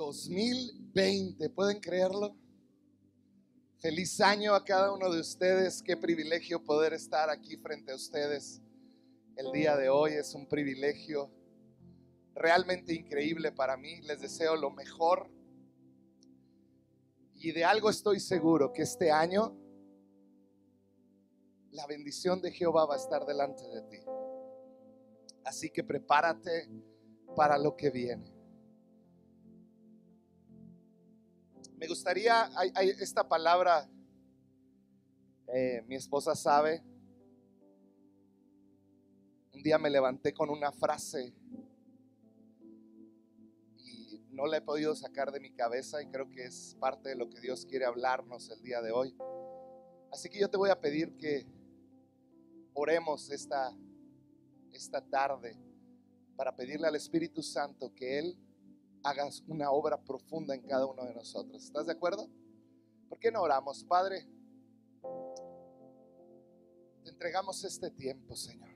2020, 0.00 1.50
¿pueden 1.50 1.78
creerlo? 1.78 2.34
Feliz 3.76 4.18
año 4.22 4.54
a 4.54 4.64
cada 4.64 4.94
uno 4.94 5.12
de 5.12 5.20
ustedes. 5.20 5.82
Qué 5.82 5.94
privilegio 5.94 6.64
poder 6.64 6.94
estar 6.94 7.28
aquí 7.28 7.58
frente 7.58 7.92
a 7.92 7.96
ustedes 7.96 8.62
el 9.36 9.52
día 9.52 9.76
de 9.76 9.90
hoy. 9.90 10.14
Es 10.14 10.34
un 10.34 10.48
privilegio 10.48 11.30
realmente 12.34 12.94
increíble 12.94 13.52
para 13.52 13.76
mí. 13.76 14.00
Les 14.00 14.22
deseo 14.22 14.56
lo 14.56 14.70
mejor. 14.70 15.30
Y 17.34 17.52
de 17.52 17.66
algo 17.66 17.90
estoy 17.90 18.20
seguro, 18.20 18.72
que 18.72 18.82
este 18.82 19.10
año 19.10 19.54
la 21.72 21.86
bendición 21.86 22.40
de 22.40 22.52
Jehová 22.52 22.86
va 22.86 22.94
a 22.94 22.98
estar 22.98 23.26
delante 23.26 23.64
de 23.68 23.82
ti. 23.82 23.98
Así 25.44 25.68
que 25.68 25.84
prepárate 25.84 26.70
para 27.36 27.58
lo 27.58 27.76
que 27.76 27.90
viene. 27.90 28.39
Me 31.80 31.86
gustaría, 31.88 32.50
hay, 32.58 32.90
esta 33.00 33.26
palabra, 33.26 33.88
eh, 35.46 35.82
mi 35.86 35.94
esposa 35.94 36.34
sabe, 36.34 36.82
un 39.54 39.62
día 39.62 39.78
me 39.78 39.88
levanté 39.88 40.34
con 40.34 40.50
una 40.50 40.72
frase 40.72 41.32
y 43.78 44.22
no 44.28 44.46
la 44.46 44.58
he 44.58 44.60
podido 44.60 44.94
sacar 44.94 45.32
de 45.32 45.40
mi 45.40 45.52
cabeza 45.52 46.02
y 46.02 46.08
creo 46.08 46.28
que 46.28 46.44
es 46.44 46.76
parte 46.78 47.08
de 47.08 47.14
lo 47.14 47.30
que 47.30 47.40
Dios 47.40 47.64
quiere 47.64 47.86
hablarnos 47.86 48.50
el 48.50 48.60
día 48.60 48.82
de 48.82 48.92
hoy. 48.92 49.16
Así 50.12 50.28
que 50.28 50.38
yo 50.38 50.50
te 50.50 50.58
voy 50.58 50.68
a 50.68 50.78
pedir 50.78 51.16
que 51.16 51.46
oremos 52.74 53.30
esta, 53.30 53.74
esta 54.70 55.00
tarde 55.00 55.56
para 56.36 56.54
pedirle 56.54 56.88
al 56.88 56.96
Espíritu 56.96 57.42
Santo 57.42 57.94
que 57.94 58.18
Él 58.18 58.36
hagas 59.02 59.42
una 59.46 59.70
obra 59.70 60.00
profunda 60.02 60.54
en 60.54 60.62
cada 60.62 60.86
uno 60.86 61.04
de 61.04 61.14
nosotros. 61.14 61.64
¿Estás 61.64 61.86
de 61.86 61.92
acuerdo? 61.92 62.28
¿Por 63.08 63.18
qué 63.18 63.30
no 63.30 63.42
oramos, 63.42 63.84
Padre? 63.84 64.26
Te 67.02 67.10
entregamos 67.10 67.64
este 67.64 67.90
tiempo, 67.90 68.36
Señor. 68.36 68.70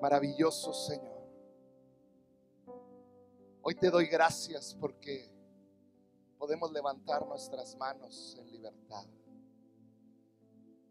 Maravilloso, 0.00 0.72
Señor. 0.72 1.14
Hoy 3.62 3.74
te 3.74 3.90
doy 3.90 4.06
gracias 4.06 4.76
porque 4.78 5.32
podemos 6.38 6.70
levantar 6.70 7.26
nuestras 7.26 7.74
manos 7.76 8.36
en 8.38 8.50
libertad. 8.50 9.06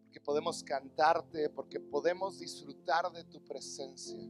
Porque 0.06 0.20
podemos 0.20 0.64
cantarte, 0.64 1.50
porque 1.50 1.80
podemos 1.80 2.40
disfrutar 2.40 3.12
de 3.12 3.24
tu 3.26 3.44
presencia. 3.44 4.28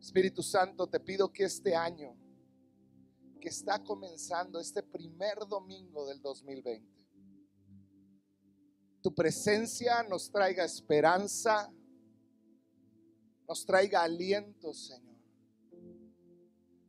Espíritu 0.00 0.42
Santo, 0.42 0.86
te 0.86 1.00
pido 1.00 1.32
que 1.32 1.44
este 1.44 1.74
año, 1.74 2.16
que 3.40 3.48
está 3.48 3.82
comenzando 3.82 4.60
este 4.60 4.82
primer 4.82 5.38
domingo 5.48 6.06
del 6.06 6.20
2020, 6.20 6.98
tu 9.02 9.14
presencia 9.14 10.02
nos 10.02 10.30
traiga 10.30 10.64
esperanza, 10.64 11.72
nos 13.46 13.64
traiga 13.64 14.02
aliento, 14.02 14.72
Señor. 14.74 15.16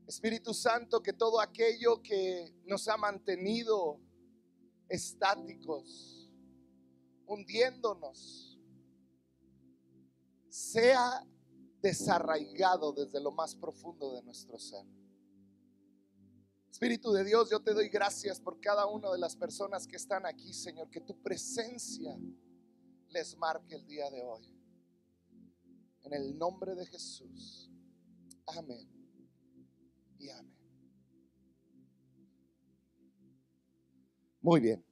Espíritu 0.08 0.54
Santo, 0.54 1.02
que 1.02 1.14
todo 1.14 1.40
aquello 1.40 2.02
que 2.02 2.54
nos 2.66 2.88
ha 2.88 2.98
mantenido 2.98 4.00
estáticos, 4.88 6.30
hundiéndonos, 7.28 8.60
sea 10.50 11.24
desarraigado 11.82 12.92
desde 12.94 13.22
lo 13.22 13.32
más 13.32 13.56
profundo 13.56 14.14
de 14.14 14.22
nuestro 14.24 14.58
ser. 14.58 14.86
Espíritu 16.70 17.12
de 17.12 17.24
Dios, 17.24 17.50
yo 17.50 17.60
te 17.62 17.74
doy 17.74 17.90
gracias 17.90 18.40
por 18.40 18.60
cada 18.60 18.86
una 18.86 19.12
de 19.12 19.18
las 19.18 19.36
personas 19.36 19.88
que 19.88 19.96
están 19.96 20.26
aquí, 20.26 20.54
Señor, 20.54 20.90
que 20.90 21.02
tu 21.02 21.22
presencia 21.22 22.18
les 23.10 23.36
marque 23.38 23.76
el 23.76 23.86
día 23.86 24.10
de 24.10 24.22
hoy. 24.22 24.56
En 26.04 26.14
el 26.14 26.38
nombre 26.38 26.76
de 26.76 26.86
Jesús. 26.86 27.70
Amén. 28.46 28.88
Y 30.18 30.30
amén. 30.30 30.56
Muy 34.42 34.60
bien. 34.62 34.86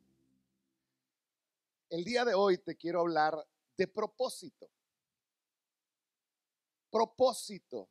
El 1.89 2.03
día 2.03 2.25
de 2.25 2.33
hoy 2.33 2.57
te 2.57 2.75
quiero 2.75 2.99
hablar 3.01 3.33
de 3.77 3.87
propósito 3.87 4.69
propósito. 6.89 7.89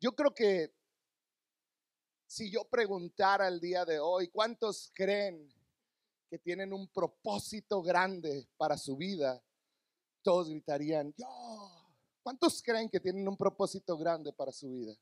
Yo 0.00 0.12
creo 0.12 0.34
que 0.34 0.72
si 2.26 2.50
yo 2.50 2.64
preguntara 2.64 3.48
el 3.48 3.60
día 3.60 3.84
de 3.84 3.98
hoy, 3.98 4.28
¿cuántos 4.28 4.92
creen 4.94 5.52
que 6.28 6.38
tienen 6.38 6.72
un 6.72 6.88
propósito 6.88 7.82
grande 7.82 8.48
para 8.56 8.78
su 8.78 8.96
vida? 8.96 9.42
Todos 10.22 10.48
gritarían, 10.48 11.12
yo. 11.16 11.26
¿Cuántos 12.22 12.62
creen 12.62 12.88
que 12.88 13.00
tienen 13.00 13.26
un 13.26 13.36
propósito 13.36 13.96
grande 13.96 14.32
para 14.32 14.52
su 14.52 14.70
vida? 14.70 14.94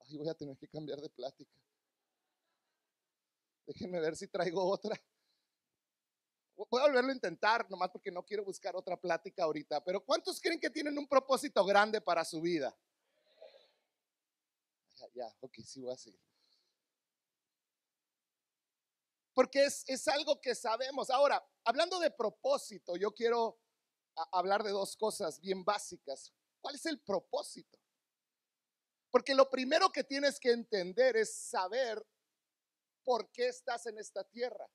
Ay, 0.00 0.18
voy 0.18 0.28
a 0.28 0.34
tener 0.34 0.56
que 0.58 0.68
cambiar 0.68 1.00
de 1.00 1.08
plática. 1.08 1.58
Déjenme 3.66 4.00
ver 4.00 4.16
si 4.16 4.26
traigo 4.26 4.64
otra. 4.68 5.00
Voy 6.68 6.80
a 6.80 6.86
volverlo 6.86 7.10
a 7.10 7.14
intentar, 7.14 7.68
nomás 7.70 7.90
porque 7.90 8.10
no 8.10 8.24
quiero 8.24 8.44
buscar 8.44 8.76
otra 8.76 8.96
plática 9.00 9.44
ahorita. 9.44 9.82
Pero 9.82 10.04
¿cuántos 10.04 10.40
creen 10.40 10.60
que 10.60 10.70
tienen 10.70 10.98
un 10.98 11.06
propósito 11.06 11.64
grande 11.64 12.00
para 12.00 12.24
su 12.24 12.40
vida? 12.40 12.76
Ya, 15.14 15.34
ok, 15.40 15.54
sí 15.64 15.80
voy 15.80 15.92
a 15.92 15.96
seguir. 15.96 16.20
Porque 19.32 19.64
es, 19.64 19.84
es 19.86 20.06
algo 20.08 20.40
que 20.40 20.54
sabemos. 20.54 21.08
Ahora, 21.08 21.42
hablando 21.64 21.98
de 21.98 22.10
propósito, 22.10 22.96
yo 22.96 23.12
quiero 23.12 23.58
hablar 24.32 24.62
de 24.62 24.70
dos 24.70 24.96
cosas 24.96 25.40
bien 25.40 25.64
básicas. 25.64 26.32
¿Cuál 26.60 26.74
es 26.74 26.84
el 26.86 27.00
propósito? 27.00 27.78
Porque 29.10 29.34
lo 29.34 29.48
primero 29.48 29.90
que 29.90 30.04
tienes 30.04 30.38
que 30.38 30.52
entender 30.52 31.16
es 31.16 31.34
saber 31.34 32.04
por 33.02 33.30
qué 33.30 33.48
estás 33.48 33.86
en 33.86 33.98
esta 33.98 34.22
tierra. 34.24 34.68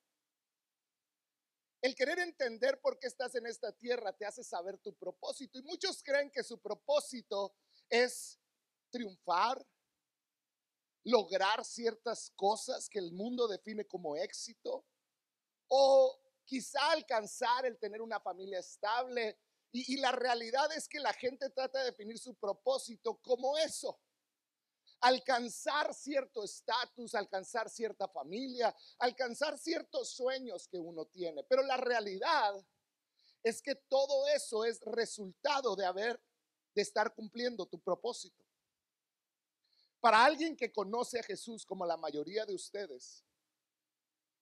El 1.85 1.93
querer 1.93 2.17
entender 2.17 2.81
por 2.81 2.97
qué 2.97 3.05
estás 3.05 3.35
en 3.35 3.45
esta 3.45 3.71
tierra 3.71 4.11
te 4.11 4.25
hace 4.25 4.43
saber 4.43 4.79
tu 4.79 4.95
propósito. 4.95 5.59
Y 5.59 5.61
muchos 5.61 6.01
creen 6.01 6.31
que 6.31 6.43
su 6.43 6.57
propósito 6.57 7.53
es 7.87 8.39
triunfar, 8.89 9.63
lograr 11.03 11.63
ciertas 11.63 12.31
cosas 12.35 12.89
que 12.89 12.97
el 12.97 13.11
mundo 13.11 13.47
define 13.47 13.85
como 13.85 14.15
éxito, 14.15 14.83
o 15.67 16.19
quizá 16.43 16.91
alcanzar 16.91 17.67
el 17.67 17.77
tener 17.77 18.01
una 18.01 18.19
familia 18.19 18.57
estable. 18.57 19.37
Y, 19.71 19.97
la 19.97 20.11
realidad 20.11 20.71
es 20.75 20.87
que 20.87 20.99
la 20.99 21.13
gente 21.13 21.51
trata 21.51 21.77
de 21.81 21.91
definir 21.91 22.17
su 22.17 22.33
propósito 22.33 23.21
como 23.21 23.59
eso 23.59 24.01
alcanzar 25.05 25.93
cierto 25.93 26.43
estatus, 26.43 27.13
alcanzar 27.13 27.69
cierta 27.69 28.07
familia, 28.07 28.75
alcanzar 28.97 29.55
ciertos 29.55 30.09
sueños 30.09 30.67
que 30.67 30.79
uno 30.79 31.05
tiene. 31.05 31.43
Pero 31.43 31.61
la 31.61 31.77
realidad 31.77 32.55
es 33.43 33.61
que 33.61 33.75
todo 33.75 34.27
eso 34.29 34.65
es 34.65 34.81
resultado 34.81 35.75
de 35.75 35.85
haber, 35.85 36.19
de 36.73 36.81
estar 36.81 37.13
cumpliendo 37.13 37.67
tu 37.67 37.79
propósito. 37.79 38.43
Para 39.99 40.25
alguien 40.25 40.57
que 40.57 40.73
conoce 40.73 41.19
a 41.19 41.23
Jesús 41.23 41.67
como 41.67 41.85
la 41.85 41.97
mayoría 41.97 42.43
de 42.43 42.55
ustedes, 42.55 43.23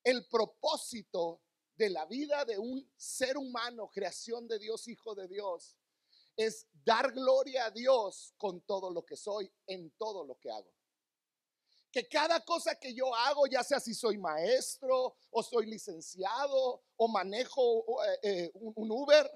el 0.01 0.25
propósito 0.29 1.41
de 1.75 1.89
la 1.89 2.05
vida 2.05 2.45
de 2.45 2.57
un 2.57 2.89
ser 2.95 3.37
humano, 3.37 3.89
creación 3.91 4.47
de 4.47 4.59
Dios, 4.59 4.87
hijo 4.87 5.13
de 5.13 5.27
Dios, 5.27 5.75
es 6.35 6.67
dar 6.83 7.11
gloria 7.11 7.65
a 7.65 7.71
Dios 7.71 8.33
con 8.37 8.61
todo 8.61 8.91
lo 8.91 9.05
que 9.05 9.15
soy, 9.15 9.51
en 9.67 9.91
todo 9.91 10.25
lo 10.25 10.35
que 10.39 10.51
hago. 10.51 10.73
Que 11.91 12.07
cada 12.07 12.43
cosa 12.43 12.79
que 12.79 12.93
yo 12.93 13.13
hago, 13.13 13.45
ya 13.47 13.63
sea 13.63 13.79
si 13.79 13.93
soy 13.93 14.17
maestro 14.17 15.15
o 15.29 15.43
soy 15.43 15.67
licenciado 15.67 16.83
o 16.95 17.07
manejo 17.07 18.03
eh, 18.05 18.19
eh, 18.23 18.51
un 18.53 18.91
Uber, 18.91 19.29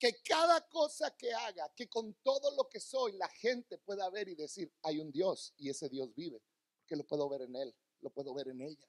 que 0.00 0.20
cada 0.22 0.66
cosa 0.66 1.14
que 1.16 1.32
haga, 1.32 1.70
que 1.76 1.88
con 1.88 2.14
todo 2.22 2.56
lo 2.56 2.68
que 2.68 2.80
soy, 2.80 3.12
la 3.12 3.28
gente 3.28 3.76
pueda 3.78 4.08
ver 4.08 4.28
y 4.28 4.34
decir, 4.34 4.72
hay 4.82 4.98
un 4.98 5.12
Dios 5.12 5.52
y 5.58 5.68
ese 5.68 5.90
Dios 5.90 6.12
vive, 6.14 6.42
porque 6.80 6.96
lo 6.96 7.06
puedo 7.06 7.28
ver 7.28 7.42
en 7.42 7.54
Él, 7.54 7.76
lo 8.00 8.10
puedo 8.10 8.32
ver 8.34 8.48
en 8.48 8.62
ella. 8.62 8.88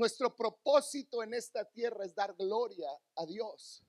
Nuestro 0.00 0.34
propósito 0.34 1.22
en 1.22 1.34
esta 1.34 1.62
tierra 1.62 2.06
es 2.06 2.14
dar 2.14 2.34
gloria 2.34 2.88
a 3.16 3.26
Dios. 3.26 3.84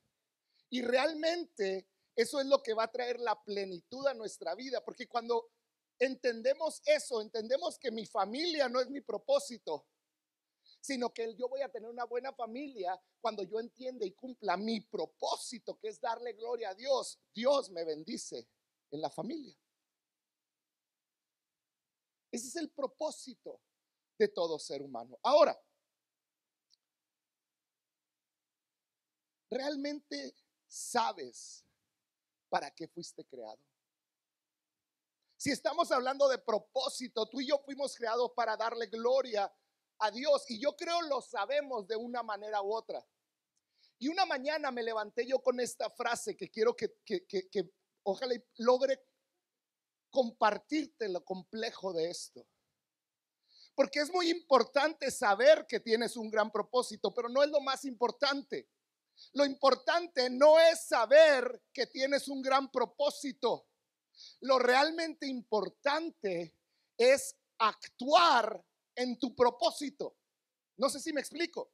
Y 0.69 0.81
realmente 0.81 1.87
eso 2.13 2.41
es 2.41 2.47
lo 2.47 2.61
que 2.61 2.73
va 2.73 2.83
a 2.83 2.91
traer 2.91 3.17
la 3.21 3.41
plenitud 3.41 4.05
a 4.05 4.13
nuestra 4.13 4.53
vida, 4.53 4.83
porque 4.83 5.07
cuando 5.07 5.49
entendemos 5.97 6.81
eso, 6.85 7.21
entendemos 7.21 7.79
que 7.79 7.91
mi 7.91 8.05
familia 8.05 8.67
no 8.67 8.81
es 8.81 8.89
mi 8.89 8.99
propósito, 8.99 9.87
sino 10.81 11.13
que 11.13 11.33
yo 11.35 11.47
voy 11.47 11.61
a 11.61 11.71
tener 11.71 11.89
una 11.89 12.03
buena 12.03 12.33
familia 12.33 13.01
cuando 13.21 13.43
yo 13.43 13.61
entienda 13.61 14.05
y 14.05 14.11
cumpla 14.11 14.57
mi 14.57 14.81
propósito, 14.81 15.79
que 15.79 15.87
es 15.87 16.01
darle 16.01 16.33
gloria 16.33 16.71
a 16.71 16.75
Dios. 16.75 17.21
Dios 17.33 17.69
me 17.69 17.85
bendice 17.85 18.49
en 18.91 18.99
la 18.99 19.09
familia. 19.09 19.57
Ese 22.29 22.49
es 22.49 22.55
el 22.57 22.69
propósito 22.69 23.61
de 24.19 24.27
todo 24.27 24.59
ser 24.59 24.81
humano. 24.81 25.17
Ahora, 25.23 25.57
¿realmente 29.51 30.35
sabes 30.65 31.63
para 32.49 32.71
qué 32.71 32.87
fuiste 32.87 33.25
creado? 33.25 33.59
Si 35.37 35.51
estamos 35.51 35.91
hablando 35.91 36.27
de 36.29 36.37
propósito, 36.37 37.27
tú 37.27 37.41
y 37.41 37.47
yo 37.47 37.59
fuimos 37.59 37.95
creados 37.95 38.31
para 38.35 38.55
darle 38.55 38.87
gloria 38.87 39.51
a 39.99 40.11
Dios 40.11 40.49
y 40.49 40.59
yo 40.59 40.75
creo 40.75 41.01
lo 41.03 41.21
sabemos 41.21 41.87
de 41.87 41.95
una 41.95 42.23
manera 42.23 42.61
u 42.61 42.73
otra. 42.73 43.05
Y 43.99 44.07
una 44.07 44.25
mañana 44.25 44.71
me 44.71 44.83
levanté 44.83 45.27
yo 45.27 45.41
con 45.43 45.59
esta 45.59 45.89
frase 45.89 46.35
que 46.35 46.49
quiero 46.49 46.75
que, 46.75 46.95
que 47.05 47.73
ojalá 48.03 48.35
logre 48.57 49.03
compartirte 50.09 51.09
lo 51.09 51.23
complejo 51.23 51.93
de 51.93 52.09
esto. 52.09 52.47
Porque 53.73 53.99
es 53.99 54.11
muy 54.11 54.29
importante 54.29 55.09
saber 55.09 55.65
que 55.67 55.79
tienes 55.79 56.17
un 56.17 56.29
gran 56.29 56.51
propósito, 56.51 57.13
pero 57.13 57.29
no 57.29 57.41
es 57.41 57.49
lo 57.49 57.61
más 57.61 57.85
importante. 57.85 58.67
Lo 59.33 59.45
importante 59.45 60.29
no 60.29 60.59
es 60.59 60.87
saber 60.87 61.63
que 61.73 61.87
tienes 61.87 62.27
un 62.27 62.41
gran 62.41 62.71
propósito. 62.71 63.67
Lo 64.41 64.59
realmente 64.59 65.27
importante 65.27 66.55
es 66.97 67.35
actuar 67.57 68.63
en 68.95 69.17
tu 69.17 69.35
propósito. 69.35 70.17
No 70.77 70.89
sé 70.89 70.99
si 70.99 71.13
me 71.13 71.21
explico. 71.21 71.71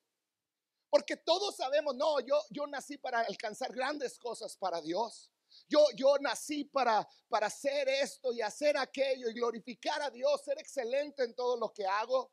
Porque 0.90 1.18
todos 1.18 1.56
sabemos, 1.56 1.96
no, 1.96 2.20
yo, 2.22 2.42
yo 2.50 2.66
nací 2.68 2.98
para 2.98 3.22
alcanzar 3.22 3.74
grandes 3.74 4.18
cosas 4.18 4.56
para 4.56 4.82
Dios. 4.82 5.30
Yo, 5.68 5.86
yo 5.96 6.18
nací 6.20 6.66
para, 6.66 7.08
para 7.28 7.48
hacer 7.48 7.90
esto 7.90 8.32
y 8.32 8.42
hacer 8.42 8.78
aquello 8.78 9.30
y 9.30 9.34
glorificar 9.34 10.02
a 10.02 10.10
Dios, 10.10 10.44
ser 10.44 10.60
excelente 10.60 11.24
en 11.24 11.36
todo 11.36 11.58
lo 11.58 11.74
que 11.74 11.86
hago. 11.86 12.32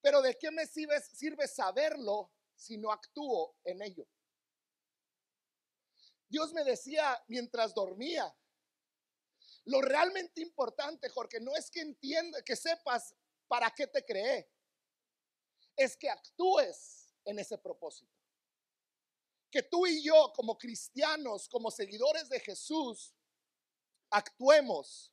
Pero 0.00 0.22
¿de 0.22 0.38
qué 0.38 0.50
me 0.50 0.66
sirve, 0.66 1.00
sirve 1.00 1.46
saberlo 1.46 2.30
si 2.60 2.78
no 2.78 2.92
actúo 2.92 3.56
en 3.64 3.82
ello? 3.82 4.06
Dios 6.28 6.52
me 6.52 6.62
decía 6.62 7.22
mientras 7.26 7.74
dormía, 7.74 8.36
lo 9.64 9.80
realmente 9.80 10.40
importante, 10.40 11.08
Jorge, 11.08 11.40
no 11.40 11.56
es 11.56 11.70
que 11.70 11.80
entienda, 11.80 12.42
que 12.42 12.56
sepas 12.56 13.14
para 13.48 13.70
qué 13.70 13.86
te 13.86 14.04
creé, 14.04 14.48
es 15.76 15.96
que 15.96 16.08
actúes 16.08 17.14
en 17.24 17.38
ese 17.38 17.58
propósito 17.58 18.20
que 19.50 19.62
tú 19.64 19.86
y 19.86 20.02
yo 20.02 20.32
como 20.34 20.56
cristianos, 20.56 21.48
como 21.48 21.70
seguidores 21.70 22.28
de 22.28 22.40
Jesús, 22.40 23.12
actuemos 24.10 25.12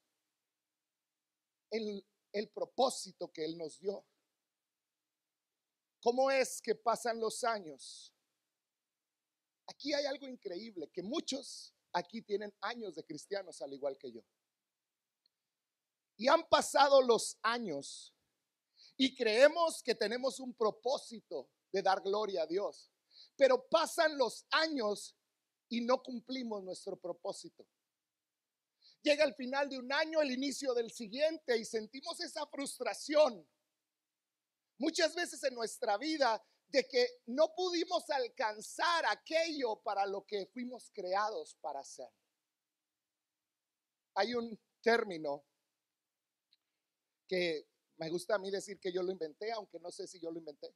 en 1.72 2.06
el 2.32 2.50
propósito 2.50 3.32
que 3.32 3.44
Él 3.44 3.58
nos 3.58 3.80
dio. 3.80 4.06
¿Cómo 6.08 6.32
es 6.32 6.62
que 6.62 6.74
pasan 6.74 7.20
los 7.20 7.44
años? 7.44 8.14
Aquí 9.66 9.94
hay 9.94 10.06
algo 10.06 10.26
increíble, 10.26 10.90
que 10.90 11.04
muchos 11.04 11.76
aquí 11.92 12.22
tienen 12.22 12.56
años 12.62 12.96
de 12.96 13.04
cristianos 13.04 13.62
al 13.62 13.74
igual 13.74 13.98
que 13.98 14.14
yo. 14.14 14.22
Y 16.16 16.30
han 16.30 16.48
pasado 16.48 17.02
los 17.02 17.38
años 17.42 18.16
y 18.96 19.14
creemos 19.18 19.84
que 19.84 19.96
tenemos 19.96 20.40
un 20.40 20.54
propósito 20.54 21.50
de 21.74 21.82
dar 21.82 22.02
gloria 22.02 22.44
a 22.44 22.48
Dios 22.48 22.90
pero 23.36 23.68
pasan 23.68 24.18
los 24.18 24.46
años 24.52 25.14
y 25.68 25.82
no 25.82 26.02
cumplimos 26.02 26.64
nuestro 26.64 26.96
propósito. 26.96 27.68
Llega 29.02 29.26
el 29.26 29.36
final 29.36 29.68
de 29.68 29.78
un 29.78 29.92
año, 29.92 30.22
el 30.22 30.32
inicio 30.32 30.74
del 30.74 30.90
siguiente 30.90 31.58
y 31.58 31.66
sentimos 31.66 32.18
esa 32.22 32.46
frustración. 32.48 33.46
Muchas 34.78 35.16
veces 35.16 35.44
en 35.44 35.56
nuestra 35.56 35.98
vida 35.98 36.44
de 36.68 36.88
que 36.88 37.08
no 37.28 37.54
pudimos 37.56 38.10
alcanzar 38.10 39.06
aquello 39.06 39.82
para 39.82 40.06
lo 40.06 40.26
que 40.26 40.46
fuimos 40.48 40.92
creados 40.94 41.56
para 41.62 41.80
hacer. 41.80 42.10
Hay 44.16 44.34
un 44.34 44.60
término 44.82 45.46
que 47.28 47.68
me 47.98 48.10
gusta 48.10 48.36
a 48.36 48.40
mí 48.40 48.52
decir 48.52 48.80
que 48.80 48.92
yo 48.92 49.02
lo 49.02 49.12
inventé, 49.12 49.52
aunque 49.52 49.80
no 49.80 49.92
sé 49.92 50.08
si 50.08 50.20
yo 50.20 50.32
lo 50.32 50.40
inventé. 50.40 50.74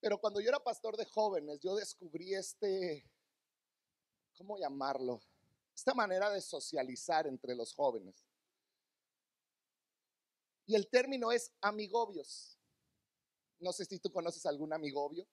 Pero 0.00 0.18
cuando 0.18 0.40
yo 0.40 0.48
era 0.48 0.62
pastor 0.62 0.96
de 0.96 1.04
jóvenes, 1.04 1.60
yo 1.60 1.74
descubrí 1.74 2.34
este, 2.34 3.10
¿cómo 4.36 4.58
llamarlo? 4.58 5.20
Esta 5.74 5.94
manera 5.94 6.30
de 6.30 6.40
socializar 6.40 7.26
entre 7.26 7.54
los 7.54 7.74
jóvenes. 7.74 8.25
Y 10.66 10.74
el 10.74 10.88
término 10.88 11.32
es 11.32 11.52
amigobios. 11.60 12.58
No 13.58 13.72
sé 13.72 13.84
si 13.84 13.98
tú 13.98 14.12
conoces 14.12 14.44
algún 14.46 14.72
amigobio. 14.72 15.26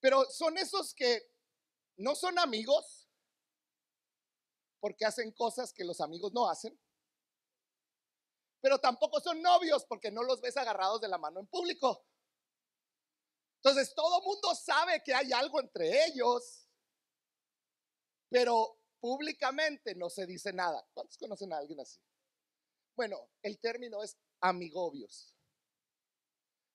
Pero 0.00 0.24
son 0.30 0.56
esos 0.58 0.94
que 0.94 1.22
no 1.96 2.14
son 2.14 2.38
amigos 2.38 3.08
porque 4.80 5.04
hacen 5.04 5.32
cosas 5.32 5.72
que 5.72 5.84
los 5.84 6.00
amigos 6.00 6.32
no 6.32 6.48
hacen. 6.48 6.78
Pero 8.60 8.78
tampoco 8.78 9.20
son 9.20 9.40
novios 9.40 9.84
porque 9.86 10.10
no 10.10 10.22
los 10.22 10.40
ves 10.40 10.56
agarrados 10.56 11.00
de 11.00 11.08
la 11.08 11.18
mano 11.18 11.40
en 11.40 11.46
público. 11.46 12.06
Entonces 13.56 13.94
todo 13.94 14.22
mundo 14.22 14.54
sabe 14.54 15.02
que 15.02 15.14
hay 15.14 15.32
algo 15.32 15.60
entre 15.60 16.06
ellos, 16.06 16.66
pero 18.30 18.78
públicamente 19.00 19.94
no 19.94 20.08
se 20.08 20.26
dice 20.26 20.52
nada. 20.52 20.86
¿Cuántos 20.94 21.18
conocen 21.18 21.52
a 21.52 21.58
alguien 21.58 21.80
así? 21.80 22.00
Bueno, 23.00 23.30
el 23.40 23.58
término 23.58 24.02
es 24.02 24.14
amigobios. 24.42 25.34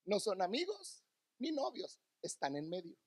No 0.05 0.19
son 0.19 0.41
amigos 0.41 1.03
ni 1.37 1.51
novios, 1.51 1.99
están 2.19 2.55
en 2.55 2.67
medio. 2.67 2.97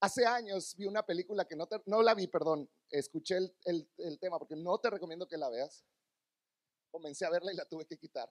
Hace 0.00 0.26
años 0.26 0.76
vi 0.76 0.84
una 0.84 1.02
película 1.02 1.46
que 1.46 1.56
no, 1.56 1.66
no 1.86 2.02
la 2.02 2.12
vi, 2.12 2.26
perdón, 2.26 2.70
escuché 2.90 3.38
el 3.64 4.18
tema 4.20 4.38
porque 4.38 4.54
no 4.54 4.78
te 4.78 4.90
recomiendo 4.90 5.26
que 5.26 5.38
la 5.38 5.48
veas. 5.48 5.82
Comencé 6.90 7.24
a 7.24 7.30
verla 7.30 7.54
y 7.54 7.56
la 7.56 7.64
tuve 7.64 7.86
que 7.86 7.96
quitar 7.96 8.30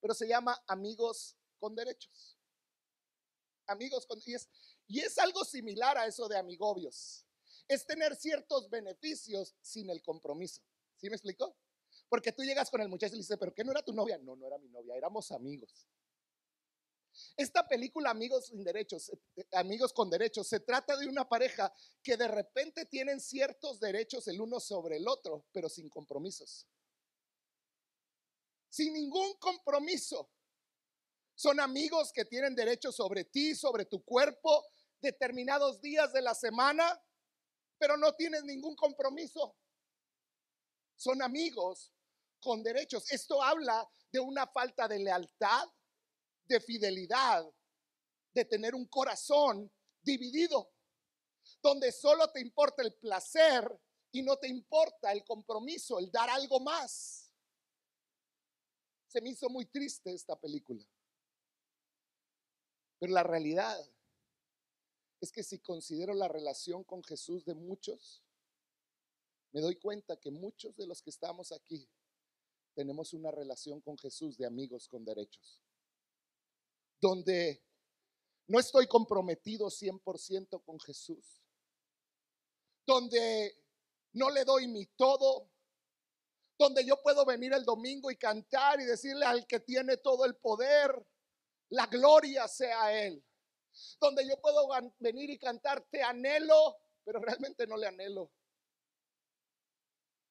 pero 0.00 0.14
se 0.14 0.28
llama 0.28 0.62
amigos 0.68 1.36
con 1.58 1.74
derechos. 1.74 2.38
Amigos 3.66 4.06
con... 4.06 4.20
Y 4.24 4.32
es, 4.32 4.48
y 4.86 5.00
es 5.00 5.18
algo 5.18 5.44
similar 5.44 5.98
a 5.98 6.06
eso 6.06 6.28
de 6.28 6.38
amigobios. 6.38 7.26
Es 7.70 7.86
tener 7.86 8.16
ciertos 8.16 8.68
beneficios 8.68 9.54
sin 9.60 9.90
el 9.90 10.02
compromiso. 10.02 10.60
¿Sí 10.96 11.08
me 11.08 11.16
explicó? 11.16 11.56
Porque 12.08 12.32
tú 12.32 12.42
llegas 12.42 12.70
con 12.70 12.80
el 12.80 12.88
muchacho 12.88 13.14
y 13.14 13.18
le 13.18 13.22
dices, 13.22 13.36
¿pero 13.38 13.54
qué 13.54 13.62
no 13.62 13.70
era 13.70 13.82
tu 13.82 13.92
novia? 13.92 14.18
No, 14.18 14.34
no 14.36 14.46
era 14.46 14.58
mi 14.58 14.68
novia, 14.68 14.96
éramos 14.96 15.30
amigos. 15.30 15.86
Esta 17.36 17.66
película 17.66 18.10
Amigos 18.10 18.46
sin 18.46 18.62
derechos, 18.64 19.10
eh, 19.36 19.46
Amigos 19.52 19.92
con 19.92 20.08
derechos, 20.10 20.48
se 20.48 20.60
trata 20.60 20.96
de 20.96 21.06
una 21.06 21.28
pareja 21.28 21.72
que 22.02 22.16
de 22.16 22.28
repente 22.28 22.86
tienen 22.86 23.20
ciertos 23.20 23.80
derechos 23.80 24.26
el 24.28 24.40
uno 24.40 24.60
sobre 24.60 24.96
el 24.96 25.08
otro, 25.08 25.44
pero 25.52 25.68
sin 25.68 25.88
compromisos 25.88 26.66
sin 28.70 28.94
ningún 28.94 29.34
compromiso. 29.34 30.30
Son 31.34 31.58
amigos 31.60 32.12
que 32.12 32.24
tienen 32.24 32.54
derecho 32.54 32.92
sobre 32.92 33.24
ti, 33.24 33.54
sobre 33.54 33.84
tu 33.84 34.02
cuerpo, 34.04 34.64
determinados 35.00 35.80
días 35.80 36.12
de 36.12 36.22
la 36.22 36.34
semana, 36.34 37.02
pero 37.80 37.96
no 37.96 38.14
tienes 38.14 38.44
ningún 38.44 38.76
compromiso. 38.76 39.56
Son 40.96 41.22
amigos 41.22 41.90
con 42.38 42.62
derechos. 42.62 43.10
Esto 43.10 43.42
habla 43.42 43.88
de 44.12 44.20
una 44.20 44.46
falta 44.46 44.86
de 44.86 44.98
lealtad, 44.98 45.66
de 46.44 46.60
fidelidad, 46.60 47.50
de 48.34 48.44
tener 48.44 48.74
un 48.74 48.86
corazón 48.86 49.72
dividido, 50.02 50.70
donde 51.62 51.90
solo 51.90 52.30
te 52.30 52.40
importa 52.40 52.82
el 52.82 52.92
placer 52.94 53.66
y 54.12 54.20
no 54.20 54.36
te 54.36 54.48
importa 54.48 55.10
el 55.12 55.24
compromiso, 55.24 55.98
el 55.98 56.10
dar 56.10 56.28
algo 56.28 56.60
más 56.60 57.20
se 59.10 59.20
me 59.20 59.30
hizo 59.30 59.48
muy 59.48 59.66
triste 59.66 60.12
esta 60.12 60.38
película. 60.38 60.84
Pero 62.98 63.12
la 63.12 63.24
realidad 63.24 63.76
es 65.20 65.30
que 65.30 65.42
si 65.42 65.58
considero 65.58 66.14
la 66.14 66.28
relación 66.28 66.82
con 66.84 67.04
Jesús 67.04 67.44
de 67.44 67.54
muchos, 67.54 68.22
me 69.52 69.60
doy 69.60 69.76
cuenta 69.76 70.16
que 70.16 70.30
muchos 70.30 70.76
de 70.76 70.86
los 70.86 71.02
que 71.02 71.10
estamos 71.10 71.52
aquí 71.52 71.88
tenemos 72.74 73.12
una 73.12 73.30
relación 73.30 73.80
con 73.80 73.98
Jesús 73.98 74.38
de 74.38 74.46
amigos 74.46 74.88
con 74.88 75.04
derechos, 75.04 75.60
donde 77.00 77.62
no 78.46 78.58
estoy 78.58 78.86
comprometido 78.86 79.66
100% 79.68 80.64
con 80.64 80.80
Jesús, 80.80 81.42
donde 82.86 83.54
no 84.12 84.30
le 84.30 84.44
doy 84.44 84.68
mi 84.68 84.86
todo, 84.86 85.50
donde 86.58 86.84
yo 86.84 87.00
puedo 87.02 87.24
venir 87.24 87.52
el 87.52 87.64
domingo 87.64 88.10
y 88.10 88.16
cantar 88.16 88.80
y 88.80 88.84
decirle 88.84 89.26
al 89.26 89.46
que 89.46 89.60
tiene 89.60 89.96
todo 89.98 90.24
el 90.24 90.36
poder, 90.36 91.06
la 91.70 91.86
gloria 91.86 92.48
sea 92.48 93.06
Él. 93.06 93.24
Donde 94.00 94.26
yo 94.26 94.40
puedo 94.40 94.68
venir 94.98 95.30
y 95.30 95.38
cantar, 95.38 95.86
te 95.90 96.02
anhelo, 96.02 96.76
pero 97.04 97.20
realmente 97.20 97.66
no 97.66 97.76
le 97.76 97.86
anhelo. 97.86 98.30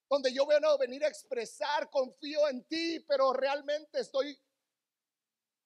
Donde 0.09 0.33
yo 0.33 0.45
a 0.51 0.77
venir 0.77 1.03
a 1.03 1.07
expresar, 1.07 1.89
confío 1.89 2.47
en 2.47 2.63
ti, 2.65 2.99
pero 3.07 3.31
realmente 3.31 3.99
estoy 3.99 4.39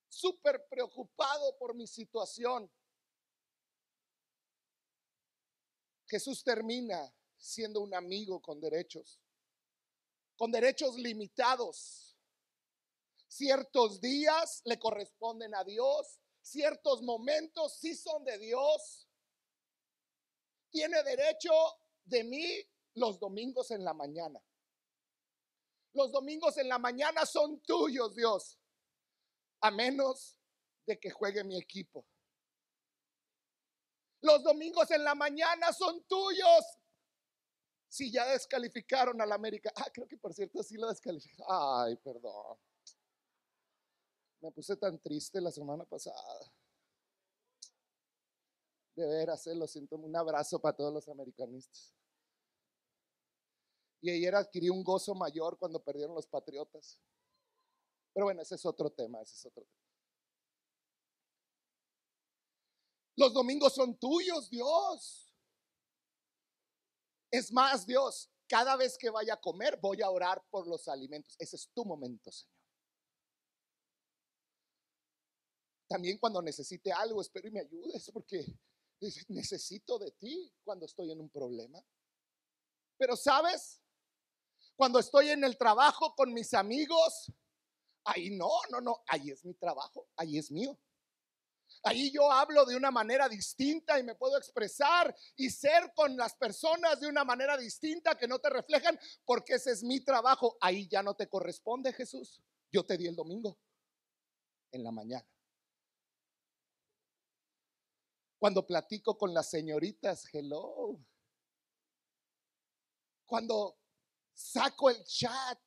súper 0.10 0.68
preocupado 0.68 1.58
por 1.58 1.74
mi 1.76 1.88
situación. 1.88 2.70
Jesús 6.08 6.44
termina 6.44 7.14
siendo 7.38 7.82
un 7.82 7.96
amigo 7.96 8.42
con 8.42 8.60
derechos 8.60 9.24
con 10.38 10.52
derechos 10.52 10.96
limitados. 10.96 12.18
Ciertos 13.28 14.00
días 14.00 14.62
le 14.66 14.78
corresponden 14.78 15.56
a 15.56 15.64
Dios, 15.64 16.20
ciertos 16.44 17.02
momentos 17.02 17.78
sí 17.80 17.96
son 17.96 18.24
de 18.26 18.38
Dios. 18.38 19.08
Tiene 20.70 21.02
derecho 21.04 21.52
de 22.04 22.24
mí 22.24 22.46
los 22.96 23.20
domingos 23.20 23.72
en 23.72 23.84
la 23.84 23.94
mañana. 23.94 24.44
Los 25.94 26.12
domingos 26.12 26.58
en 26.58 26.68
la 26.68 26.80
mañana 26.80 27.26
son 27.26 27.62
tuyos, 27.62 28.16
Dios, 28.16 28.60
a 29.62 29.72
menos 29.72 30.36
de 30.86 31.00
que 31.00 31.12
juegue 31.12 31.44
mi 31.44 31.58
equipo. 31.58 32.06
Los 34.22 34.44
domingos 34.44 34.90
en 34.92 35.04
la 35.04 35.16
mañana 35.16 35.72
son 35.72 36.04
tuyos, 36.06 36.80
si 37.88 38.12
ya 38.12 38.26
descalificaron 38.26 39.22
al 39.22 39.32
América. 39.32 39.72
Ah, 39.76 39.90
creo 39.94 40.08
que 40.08 40.18
por 40.18 40.34
cierto 40.34 40.64
sí 40.64 40.76
lo 40.78 40.90
descalificaron. 40.90 41.48
Ay, 41.50 41.96
perdón. 41.98 42.58
Me 44.44 44.52
puse 44.52 44.76
tan 44.76 45.00
triste 45.00 45.40
la 45.40 45.52
semana 45.52 45.86
pasada. 45.86 46.52
De 48.94 49.08
veras, 49.08 49.48
eh, 49.48 49.56
lo 49.56 49.66
siento. 49.66 49.96
Un 49.96 50.14
abrazo 50.14 50.60
para 50.60 50.76
todos 50.76 50.94
los 50.94 51.08
americanistas. 51.08 51.96
Y 54.02 54.12
ayer 54.12 54.36
adquirí 54.36 54.70
un 54.70 54.84
gozo 54.84 55.16
mayor 55.16 55.58
cuando 55.58 55.82
perdieron 55.82 56.14
los 56.14 56.28
patriotas. 56.28 57.00
Pero 58.14 58.26
bueno, 58.26 58.42
ese 58.42 58.56
es 58.56 58.66
otro 58.66 58.90
tema, 58.90 59.22
ese 59.22 59.34
es 59.34 59.46
otro 59.46 59.64
tema. 59.64 59.82
Los 63.16 63.34
domingos 63.34 63.74
son 63.74 63.98
tuyos, 63.98 64.50
Dios. 64.50 65.34
Es 67.32 67.50
más, 67.54 67.86
Dios, 67.86 68.30
cada 68.50 68.76
vez 68.76 68.98
que 68.98 69.10
vaya 69.10 69.36
a 69.36 69.42
comer, 69.42 69.80
voy 69.82 70.02
a 70.02 70.10
orar 70.10 70.46
por 70.50 70.68
los 70.68 70.90
alimentos. 70.90 71.34
Ese 71.40 71.56
es 71.56 71.70
tu 71.74 71.86
momento, 71.86 72.30
Señor. 72.30 72.63
También 75.94 76.18
cuando 76.18 76.42
necesite 76.42 76.92
algo, 76.92 77.22
espero 77.22 77.48
y 77.48 77.52
me 77.52 77.60
ayudes, 77.60 78.10
porque 78.12 78.44
necesito 79.28 80.00
de 80.00 80.10
ti 80.14 80.52
cuando 80.64 80.88
estoy 80.88 81.12
en 81.12 81.22
un 81.22 81.30
problema. 81.30 81.80
Pero 82.98 83.16
sabes, 83.16 83.80
cuando 84.76 84.98
estoy 84.98 85.30
en 85.30 85.44
el 85.44 85.56
trabajo 85.56 86.16
con 86.16 86.34
mis 86.34 86.56
amigos, 86.56 87.32
ahí 88.06 88.32
no, 88.32 88.50
no, 88.72 88.82
no, 88.82 89.04
ahí 89.08 89.30
es 89.30 89.46
mi 89.46 89.54
trabajo, 89.54 90.08
ahí 90.16 90.40
es 90.40 90.50
mío. 90.50 90.80
Ahí 91.84 92.12
yo 92.12 92.32
hablo 92.32 92.66
de 92.66 92.76
una 92.76 92.90
manera 92.90 93.30
distinta 93.30 94.00
y 94.00 94.04
me 94.04 94.16
puedo 94.16 94.36
expresar 94.36 95.16
y 95.36 95.52
ser 95.52 95.94
con 95.94 96.18
las 96.18 96.34
personas 96.34 97.00
de 97.02 97.08
una 97.08 97.24
manera 97.24 97.56
distinta 97.56 98.18
que 98.18 98.28
no 98.28 98.40
te 98.40 98.50
reflejan 98.50 99.00
porque 99.26 99.54
ese 99.54 99.70
es 99.70 99.84
mi 99.84 100.04
trabajo. 100.04 100.58
Ahí 100.60 100.88
ya 100.88 101.04
no 101.04 101.14
te 101.14 101.30
corresponde, 101.30 101.94
Jesús. 101.94 102.42
Yo 102.72 102.84
te 102.84 102.98
di 102.98 103.06
el 103.06 103.16
domingo 103.16 103.60
en 104.72 104.84
la 104.84 104.92
mañana. 104.92 105.33
Cuando 108.44 108.68
platico 108.68 109.18
con 109.18 109.34
las 109.34 109.50
señoritas, 109.50 110.26
hello. 110.34 111.00
Cuando 113.26 113.78
saco 114.34 114.90
el 114.90 115.02
chat 115.06 115.58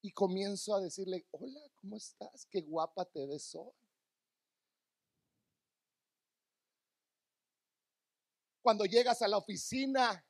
y 0.00 0.10
comienzo 0.10 0.74
a 0.74 0.80
decirle, 0.80 1.26
hola, 1.32 1.60
¿cómo 1.74 1.98
estás? 1.98 2.46
Qué 2.50 2.62
guapa 2.62 3.04
te 3.04 3.26
ves 3.26 3.54
hoy. 3.54 3.74
cuando 8.62 8.86
llegas 8.86 9.20
a 9.20 9.28
la 9.28 9.36
oficina 9.36 10.24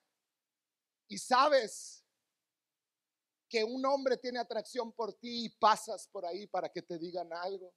y 1.07 1.17
sabes 1.17 2.05
que 3.49 3.63
un 3.63 3.87
hombre 3.87 4.17
tiene 4.17 4.41
atracción 4.41 4.91
por 4.91 5.15
ti 5.15 5.45
y 5.45 5.49
pasas 5.51 6.09
por 6.09 6.27
ahí 6.27 6.49
para 6.49 6.69
que 6.69 6.83
te 6.83 6.99
digan 6.99 7.33
algo. 7.33 7.73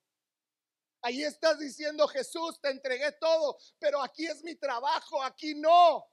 Ahí 1.08 1.24
estás 1.24 1.58
diciendo, 1.58 2.06
Jesús, 2.10 2.60
te 2.60 2.70
entregué 2.70 3.14
todo, 3.14 3.58
pero 3.80 4.02
aquí 4.02 4.26
es 4.26 4.44
mi 4.44 4.56
trabajo, 4.56 5.24
aquí 5.24 5.56
no. 5.56 6.06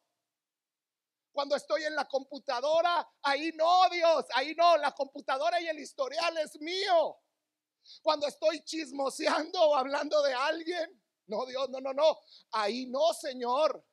Cuando 1.32 1.56
estoy 1.56 1.82
en 1.82 1.96
la 1.96 2.06
computadora, 2.06 3.04
ahí 3.22 3.50
no, 3.56 3.90
Dios, 3.90 4.24
ahí 4.36 4.54
no, 4.54 4.76
la 4.76 4.92
computadora 4.92 5.60
y 5.60 5.66
el 5.66 5.80
historial 5.80 6.38
es 6.38 6.60
mío. 6.60 7.18
Cuando 8.02 8.28
estoy 8.28 8.62
chismoseando 8.62 9.60
o 9.60 9.74
hablando 9.74 10.22
de 10.22 10.32
alguien, 10.32 11.02
no, 11.26 11.44
Dios, 11.44 11.68
no, 11.70 11.80
no, 11.80 11.92
no, 11.92 12.16
ahí 12.52 12.86
no, 12.86 13.12
Señor. 13.14 13.84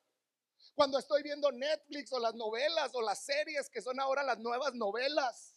Cuando 0.76 1.00
estoy 1.00 1.24
viendo 1.24 1.52
Netflix 1.52 2.14
o 2.14 2.20
las 2.20 2.36
novelas 2.36 2.94
o 2.94 3.02
las 3.02 3.26
series 3.26 3.72
que 3.72 3.82
son 3.82 4.00
ahora 4.00 4.22
las 4.22 4.38
nuevas 4.38 4.76
novelas. 4.76 5.56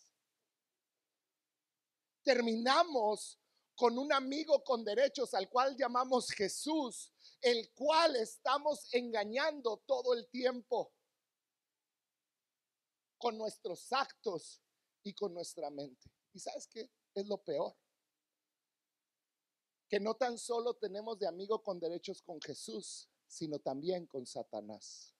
Terminamos 2.23 3.39
con 3.75 3.99
un 3.99 4.13
amigo 4.13 4.63
con 4.63 4.85
derechos 4.85 5.35
al 5.35 5.49
cual 5.49 5.77
llamamos 5.77 6.31
Jesús, 6.31 7.13
el 7.41 7.73
cual 7.73 8.17
estamos 8.17 8.93
engañando 8.93 9.83
todo 9.87 10.15
el 10.15 10.29
tiempo 10.29 10.93
con 13.19 13.37
nuestros 13.37 13.93
actos 13.93 14.61
y 15.03 15.13
con 15.15 15.35
nuestra 15.35 15.71
mente. 15.71 16.11
¿Y 16.33 16.39
sabes 16.39 16.67
qué 16.69 16.91
es 17.15 17.27
lo 17.27 17.39
peor? 17.43 17.75
Que 19.89 20.01
no 20.01 20.15
tan 20.15 20.39
solo 20.39 20.75
tenemos 20.75 21.19
de 21.19 21.27
amigo 21.27 21.63
con 21.63 21.79
derechos 21.81 22.23
con 22.23 22.41
Jesús, 22.41 23.09
sino 23.27 23.59
también 23.59 24.07
con 24.07 24.27
Satanás. 24.27 25.15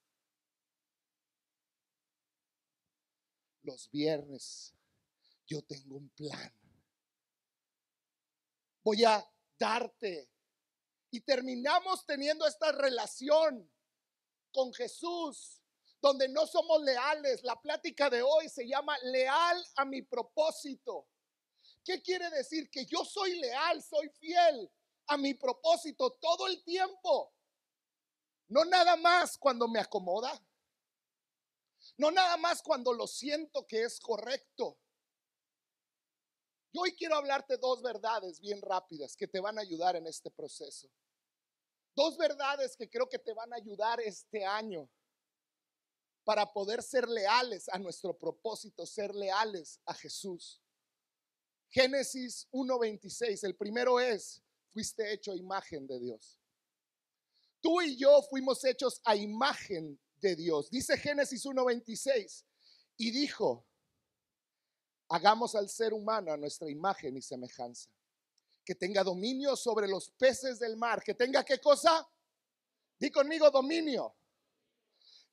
Los 3.63 3.91
viernes 3.91 4.75
yo 5.47 5.63
tengo 5.63 5.97
un 5.97 6.09
plan. 6.11 6.64
Voy 8.85 9.03
a 9.05 9.27
darte. 9.59 10.31
Y 11.11 11.21
terminamos 11.21 12.05
teniendo 12.07 12.47
esta 12.47 12.71
relación 12.73 13.71
con 14.53 14.73
Jesús, 14.75 15.63
donde 16.01 16.29
no 16.29 16.47
somos 16.47 16.83
leales. 16.83 17.43
La 17.45 17.61
plática 17.61 18.11
de 18.11 18.23
hoy 18.23 18.49
se 18.49 18.69
llama 18.69 18.97
leal 19.05 19.65
a 19.77 19.85
mi 19.85 20.03
propósito. 20.03 21.09
¿Qué 21.83 22.03
quiere 22.03 22.31
decir? 22.31 22.71
Que 22.71 22.85
yo 22.85 23.05
soy 23.05 23.39
leal, 23.39 23.83
soy 23.83 24.09
fiel 24.11 24.71
a 25.07 25.17
mi 25.17 25.35
propósito 25.35 26.11
todo 26.21 26.47
el 26.47 26.63
tiempo. 26.65 27.35
No 28.49 28.65
nada 28.65 28.97
más 28.97 29.39
cuando 29.39 29.67
me 29.67 29.81
acomoda. 29.81 30.39
No 31.97 32.11
nada 32.11 32.37
más 32.37 32.63
cuando 32.63 32.93
lo 32.93 33.07
siento 33.07 33.67
que 33.67 33.83
es 33.83 34.01
correcto. 34.01 34.79
Yo 36.75 36.81
hoy 36.81 36.97
quiero 36.97 37.15
hablarte 37.15 37.57
dos 37.57 37.83
verdades 37.83 38.41
bien 38.41 38.61
rápidas 38.61 39.15
que 39.15 39.29
te 39.29 39.39
van 39.39 39.57
a 39.59 39.61
ayudar 39.61 39.95
en 39.95 40.09
este 40.09 40.29
proceso. 40.29 40.91
Dos 41.95 42.17
verdades 42.17 42.77
que 42.77 42.91
creo 42.91 43.09
que 43.09 43.21
te 43.21 43.33
van 43.33 43.53
a 43.53 43.57
ayudar 43.57 44.01
este 44.01 44.45
año 44.45 44.91
para 46.25 46.53
poder 46.53 46.83
ser 46.83 47.09
leales 47.09 47.69
a 47.69 47.79
nuestro 47.79 48.19
propósito, 48.19 48.85
ser 48.87 49.15
leales 49.15 49.81
a 49.87 49.95
Jesús. 49.95 50.61
Génesis 51.71 52.49
1.26, 52.51 53.45
el 53.45 53.55
primero 53.55 54.01
es, 54.01 54.43
fuiste 54.73 55.13
hecho 55.13 55.33
imagen 55.37 55.87
de 55.87 56.01
Dios. 56.01 56.41
Tú 57.61 57.83
y 57.83 57.97
yo 57.97 58.21
fuimos 58.29 58.65
hechos 58.65 59.01
a 59.05 59.15
imagen 59.15 60.01
de 60.17 60.35
Dios. 60.35 60.71
Dice 60.71 60.99
Génesis 60.99 61.45
1.26, 61.47 62.45
y 62.97 63.13
dijo, 63.13 63.65
hagamos 65.09 65.55
al 65.55 65.69
ser 65.69 65.93
humano 65.93 66.33
a 66.33 66.37
nuestra 66.37 66.71
imagen 66.71 67.17
y 67.17 67.23
semejanza, 67.23 67.91
que 68.65 68.75
tenga 68.75 69.03
dominio 69.05 69.57
sobre 69.57 69.87
los 69.89 70.11
peces 70.11 70.59
del 70.59 70.77
mar, 70.77 71.03
que 71.03 71.15
tenga 71.15 71.45
qué 71.45 71.59
cosa? 71.61 72.09
Di 72.99 73.11
conmigo 73.11 73.51
dominio. 73.51 74.17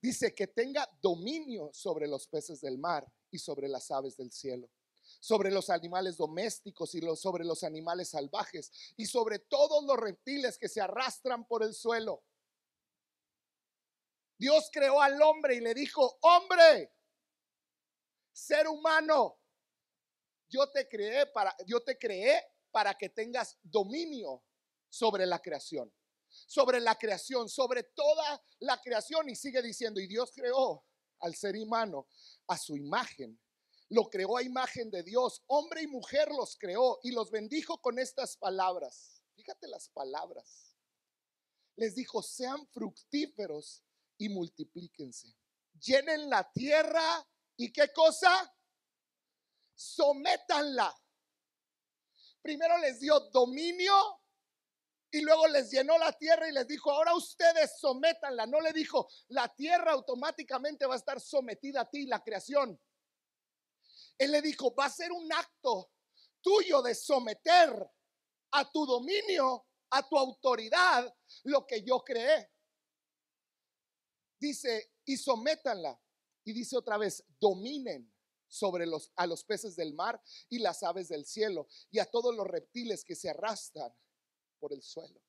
Dice 0.01 0.33
que 0.33 0.47
tenga 0.47 0.89
dominio 1.01 1.69
sobre 1.73 2.07
los 2.07 2.27
peces 2.27 2.59
del 2.59 2.77
mar 2.77 3.07
y 3.29 3.37
sobre 3.37 3.67
las 3.67 3.91
aves 3.91 4.17
del 4.17 4.31
cielo 4.31 4.69
sobre 5.19 5.51
los 5.51 5.69
animales 5.69 6.17
domésticos 6.17 6.95
y 6.95 7.01
sobre 7.15 7.43
los 7.43 7.63
animales 7.63 8.09
salvajes 8.09 8.71
y 8.97 9.05
sobre 9.05 9.39
todos 9.39 9.83
los 9.83 9.97
reptiles 9.97 10.57
que 10.57 10.69
se 10.69 10.81
arrastran 10.81 11.45
por 11.45 11.63
el 11.63 11.73
suelo. 11.73 12.23
Dios 14.37 14.69
creó 14.71 15.01
al 15.01 15.21
hombre 15.21 15.55
y 15.55 15.59
le 15.59 15.73
dijo, 15.73 16.17
hombre, 16.21 16.91
ser 18.31 18.67
humano, 18.67 19.40
yo 20.51 20.69
te 20.69 20.87
creé 20.87 21.25
para, 21.27 21.55
yo 21.65 21.81
te 21.81 21.97
creé 21.97 22.43
para 22.71 22.93
que 22.93 23.09
tengas 23.09 23.57
dominio 23.63 24.43
sobre 24.89 25.25
la 25.25 25.39
creación, 25.39 25.91
sobre 26.29 26.79
la 26.79 26.95
creación, 26.95 27.47
sobre 27.47 27.83
toda 27.83 28.43
la 28.59 28.79
creación. 28.81 29.29
Y 29.29 29.35
sigue 29.35 29.61
diciendo, 29.61 29.99
y 29.99 30.07
Dios 30.07 30.31
creó 30.35 30.85
al 31.19 31.35
ser 31.35 31.55
humano 31.55 32.07
a 32.47 32.57
su 32.57 32.75
imagen. 32.75 33.39
Lo 33.89 34.09
creó 34.09 34.37
a 34.37 34.43
imagen 34.43 34.91
de 34.91 35.03
Dios. 35.03 35.41
Hombre 35.47 35.83
y 35.83 35.87
mujer 35.87 36.29
los 36.29 36.57
creó 36.57 36.99
y 37.03 37.11
los 37.11 37.31
bendijo 37.31 37.81
con 37.81 37.97
estas 37.97 38.35
palabras. 38.37 39.23
Fíjate 39.35 39.67
las 39.67 39.89
palabras. 39.89 40.75
Les 41.77 41.95
dijo, 41.95 42.21
sean 42.21 42.67
fructíferos 42.67 43.83
y 44.17 44.29
multiplíquense. 44.29 45.33
Llenen 45.79 46.29
la 46.29 46.49
tierra 46.51 47.25
y 47.55 47.71
qué 47.71 47.91
cosa? 47.93 48.53
Sométanla. 49.81 50.95
Primero 52.39 52.77
les 52.77 52.99
dio 52.99 53.19
dominio 53.31 53.93
y 55.09 55.21
luego 55.21 55.47
les 55.47 55.71
llenó 55.71 55.97
la 55.97 56.15
tierra 56.15 56.47
y 56.47 56.51
les 56.51 56.67
dijo, 56.67 56.91
ahora 56.91 57.15
ustedes 57.15 57.79
sométanla. 57.79 58.45
No 58.45 58.61
le 58.61 58.73
dijo, 58.73 59.09
la 59.29 59.47
tierra 59.55 59.93
automáticamente 59.93 60.85
va 60.85 60.93
a 60.93 60.97
estar 60.97 61.19
sometida 61.19 61.81
a 61.81 61.89
ti, 61.89 62.05
la 62.05 62.23
creación. 62.23 62.79
Él 64.19 64.31
le 64.31 64.41
dijo, 64.43 64.73
va 64.75 64.85
a 64.85 64.89
ser 64.89 65.11
un 65.11 65.33
acto 65.33 65.91
tuyo 66.41 66.83
de 66.83 66.93
someter 66.93 67.73
a 68.51 68.71
tu 68.71 68.85
dominio, 68.85 69.65
a 69.89 70.07
tu 70.07 70.15
autoridad, 70.15 71.11
lo 71.43 71.65
que 71.65 71.81
yo 71.81 72.03
creé. 72.03 72.51
Dice, 74.39 74.93
y 75.05 75.17
sométanla. 75.17 75.99
Y 76.43 76.53
dice 76.53 76.77
otra 76.77 76.97
vez, 76.97 77.23
dominen 77.39 78.11
sobre 78.51 78.85
los, 78.85 79.11
a 79.15 79.25
los 79.25 79.45
peces 79.45 79.75
del 79.75 79.93
mar 79.93 80.21
y 80.49 80.59
las 80.59 80.83
aves 80.83 81.07
del 81.07 81.25
cielo 81.25 81.67
y 81.89 81.99
a 81.99 82.05
todos 82.05 82.35
los 82.35 82.45
reptiles 82.45 83.05
que 83.05 83.15
se 83.15 83.29
arrastran 83.29 83.91
por 84.59 84.73
el 84.73 84.83
suelo. 84.83 85.21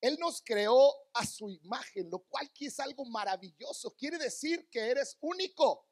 Él 0.00 0.16
nos 0.20 0.40
creó 0.42 0.94
a 1.14 1.26
su 1.26 1.50
imagen, 1.50 2.10
lo 2.10 2.20
cual 2.20 2.50
es 2.60 2.78
algo 2.78 3.04
maravilloso. 3.06 3.94
Quiere 3.96 4.18
decir 4.18 4.68
que 4.70 4.80
eres 4.80 5.16
único. 5.20 5.88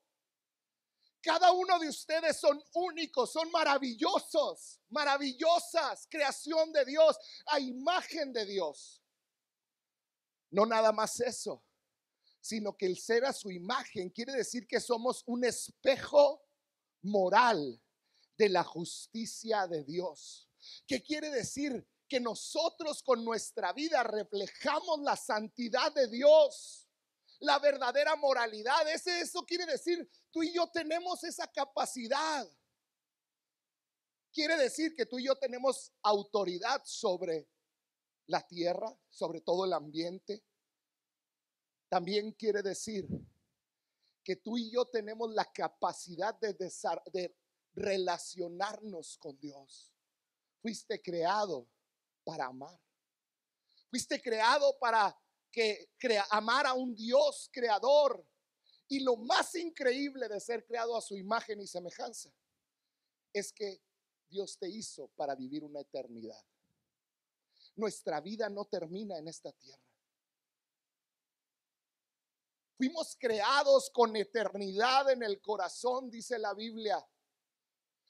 Cada 1.20 1.50
uno 1.52 1.78
de 1.78 1.88
ustedes 1.88 2.38
son 2.38 2.62
únicos, 2.74 3.32
son 3.32 3.50
maravillosos, 3.50 4.80
maravillosas, 4.90 6.06
creación 6.10 6.72
de 6.72 6.84
Dios, 6.84 7.16
a 7.46 7.58
imagen 7.58 8.32
de 8.32 8.44
Dios. 8.44 9.02
No 10.50 10.66
nada 10.66 10.92
más 10.92 11.18
eso 11.20 11.64
sino 12.42 12.76
que 12.76 12.87
el 12.87 12.99
ser 12.99 13.25
a 13.25 13.32
su 13.32 13.50
imagen 13.52 14.11
quiere 14.11 14.32
decir 14.32 14.66
que 14.66 14.80
somos 14.80 15.22
un 15.26 15.44
espejo 15.44 16.44
moral 17.02 17.80
de 18.37 18.49
la 18.49 18.64
justicia 18.64 19.68
de 19.68 19.84
Dios. 19.84 20.49
¿Qué 20.87 21.00
quiere 21.00 21.30
decir? 21.30 21.87
Que 22.08 22.18
nosotros 22.18 23.02
con 23.04 23.25
nuestra 23.25 23.72
vida 23.72 24.02
reflejamos 24.02 25.00
la 25.02 25.16
santidad 25.16 25.94
de 25.94 26.08
Dios, 26.08 26.88
la 27.38 27.61
verdadera 27.61 28.16
moralidad. 28.16 28.88
Eso 28.88 29.46
quiere 29.46 29.64
decir, 29.64 30.11
tú 30.32 30.42
y 30.42 30.52
yo 30.52 30.68
tenemos 30.68 31.22
esa 31.22 31.46
capacidad. 31.46 32.46
Quiere 34.32 34.56
decir 34.56 34.96
que 34.96 35.06
tú 35.06 35.20
y 35.20 35.26
yo 35.26 35.37
tenemos 35.37 35.92
autoridad 36.02 36.82
sobre 36.84 37.49
la 38.26 38.44
tierra, 38.44 38.99
sobre 39.08 39.40
todo 39.40 39.64
el 39.64 39.75
ambiente, 39.75 40.42
también 41.92 42.32
quiere 42.32 42.62
decir 42.62 43.06
que 44.25 44.37
tú 44.37 44.56
y 44.56 44.70
yo 44.70 44.87
tenemos 44.87 45.30
la 45.34 45.44
capacidad 45.52 46.34
de, 46.40 47.37
relacionarnos 47.75 49.18
con 49.18 49.38
Dios. 49.38 49.92
Fuiste 50.62 51.02
creado 51.02 51.68
para 52.25 52.46
amar. 52.46 52.80
Fuiste 53.90 54.22
creado 54.22 54.78
para 54.78 55.14
que 55.50 55.90
amar 56.30 56.66
a 56.66 56.72
un 56.72 56.94
Dios 56.94 57.50
creador. 57.52 58.26
Y 58.88 59.00
lo 59.00 59.16
más 59.16 59.55
increíble 59.55 60.31
de 60.31 60.40
ser 60.40 60.64
creado 60.64 60.96
a 60.96 61.02
su 61.02 61.14
imagen 61.14 61.61
y 61.61 61.66
semejanza 61.66 62.33
es 63.35 63.52
que 63.52 63.83
Dios 64.31 64.57
te 64.57 64.70
hizo 64.70 65.09
para 65.09 65.35
vivir 65.35 65.62
una 65.62 65.81
eternidad. 65.81 66.42
Nuestra 67.76 68.22
vida 68.22 68.48
no 68.48 68.64
termina 68.64 69.18
en 69.18 69.28
esta 69.28 69.52
tierra. 69.52 69.91
Fuimos 72.83 73.16
creados 73.16 73.90
con 73.90 74.16
eternidad 74.16 75.09
en 75.09 75.23
el 75.23 75.40
corazón, 75.40 76.11
dice 76.11 76.37
la 76.37 76.53
Biblia. 76.53 76.99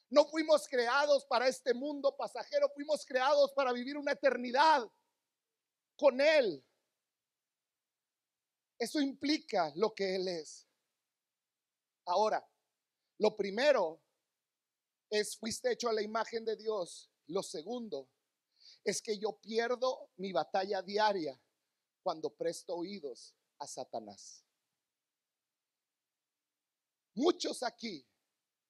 No 0.08 0.24
fuimos 0.24 0.66
creados 0.66 1.26
para 1.26 1.46
este 1.46 1.74
mundo 1.74 2.16
pasajero, 2.16 2.70
fuimos 2.70 3.04
creados 3.04 3.52
para 3.52 3.70
vivir 3.74 3.98
una 3.98 4.12
eternidad 4.12 4.90
con 5.94 6.18
Él. 6.22 6.64
Eso 8.78 8.98
implica 8.98 9.70
lo 9.74 9.92
que 9.92 10.16
Él 10.16 10.26
es. 10.28 10.66
Ahora, 12.06 12.42
lo 13.18 13.36
primero 13.36 14.00
es, 15.10 15.36
fuiste 15.36 15.72
hecho 15.72 15.90
a 15.90 15.92
la 15.92 16.00
imagen 16.00 16.46
de 16.46 16.56
Dios. 16.56 17.10
Lo 17.26 17.42
segundo 17.42 18.08
es 18.82 19.02
que 19.02 19.18
yo 19.18 19.36
pierdo 19.36 20.08
mi 20.16 20.32
batalla 20.32 20.80
diaria 20.80 21.38
cuando 22.02 22.30
presto 22.30 22.74
oídos 22.74 23.36
a 23.58 23.66
Satanás. 23.66 24.41
Muchos 27.14 27.62
aquí 27.62 28.06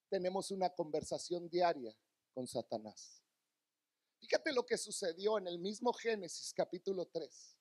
tenemos 0.09 0.51
una 0.51 0.71
conversación 0.71 1.49
diaria 1.49 1.97
con 2.35 2.47
Satanás. 2.47 3.23
Fíjate 4.21 4.53
lo 4.53 4.67
que 4.67 4.77
sucedió 4.79 5.39
en 5.39 5.47
el 5.47 5.59
mismo 5.59 5.93
Génesis 5.93 6.53
capítulo 6.53 7.07
3. 7.07 7.59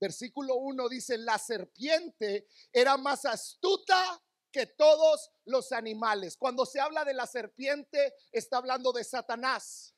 Versículo 0.00 0.56
1 0.56 0.88
dice, 0.88 1.16
la 1.16 1.38
serpiente 1.38 2.48
era 2.72 2.96
más 2.96 3.24
astuta 3.24 4.22
que 4.50 4.66
todos 4.66 5.30
los 5.44 5.72
animales. 5.72 6.36
Cuando 6.36 6.66
se 6.66 6.80
habla 6.80 7.04
de 7.04 7.14
la 7.14 7.26
serpiente, 7.26 8.14
está 8.32 8.58
hablando 8.58 8.92
de 8.92 9.04
Satanás. 9.04 9.94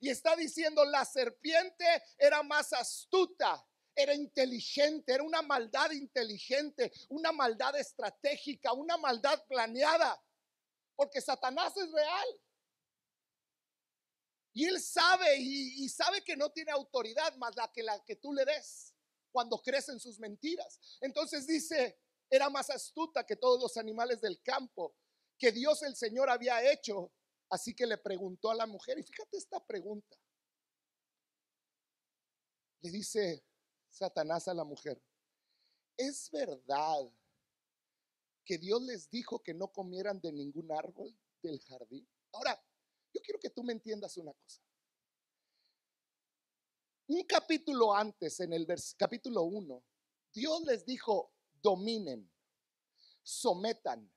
Y 0.00 0.10
está 0.10 0.36
diciendo, 0.36 0.84
la 0.84 1.04
serpiente 1.04 1.86
era 2.18 2.42
más 2.42 2.72
astuta 2.72 3.66
era 3.94 4.14
inteligente, 4.14 5.12
era 5.12 5.22
una 5.22 5.42
maldad 5.42 5.90
inteligente, 5.92 6.92
una 7.08 7.32
maldad 7.32 7.78
estratégica, 7.78 8.72
una 8.72 8.96
maldad 8.96 9.44
planeada, 9.46 10.20
porque 10.96 11.20
Satanás 11.20 11.76
es 11.76 11.90
real. 11.92 12.26
Y 14.52 14.66
él 14.66 14.80
sabe 14.80 15.36
y, 15.38 15.88
sabe 15.88 16.22
que 16.22 16.36
no 16.36 16.50
tiene 16.50 16.70
autoridad 16.70 17.34
más 17.36 17.56
la 17.56 17.70
que 17.72 17.82
la 17.82 18.02
que 18.04 18.16
tú 18.16 18.32
le 18.32 18.44
des 18.44 18.94
cuando 19.32 19.60
crecen 19.60 19.98
sus 19.98 20.20
mentiras. 20.20 20.78
Entonces 21.00 21.46
dice, 21.46 21.98
era 22.30 22.48
más 22.50 22.70
astuta 22.70 23.26
que 23.26 23.34
todos 23.34 23.60
los 23.60 23.76
animales 23.76 24.20
del 24.20 24.40
campo 24.42 24.94
que 25.38 25.50
Dios 25.50 25.82
el 25.82 25.96
Señor 25.96 26.30
había 26.30 26.70
hecho. 26.70 27.12
Así 27.50 27.74
que 27.74 27.86
le 27.86 27.98
preguntó 27.98 28.50
a 28.50 28.54
la 28.54 28.66
mujer, 28.66 28.98
y 28.98 29.02
fíjate 29.02 29.36
esta 29.36 29.64
pregunta. 29.64 30.16
Le 32.80 32.90
dice, 32.90 33.44
Satanás 33.94 34.48
a 34.48 34.54
la 34.54 34.64
mujer, 34.64 35.00
¿es 35.96 36.28
verdad 36.32 37.08
que 38.44 38.58
Dios 38.58 38.82
les 38.82 39.08
dijo 39.08 39.40
que 39.40 39.54
no 39.54 39.68
comieran 39.68 40.20
de 40.20 40.32
ningún 40.32 40.72
árbol 40.72 41.16
del 41.40 41.60
jardín? 41.60 42.08
Ahora, 42.32 42.60
yo 43.12 43.20
quiero 43.22 43.38
que 43.38 43.50
tú 43.50 43.62
me 43.62 43.72
entiendas 43.72 44.16
una 44.16 44.32
cosa. 44.32 44.60
Un 47.06 47.22
capítulo 47.22 47.94
antes, 47.94 48.40
en 48.40 48.52
el 48.52 48.66
capítulo 48.98 49.44
1, 49.44 49.84
Dios 50.32 50.62
les 50.62 50.84
dijo, 50.84 51.32
dominen, 51.62 52.28
sometan, 53.22 54.12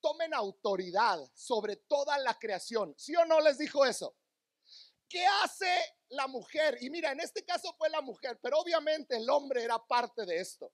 tomen 0.00 0.34
autoridad 0.34 1.20
sobre 1.34 1.76
toda 1.76 2.18
la 2.18 2.36
creación. 2.36 2.94
¿Sí 2.98 3.14
o 3.14 3.24
no 3.26 3.40
les 3.40 3.58
dijo 3.58 3.86
eso? 3.86 4.16
¿Qué 5.08 5.24
hace 5.42 5.72
la 6.10 6.26
mujer? 6.26 6.76
Y 6.82 6.90
mira, 6.90 7.12
en 7.12 7.20
este 7.20 7.44
caso 7.44 7.72
fue 7.74 7.88
la 7.88 8.02
mujer, 8.02 8.38
pero 8.42 8.58
obviamente 8.58 9.16
el 9.16 9.28
hombre 9.30 9.62
era 9.62 9.78
parte 9.78 10.26
de 10.26 10.38
esto. 10.38 10.72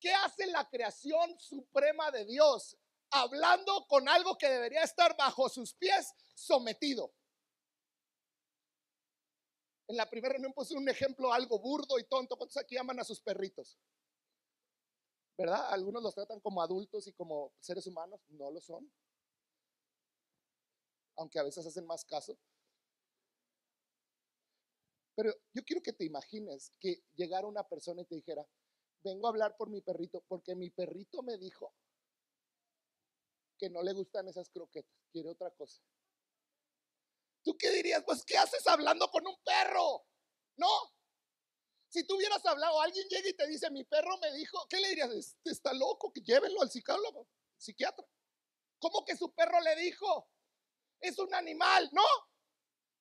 ¿Qué 0.00 0.12
hace 0.12 0.46
la 0.46 0.68
creación 0.68 1.38
suprema 1.38 2.10
de 2.10 2.24
Dios? 2.24 2.76
Hablando 3.10 3.86
con 3.86 4.08
algo 4.08 4.36
que 4.36 4.48
debería 4.48 4.82
estar 4.82 5.16
bajo 5.16 5.48
sus 5.48 5.74
pies, 5.74 6.12
sometido. 6.34 7.14
En 9.86 9.96
la 9.96 10.08
primera 10.10 10.32
reunión 10.32 10.52
puse 10.52 10.74
un 10.74 10.88
ejemplo 10.88 11.32
algo 11.32 11.58
burdo 11.60 11.98
y 11.98 12.04
tonto. 12.04 12.36
¿Cuántos 12.36 12.56
aquí 12.56 12.76
aman 12.76 12.98
a 12.98 13.04
sus 13.04 13.20
perritos? 13.20 13.78
¿Verdad? 15.36 15.72
Algunos 15.72 16.02
los 16.02 16.14
tratan 16.14 16.40
como 16.40 16.62
adultos 16.62 17.06
y 17.06 17.12
como 17.12 17.52
seres 17.60 17.86
humanos. 17.86 18.20
No 18.30 18.50
lo 18.50 18.60
son. 18.60 18.90
Aunque 21.16 21.38
a 21.38 21.42
veces 21.42 21.66
hacen 21.66 21.86
más 21.86 22.04
caso. 22.04 22.36
Pero 25.22 25.36
yo 25.52 25.62
quiero 25.62 25.80
que 25.80 25.92
te 25.92 26.04
imagines 26.04 26.72
que 26.80 27.04
llegara 27.14 27.46
una 27.46 27.62
persona 27.62 28.02
y 28.02 28.06
te 28.06 28.16
dijera, 28.16 28.44
vengo 29.04 29.28
a 29.28 29.30
hablar 29.30 29.56
por 29.56 29.70
mi 29.70 29.80
perrito, 29.80 30.24
porque 30.26 30.56
mi 30.56 30.70
perrito 30.70 31.22
me 31.22 31.38
dijo 31.38 31.72
que 33.56 33.70
no 33.70 33.84
le 33.84 33.92
gustan 33.92 34.26
esas 34.26 34.50
croquetas, 34.50 34.92
quiere 35.12 35.28
otra 35.28 35.52
cosa. 35.52 35.80
¿Tú 37.44 37.56
qué 37.56 37.70
dirías? 37.70 38.02
Pues, 38.04 38.24
¿qué 38.24 38.36
haces 38.36 38.66
hablando 38.66 39.08
con 39.12 39.24
un 39.24 39.36
perro? 39.44 40.04
No. 40.56 40.92
Si 41.86 42.04
tú 42.04 42.16
hubieras 42.16 42.44
hablado, 42.44 42.80
alguien 42.80 43.08
llega 43.08 43.28
y 43.28 43.34
te 43.34 43.46
dice, 43.46 43.70
mi 43.70 43.84
perro 43.84 44.18
me 44.18 44.32
dijo, 44.32 44.66
¿qué 44.68 44.80
le 44.80 44.88
dirías? 44.88 45.36
Está 45.44 45.72
loco, 45.72 46.12
que 46.12 46.20
llévenlo 46.20 46.62
al 46.62 46.70
psicólogo, 46.72 47.28
psiquiatra. 47.56 48.04
¿Cómo 48.80 49.04
que 49.04 49.16
su 49.16 49.32
perro 49.32 49.60
le 49.60 49.76
dijo? 49.76 50.28
Es 50.98 51.16
un 51.20 51.32
animal, 51.32 51.88
¿no? 51.92 52.02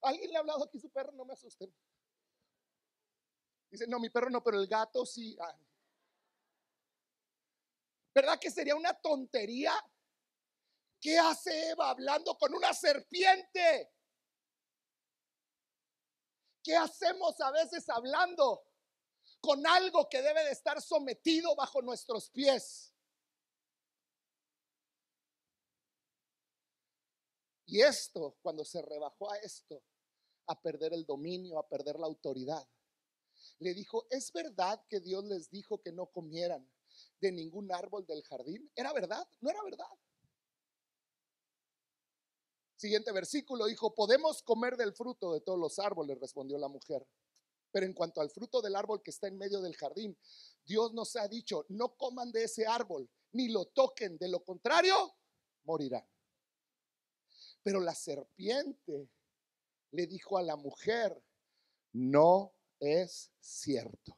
¿Alguien 0.04 0.30
le 0.30 0.38
ha 0.38 0.42
hablado 0.42 0.66
aquí 0.66 0.80
su 0.80 0.92
perro? 0.92 1.14
No 1.14 1.26
me 1.26 1.34
asusten. 1.34 1.74
Dice, 3.72 3.88
no, 3.88 4.00
mi 4.00 4.10
perro 4.10 4.30
no, 4.30 4.44
pero 4.44 4.60
el 4.60 4.68
gato 4.68 5.06
sí. 5.06 5.38
Ah. 5.40 5.58
¿Verdad 8.14 8.38
que 8.38 8.52
sería 8.52 8.76
una 8.76 8.94
tontería? 8.94 9.74
¿Qué 11.00 11.18
hace 11.18 11.70
Eva 11.70 11.90
hablando 11.90 12.38
con 12.38 12.54
una 12.54 12.74
serpiente? 12.74 13.94
¿Qué 16.62 16.76
hacemos 16.76 17.40
a 17.40 17.50
veces 17.52 17.88
hablando 17.90 18.62
con 19.40 19.66
algo 19.66 20.08
que 20.10 20.22
debe 20.22 20.44
de 20.44 20.52
estar 20.52 20.80
sometido 20.82 21.56
bajo 21.56 21.82
nuestros 21.82 22.30
pies? 22.30 22.94
Y 27.66 27.82
esto, 27.82 28.36
cuando 28.42 28.66
se 28.66 28.82
rebajó 28.82 29.32
a 29.32 29.38
esto, 29.38 29.82
a 30.48 30.62
perder 30.62 30.94
el 30.94 31.06
dominio, 31.06 31.58
a 31.58 31.68
perder 31.68 31.98
la 31.98 32.06
autoridad, 32.06 32.68
le 33.62 33.76
dijo, 33.76 34.08
¿es 34.10 34.34
verdad 34.34 34.84
que 34.90 35.00
Dios 35.00 35.24
les 35.26 35.52
dijo 35.52 35.80
que 35.82 35.92
no 35.92 36.08
comieran 36.08 36.68
de 37.20 37.32
ningún 37.32 37.72
árbol 37.72 38.06
del 38.08 38.24
jardín? 38.24 38.72
¿Era 38.76 38.92
verdad? 38.92 39.26
No 39.40 39.52
era 39.52 39.64
verdad. 39.64 39.86
Siguiente 42.76 43.12
versículo 43.12 43.68
dijo, 43.68 43.94
podemos 43.94 44.42
comer 44.42 44.78
del 44.78 44.94
fruto 44.94 45.32
de 45.32 45.42
todos 45.42 45.60
los 45.60 45.78
árboles, 45.78 46.20
respondió 46.20 46.58
la 46.58 46.70
mujer. 46.70 47.06
Pero 47.72 47.86
en 47.86 47.94
cuanto 47.94 48.20
al 48.20 48.32
fruto 48.32 48.64
del 48.64 48.76
árbol 48.76 49.04
que 49.04 49.12
está 49.12 49.28
en 49.28 49.38
medio 49.38 49.62
del 49.62 49.78
jardín, 49.78 50.18
Dios 50.66 50.92
nos 50.94 51.16
ha 51.16 51.28
dicho, 51.28 51.64
no 51.70 51.96
coman 51.96 52.32
de 52.32 52.46
ese 52.46 52.66
árbol, 52.66 53.08
ni 53.34 53.50
lo 53.50 53.66
toquen, 53.66 54.18
de 54.18 54.28
lo 54.28 54.44
contrario, 54.44 55.16
morirán. 55.66 56.04
Pero 57.62 57.80
la 57.80 57.94
serpiente 57.94 59.08
le 59.92 60.08
dijo 60.08 60.40
a 60.40 60.42
la 60.42 60.56
mujer, 60.56 61.24
no 61.94 62.56
es 62.82 63.32
cierto, 63.40 64.18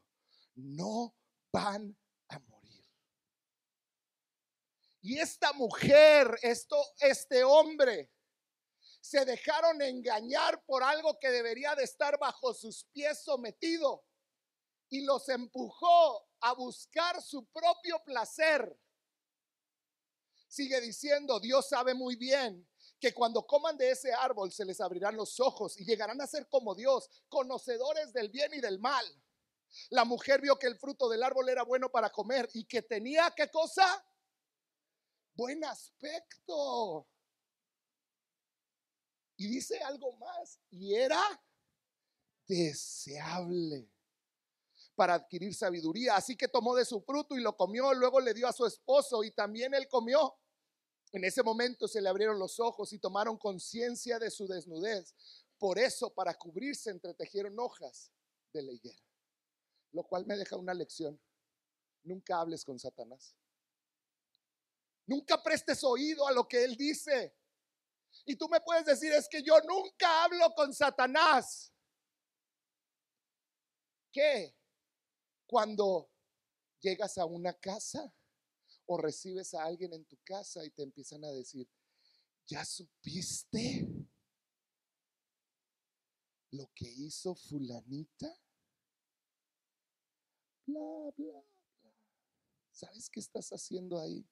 no 0.54 1.14
van 1.52 1.96
a 2.28 2.38
morir. 2.40 2.84
Y 5.02 5.18
esta 5.18 5.52
mujer, 5.52 6.36
esto, 6.42 6.82
este 6.98 7.44
hombre, 7.44 8.10
se 9.00 9.24
dejaron 9.26 9.82
engañar 9.82 10.64
por 10.64 10.82
algo 10.82 11.18
que 11.18 11.30
debería 11.30 11.74
de 11.74 11.84
estar 11.84 12.18
bajo 12.18 12.54
sus 12.54 12.84
pies 12.86 13.22
sometido 13.22 14.02
y 14.88 15.02
los 15.02 15.28
empujó 15.28 16.26
a 16.40 16.54
buscar 16.54 17.20
su 17.20 17.44
propio 17.48 18.02
placer. 18.02 18.80
Sigue 20.48 20.80
diciendo, 20.80 21.38
Dios 21.38 21.68
sabe 21.68 21.92
muy 21.92 22.16
bien 22.16 22.66
que 23.04 23.12
cuando 23.12 23.46
coman 23.46 23.76
de 23.76 23.90
ese 23.90 24.14
árbol 24.14 24.50
se 24.50 24.64
les 24.64 24.80
abrirán 24.80 25.14
los 25.14 25.38
ojos 25.38 25.78
y 25.78 25.84
llegarán 25.84 26.22
a 26.22 26.26
ser 26.26 26.48
como 26.48 26.74
Dios, 26.74 27.10
conocedores 27.28 28.14
del 28.14 28.30
bien 28.30 28.54
y 28.54 28.62
del 28.62 28.78
mal. 28.78 29.04
La 29.90 30.06
mujer 30.06 30.40
vio 30.40 30.58
que 30.58 30.68
el 30.68 30.78
fruto 30.78 31.06
del 31.10 31.22
árbol 31.22 31.50
era 31.50 31.64
bueno 31.64 31.90
para 31.90 32.08
comer 32.08 32.48
y 32.54 32.64
que 32.64 32.80
tenía 32.80 33.30
qué 33.36 33.50
cosa? 33.50 33.84
Buen 35.34 35.62
aspecto. 35.66 37.06
Y 39.36 39.48
dice 39.48 39.78
algo 39.80 40.16
más, 40.16 40.58
y 40.70 40.94
era 40.94 41.20
deseable 42.46 43.86
para 44.94 45.12
adquirir 45.12 45.54
sabiduría. 45.54 46.16
Así 46.16 46.38
que 46.38 46.48
tomó 46.48 46.74
de 46.74 46.86
su 46.86 47.02
fruto 47.02 47.36
y 47.36 47.42
lo 47.42 47.54
comió, 47.54 47.92
luego 47.92 48.18
le 48.18 48.32
dio 48.32 48.48
a 48.48 48.52
su 48.54 48.64
esposo 48.64 49.22
y 49.24 49.30
también 49.30 49.74
él 49.74 49.88
comió. 49.88 50.38
En 51.14 51.22
ese 51.22 51.44
momento 51.44 51.86
se 51.86 52.02
le 52.02 52.08
abrieron 52.08 52.40
los 52.40 52.58
ojos 52.58 52.92
y 52.92 52.98
tomaron 52.98 53.38
conciencia 53.38 54.18
de 54.18 54.32
su 54.32 54.48
desnudez. 54.48 55.14
Por 55.58 55.78
eso, 55.78 56.12
para 56.12 56.34
cubrirse, 56.34 56.90
entretejieron 56.90 57.56
hojas 57.60 58.10
de 58.52 58.62
la 58.62 58.72
higuera. 58.72 59.00
Lo 59.92 60.02
cual 60.02 60.26
me 60.26 60.36
deja 60.36 60.56
una 60.56 60.74
lección. 60.74 61.20
Nunca 62.02 62.40
hables 62.40 62.64
con 62.64 62.80
Satanás. 62.80 63.36
Nunca 65.06 65.40
prestes 65.40 65.84
oído 65.84 66.26
a 66.26 66.32
lo 66.32 66.48
que 66.48 66.64
él 66.64 66.74
dice. 66.74 67.32
Y 68.24 68.34
tú 68.34 68.48
me 68.48 68.60
puedes 68.60 68.84
decir, 68.84 69.12
es 69.12 69.28
que 69.28 69.40
yo 69.40 69.60
nunca 69.60 70.24
hablo 70.24 70.52
con 70.56 70.74
Satanás. 70.74 71.72
¿Qué? 74.10 74.52
Cuando 75.46 76.10
llegas 76.80 77.16
a 77.18 77.24
una 77.24 77.52
casa 77.52 78.12
o 78.86 78.96
recibes 78.98 79.54
a 79.54 79.64
alguien 79.64 79.92
en 79.92 80.04
tu 80.04 80.16
casa 80.24 80.64
y 80.64 80.70
te 80.70 80.82
empiezan 80.82 81.24
a 81.24 81.30
decir, 81.30 81.68
¿ya 82.46 82.64
supiste 82.64 83.88
lo 86.50 86.70
que 86.74 86.86
hizo 86.88 87.34
fulanita? 87.34 88.28
Bla, 90.66 91.12
bla, 91.16 91.40
bla. 91.80 91.92
¿Sabes 92.70 93.08
qué 93.08 93.20
estás 93.20 93.50
haciendo 93.50 94.00
ahí? 94.00 94.26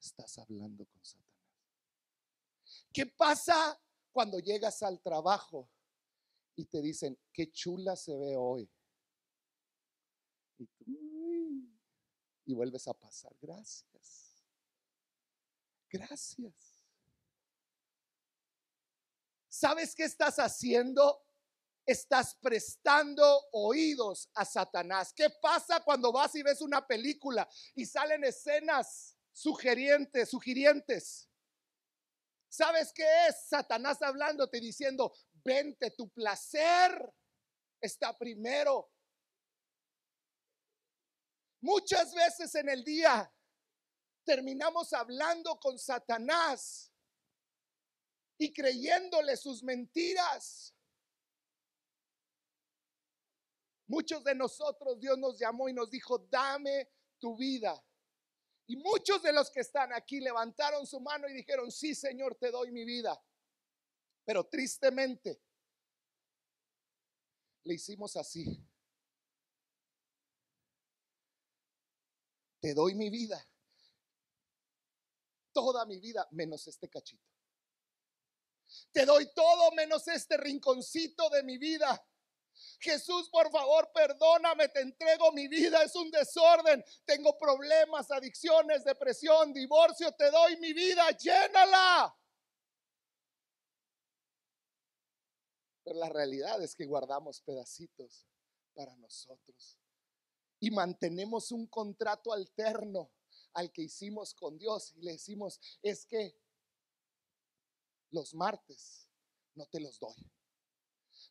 Estás 0.00 0.38
hablando 0.38 0.86
con 0.86 1.04
Satanás. 1.04 1.30
¿Qué 2.92 3.06
pasa 3.06 3.80
cuando 4.12 4.38
llegas 4.38 4.82
al 4.82 5.00
trabajo 5.00 5.70
y 6.56 6.64
te 6.66 6.80
dicen, 6.80 7.18
qué 7.32 7.50
chula 7.50 7.96
se 7.96 8.16
ve 8.16 8.36
hoy? 8.36 8.70
Y, 12.50 12.54
vuelves 12.54 12.88
a 12.88 12.94
pasar, 12.94 13.32
gracias. 13.40 14.42
Gracias. 15.88 16.84
¿Sabes 19.48 19.94
qué 19.94 20.02
estás 20.02 20.40
haciendo? 20.40 21.24
Estás 21.86 22.34
prestando 22.34 23.46
oídos 23.52 24.30
a 24.34 24.44
Satanás. 24.44 25.12
¿Qué 25.12 25.30
pasa 25.30 25.78
cuando 25.84 26.10
vas 26.10 26.34
y 26.34 26.42
ves 26.42 26.60
una 26.60 26.84
película 26.84 27.48
y 27.76 27.86
salen 27.86 28.24
escenas 28.24 29.16
sugerientes, 29.32 30.28
sugirientes? 30.30 31.30
¿Sabes 32.48 32.92
qué 32.92 33.06
es? 33.28 33.48
Satanás 33.48 34.02
hablándote 34.02 34.58
diciendo, 34.58 35.14
vente, 35.44 35.92
tu 35.92 36.08
placer 36.08 37.14
está 37.80 38.18
primero. 38.18 38.90
Muchas 41.60 42.14
veces 42.14 42.54
en 42.54 42.68
el 42.68 42.82
día 42.82 43.30
terminamos 44.24 44.92
hablando 44.92 45.58
con 45.60 45.78
Satanás 45.78 46.90
y 48.38 48.52
creyéndole 48.52 49.36
sus 49.36 49.62
mentiras. 49.62 50.74
Muchos 53.86 54.24
de 54.24 54.34
nosotros 54.34 54.98
Dios 54.98 55.18
nos 55.18 55.38
llamó 55.38 55.68
y 55.68 55.74
nos 55.74 55.90
dijo, 55.90 56.18
dame 56.18 56.88
tu 57.18 57.36
vida. 57.36 57.84
Y 58.66 58.76
muchos 58.76 59.20
de 59.22 59.32
los 59.32 59.50
que 59.50 59.60
están 59.60 59.92
aquí 59.92 60.20
levantaron 60.20 60.86
su 60.86 61.00
mano 61.00 61.28
y 61.28 61.34
dijeron, 61.34 61.70
sí 61.70 61.94
Señor, 61.94 62.36
te 62.36 62.50
doy 62.50 62.70
mi 62.70 62.84
vida. 62.84 63.20
Pero 64.24 64.46
tristemente 64.46 65.42
le 67.64 67.74
hicimos 67.74 68.16
así. 68.16 68.64
Te 72.60 72.74
doy 72.74 72.94
mi 72.94 73.08
vida. 73.08 73.44
Toda 75.52 75.84
mi 75.86 75.98
vida 75.98 76.28
menos 76.30 76.66
este 76.68 76.88
cachito. 76.88 77.24
Te 78.92 79.04
doy 79.04 79.32
todo 79.34 79.72
menos 79.72 80.06
este 80.08 80.36
rinconcito 80.36 81.28
de 81.30 81.42
mi 81.42 81.58
vida. 81.58 82.06
Jesús, 82.78 83.28
por 83.30 83.50
favor, 83.50 83.90
perdóname, 83.92 84.68
te 84.68 84.80
entrego 84.80 85.32
mi 85.32 85.48
vida, 85.48 85.82
es 85.82 85.94
un 85.96 86.10
desorden, 86.10 86.84
tengo 87.04 87.36
problemas, 87.38 88.10
adicciones, 88.10 88.84
depresión, 88.84 89.52
divorcio, 89.52 90.12
te 90.12 90.30
doy 90.30 90.56
mi 90.58 90.72
vida, 90.72 91.10
llénala. 91.12 92.14
Pero 95.82 95.98
la 95.98 96.08
realidad 96.10 96.62
es 96.62 96.74
que 96.74 96.84
guardamos 96.84 97.40
pedacitos 97.40 98.26
para 98.74 98.94
nosotros 98.96 99.78
y 100.60 100.70
mantenemos 100.70 101.50
un 101.50 101.66
contrato 101.66 102.32
alterno 102.32 103.10
al 103.54 103.72
que 103.72 103.82
hicimos 103.82 104.34
con 104.34 104.58
Dios 104.58 104.92
y 104.94 105.02
le 105.02 105.12
decimos, 105.12 105.58
es 105.82 106.06
que 106.06 106.36
los 108.10 108.34
martes 108.34 109.08
no 109.54 109.66
te 109.66 109.80
los 109.80 109.98
doy 109.98 110.14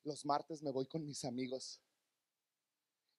los 0.03 0.25
martes 0.25 0.61
me 0.61 0.71
voy 0.71 0.85
con 0.87 1.05
mis 1.05 1.23
amigos 1.25 1.79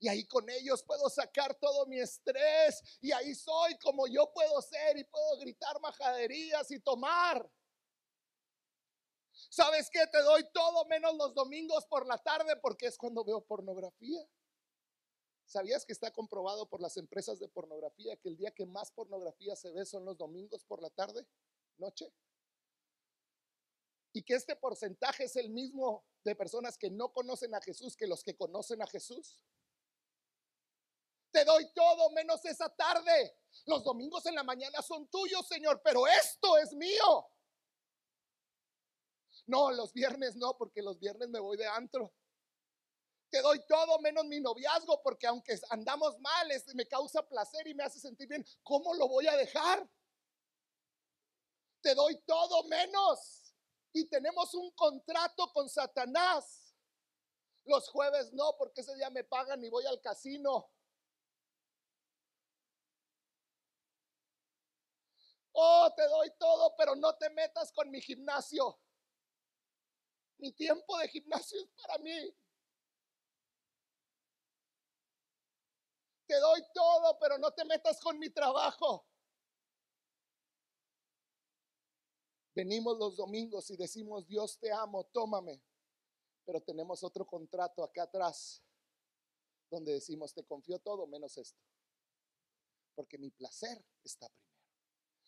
Y 0.01 0.09
ahí 0.09 0.27
con 0.27 0.49
ellos 0.49 0.83
puedo 0.83 1.11
sacar 1.11 1.55
todo 1.57 1.85
mi 1.87 2.01
estrés. 2.01 2.83
Y 3.03 3.13
ahí 3.13 3.35
soy 3.35 3.77
como 3.79 4.07
yo 4.07 4.33
puedo 4.33 4.63
ser 4.63 4.97
y 4.97 5.05
puedo 5.05 5.39
gritar 5.39 5.79
majaderías 5.79 6.71
y 6.71 6.81
tomar. 6.81 7.47
¿Sabes 9.51 9.91
qué? 9.91 10.07
Te 10.07 10.23
doy 10.23 10.43
todo 10.55 10.87
menos 10.87 11.15
los 11.17 11.35
domingos 11.35 11.85
por 11.87 12.07
la 12.07 12.17
tarde 12.17 12.57
porque 12.63 12.87
es 12.87 12.97
cuando 12.97 13.25
veo 13.25 13.45
pornografía. 13.45 14.27
¿Sabías 15.51 15.85
que 15.85 15.93
está 15.93 16.13
comprobado 16.13 16.69
por 16.69 16.81
las 16.81 16.97
empresas 16.97 17.41
de 17.41 17.49
pornografía 17.49 18.17
que 18.19 18.29
el 18.29 18.37
día 18.37 18.53
que 18.53 18.67
más 18.67 18.93
pornografía 18.93 19.57
se 19.57 19.73
ve 19.73 19.85
son 19.85 20.05
los 20.05 20.17
domingos 20.17 20.65
por 20.65 20.81
la 20.81 20.91
tarde, 20.91 21.27
noche? 21.77 22.15
Y 24.13 24.23
que 24.23 24.35
este 24.35 24.55
porcentaje 24.55 25.25
es 25.25 25.35
el 25.35 25.51
mismo 25.51 26.05
de 26.23 26.37
personas 26.37 26.79
que 26.79 26.89
no 26.89 27.13
conocen 27.13 27.53
a 27.57 27.61
Jesús 27.61 27.97
que 27.97 28.07
los 28.07 28.23
que 28.23 28.37
conocen 28.37 28.81
a 28.81 28.87
Jesús. 28.87 29.45
Te 31.33 31.45
doy 31.45 31.69
todo 31.75 32.11
menos 32.11 32.45
esa 32.45 32.69
tarde. 32.69 33.37
Los 33.67 33.83
domingos 33.83 34.25
en 34.27 34.37
la 34.37 34.45
mañana 34.45 34.81
son 34.83 35.09
tuyos, 35.09 35.49
Señor, 35.49 35.83
pero 35.83 36.07
esto 36.07 36.59
es 36.59 36.73
mío. 36.75 37.27
No, 39.49 39.73
los 39.73 39.93
viernes 39.93 40.37
no, 40.37 40.57
porque 40.57 40.81
los 40.81 41.01
viernes 41.01 41.29
me 41.29 41.41
voy 41.41 41.57
de 41.57 41.67
antro. 41.67 42.15
Te 43.31 43.41
doy 43.43 43.65
todo 43.67 44.01
menos 44.01 44.25
mi 44.25 44.41
noviazgo, 44.41 45.01
porque 45.03 45.29
aunque 45.29 45.59
andamos 45.71 46.19
mal, 46.19 46.49
me 46.75 46.87
causa 46.89 47.27
placer 47.27 47.67
y 47.69 47.75
me 47.75 47.85
hace 47.85 48.01
sentir 48.01 48.29
bien. 48.29 48.45
¿Cómo 48.65 48.93
lo 48.95 49.07
voy 49.07 49.29
a 49.29 49.37
dejar? 49.37 49.89
Te 51.81 51.95
doy 51.95 52.21
todo 52.27 52.65
menos. 52.65 53.55
Y 53.93 54.07
tenemos 54.07 54.53
un 54.55 54.73
contrato 54.73 55.53
con 55.53 55.69
Satanás. 55.69 56.75
Los 57.65 57.89
jueves 57.89 58.33
no, 58.33 58.57
porque 58.59 58.81
ese 58.81 58.95
día 58.97 59.11
me 59.11 59.23
pagan 59.23 59.63
y 59.65 59.69
voy 59.69 59.87
al 59.87 60.01
casino. 60.01 60.69
Oh, 65.53 65.93
te 65.95 66.03
doy 66.09 66.33
todo, 66.39 66.75
pero 66.77 66.97
no 66.97 67.17
te 67.17 67.31
metas 67.31 67.71
con 67.73 67.91
mi 67.91 68.01
gimnasio. 68.01 68.81
Mi 70.39 70.53
tiempo 70.53 70.97
de 70.99 71.09
gimnasio 71.09 71.61
es 71.61 71.69
para 71.83 71.99
mí. 71.99 72.35
Te 76.31 76.39
doy 76.39 76.63
todo, 76.73 77.19
pero 77.19 77.39
no 77.39 77.51
te 77.51 77.65
metas 77.65 77.99
con 77.99 78.17
mi 78.17 78.31
trabajo. 78.31 79.05
Venimos 82.55 82.97
los 82.99 83.17
domingos 83.17 83.69
y 83.71 83.77
decimos, 83.77 84.29
Dios 84.29 84.57
te 84.61 84.71
amo, 84.71 85.03
tómame. 85.07 85.61
Pero 86.45 86.61
tenemos 86.61 87.03
otro 87.03 87.27
contrato 87.27 87.83
acá 87.83 88.05
atrás 88.05 88.63
donde 89.69 89.95
decimos, 89.95 90.33
te 90.33 90.45
confío 90.45 90.79
todo 90.79 91.05
menos 91.09 91.37
esto. 91.37 91.61
Porque 92.95 93.19
mi 93.19 93.33
placer 93.33 93.85
está 94.05 94.29
primero 94.29 94.41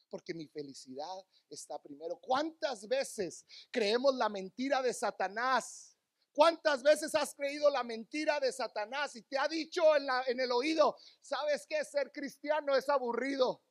porque 0.08 0.34
mi 0.34 0.46
felicidad 0.46 1.26
está 1.48 1.80
primero. 1.80 2.18
¿Cuántas 2.20 2.86
veces 2.86 3.46
creemos 3.70 4.14
la 4.14 4.28
mentira 4.28 4.82
de 4.82 4.92
Satanás? 4.92 5.91
¿Cuántas 6.32 6.82
veces 6.82 7.14
has 7.14 7.34
creído 7.34 7.68
la 7.68 7.84
mentira 7.84 8.40
de 8.40 8.50
Satanás 8.50 9.14
y 9.16 9.22
te 9.22 9.36
ha 9.36 9.46
dicho 9.48 9.82
en, 10.26 10.40
el 10.40 10.50
oído, 10.50 10.96
sabes 11.20 11.66
que 11.66 11.84
ser 11.84 12.10
cristiano 12.10 12.74
es 12.74 12.88
aburrido? 12.88 13.62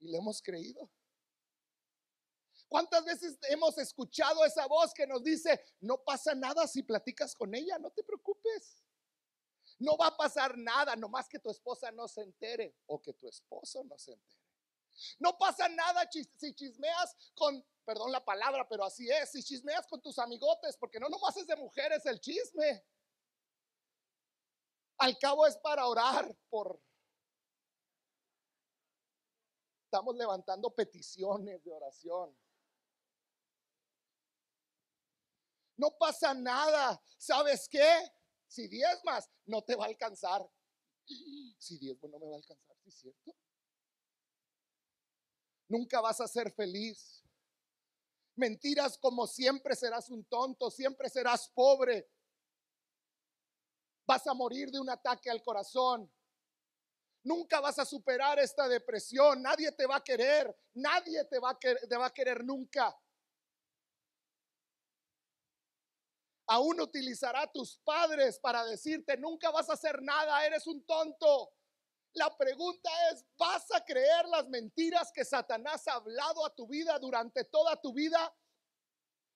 Y 0.00 0.08
le 0.08 0.18
hemos 0.18 0.42
creído. 0.42 0.90
¿Cuántas 2.68 3.04
veces 3.04 3.38
hemos 3.48 3.78
escuchado 3.78 4.44
esa 4.44 4.66
voz 4.66 4.92
que 4.92 5.06
nos 5.06 5.22
dice, 5.22 5.62
no 5.80 6.02
pasa 6.02 6.34
nada 6.34 6.66
si 6.66 6.82
platicas 6.82 7.36
con 7.36 7.54
ella, 7.54 7.78
no 7.78 7.90
te 7.92 8.02
preocupes? 8.02 8.82
No 9.78 9.96
va 9.96 10.08
a 10.08 10.16
pasar 10.16 10.58
nada, 10.58 10.96
nomás 10.96 11.28
que 11.28 11.38
tu 11.38 11.50
esposa 11.50 11.92
no 11.92 12.08
se 12.08 12.22
entere 12.22 12.74
o 12.86 13.00
que 13.00 13.12
tu 13.12 13.28
esposo 13.28 13.84
no 13.84 13.96
se 13.98 14.12
entere. 14.12 14.43
No 15.18 15.36
pasa 15.38 15.68
nada 15.68 16.08
si 16.10 16.54
chismeas 16.54 17.16
con, 17.34 17.64
perdón 17.84 18.12
la 18.12 18.24
palabra, 18.24 18.66
pero 18.68 18.84
así 18.84 19.08
es, 19.10 19.30
si 19.30 19.42
chismeas 19.42 19.86
con 19.86 20.00
tus 20.00 20.18
amigotes, 20.18 20.76
porque 20.76 21.00
no 21.00 21.08
nomás 21.08 21.36
es 21.36 21.46
de 21.46 21.56
mujeres 21.56 22.04
el 22.06 22.20
chisme. 22.20 22.84
Al 24.98 25.18
cabo 25.18 25.46
es 25.46 25.56
para 25.56 25.86
orar 25.86 26.36
por... 26.48 26.80
Estamos 29.84 30.16
levantando 30.16 30.70
peticiones 30.74 31.62
de 31.62 31.72
oración. 31.72 32.36
No 35.76 35.90
pasa 35.98 36.34
nada. 36.34 37.00
¿Sabes 37.16 37.68
qué? 37.68 38.12
Si 38.46 38.68
más 39.04 39.28
no 39.46 39.62
te 39.62 39.74
va 39.74 39.84
a 39.84 39.88
alcanzar. 39.88 40.48
Si 41.58 41.78
diezmo 41.78 42.08
no 42.08 42.18
me 42.18 42.26
va 42.26 42.34
a 42.34 42.38
alcanzar, 42.38 42.76
¿sí 42.82 42.88
es 42.88 42.94
cierto? 42.94 43.34
Nunca 45.68 46.00
vas 46.00 46.20
a 46.20 46.28
ser 46.28 46.52
feliz. 46.52 47.24
Mentiras 48.36 48.98
como 48.98 49.26
siempre 49.26 49.76
serás 49.76 50.10
un 50.10 50.24
tonto, 50.24 50.70
siempre 50.70 51.08
serás 51.08 51.48
pobre. 51.48 52.10
Vas 54.06 54.26
a 54.26 54.34
morir 54.34 54.70
de 54.70 54.80
un 54.80 54.90
ataque 54.90 55.30
al 55.30 55.42
corazón. 55.42 56.10
Nunca 57.22 57.60
vas 57.60 57.78
a 57.78 57.86
superar 57.86 58.38
esta 58.38 58.68
depresión. 58.68 59.40
Nadie 59.40 59.72
te 59.72 59.86
va 59.86 59.96
a 59.96 60.04
querer. 60.04 60.54
Nadie 60.74 61.24
te 61.24 61.38
va 61.38 61.50
a 62.06 62.12
querer, 62.12 62.44
nunca. 62.44 62.94
Aún 66.46 66.78
utilizará 66.80 67.42
a 67.42 67.52
tus 67.52 67.78
padres 67.78 68.38
para 68.38 68.64
decirte, 68.66 69.16
nunca 69.16 69.50
vas 69.50 69.70
a 69.70 69.72
hacer 69.72 70.02
nada, 70.02 70.44
eres 70.44 70.66
un 70.66 70.84
tonto. 70.84 71.50
La 72.14 72.36
pregunta 72.36 72.90
es, 73.10 73.24
¿vas 73.36 73.70
a 73.72 73.84
creer 73.84 74.26
las 74.28 74.48
mentiras 74.48 75.10
que 75.12 75.24
Satanás 75.24 75.86
ha 75.88 75.94
hablado 75.94 76.46
a 76.46 76.54
tu 76.54 76.66
vida 76.68 76.96
durante 77.00 77.44
toda 77.44 77.80
tu 77.80 77.92
vida? 77.92 78.32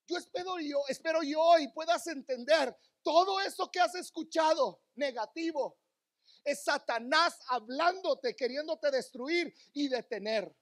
Yo 0.06 0.16
espero 0.16 0.58
yo, 0.60 0.82
espero 0.88 1.22
yo 1.22 1.40
hoy 1.42 1.68
puedas 1.72 2.06
entender 2.06 2.74
todo 3.02 3.40
eso 3.40 3.68
que 3.70 3.80
has 3.80 3.94
escuchado 3.96 4.80
negativo. 4.94 5.76
Es 6.44 6.62
Satanás 6.62 7.40
hablándote, 7.48 8.36
queriéndote 8.36 8.90
destruir 8.92 9.52
y 9.72 9.88
detener. 9.88 10.54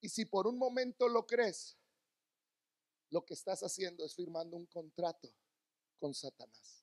Y 0.00 0.08
si 0.08 0.24
por 0.24 0.46
un 0.46 0.58
momento 0.58 1.06
lo 1.06 1.26
crees, 1.26 1.76
lo 3.10 3.24
que 3.24 3.34
estás 3.34 3.60
haciendo 3.60 4.04
es 4.04 4.14
firmando 4.14 4.56
un 4.56 4.66
contrato 4.66 5.28
con 5.98 6.14
Satanás. 6.14 6.82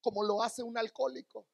Como 0.00 0.22
lo 0.22 0.42
hace 0.42 0.62
un 0.62 0.78
alcohólico. 0.78 1.46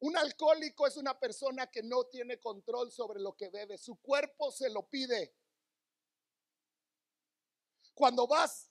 Un 0.00 0.16
alcohólico 0.16 0.86
es 0.86 0.96
una 0.96 1.18
persona 1.18 1.66
que 1.66 1.82
no 1.82 2.04
tiene 2.04 2.38
control 2.38 2.92
sobre 2.92 3.20
lo 3.20 3.36
que 3.36 3.48
bebe. 3.48 3.76
Su 3.76 3.96
cuerpo 3.96 4.52
se 4.52 4.70
lo 4.70 4.88
pide. 4.88 5.34
Cuando 7.94 8.28
vas, 8.28 8.70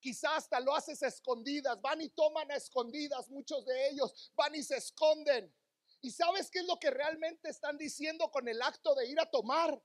quizás 0.00 0.38
hasta 0.38 0.58
lo 0.58 0.74
haces 0.74 1.02
escondidas. 1.02 1.80
Van 1.80 2.00
y 2.00 2.08
toman 2.08 2.50
a 2.50 2.56
escondidas. 2.56 3.28
Muchos 3.30 3.64
de 3.64 3.90
ellos 3.90 4.32
van 4.34 4.56
y 4.56 4.62
se 4.64 4.76
esconden. 4.76 5.54
¿Y 6.00 6.10
sabes 6.10 6.50
qué 6.50 6.60
es 6.60 6.66
lo 6.66 6.78
que 6.78 6.90
realmente 6.90 7.48
están 7.48 7.78
diciendo 7.78 8.30
con 8.30 8.48
el 8.48 8.60
acto 8.60 8.94
de 8.96 9.06
ir 9.06 9.20
a 9.20 9.30
tomar? 9.30 9.80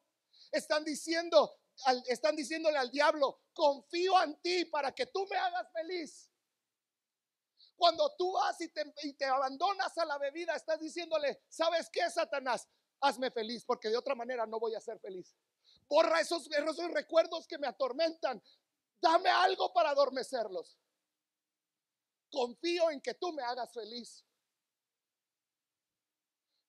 Están 0.51 0.83
diciendo, 0.83 1.59
están 2.07 2.35
diciéndole 2.35 2.77
al 2.77 2.89
diablo, 2.89 3.41
confío 3.53 4.21
en 4.23 4.35
ti 4.41 4.65
para 4.65 4.91
que 4.93 5.05
tú 5.05 5.27
me 5.27 5.37
hagas 5.37 5.71
feliz. 5.71 6.30
Cuando 7.81 8.13
tú 8.15 8.33
vas 8.33 8.61
y 8.61 8.67
te, 8.67 9.25
abandonas 9.25 9.97
a 9.97 10.05
la 10.05 10.19
bebida, 10.19 10.55
estás 10.55 10.79
diciéndole, 10.79 11.41
¿sabes 11.49 11.89
qué, 11.91 12.07
Satanás? 12.11 12.69
Hazme 12.99 13.31
feliz, 13.31 13.65
porque 13.65 13.89
de 13.89 13.97
otra 13.97 14.13
manera 14.13 14.45
no 14.45 14.59
voy 14.59 14.75
a 14.75 14.79
ser 14.79 14.99
feliz. 14.99 15.35
Borra 15.89 16.21
esos, 16.21 16.47
recuerdos 16.93 17.47
que 17.47 17.57
me 17.57 17.65
atormentan. 17.65 18.39
Dame 19.01 19.31
algo 19.31 19.73
para 19.73 19.89
adormecerlos. 19.89 20.77
Confío 22.29 22.91
en 22.91 23.01
que 23.01 23.15
tú 23.15 23.33
me 23.33 23.41
hagas 23.41 23.73
feliz. 23.73 24.23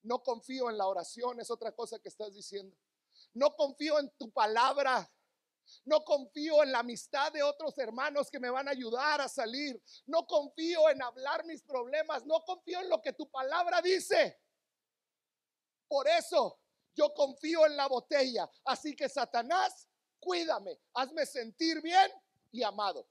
No 0.01 0.23
confío 0.23 0.71
en 0.71 0.79
la 0.79 0.87
oración, 0.87 1.41
es 1.41 1.51
otra 1.51 1.73
cosa 1.73 1.99
que 1.99 2.09
estás 2.09 2.33
diciendo. 2.33 2.75
No 3.35 3.55
confío 3.55 3.99
en 3.99 4.09
tu 4.17 4.31
palabra. 4.31 5.13
No 5.85 6.05
confío 6.05 6.63
en 6.63 6.73
la 6.73 6.81
amistad 6.81 7.33
de 7.33 7.43
otros 7.43 7.77
hermanos 7.79 8.31
que 8.31 8.41
me 8.41 8.51
van 8.51 8.69
a 8.69 8.73
ayudar 8.73 9.21
a 9.21 9.29
salir. 9.29 9.83
No 10.07 10.27
confío 10.27 10.89
en 10.91 11.03
hablar 11.03 11.45
mis 11.45 11.63
problemas. 11.63 12.25
No 12.27 12.41
confío 12.45 12.81
en 12.81 12.89
lo 12.89 13.01
que 13.01 13.13
tu 13.13 13.31
palabra 13.31 13.81
dice. 13.83 14.41
Por 15.89 16.09
eso 16.09 16.61
yo 16.95 17.13
confío 17.15 17.67
en 17.67 17.77
la 17.77 17.89
botella. 17.89 18.51
Así 18.65 18.95
que 18.95 19.09
Satanás, 19.09 19.89
cuídame. 20.19 20.79
Hazme 20.95 21.27
sentir 21.27 21.81
bien 21.81 22.11
y 22.51 22.63
amado. 22.63 23.09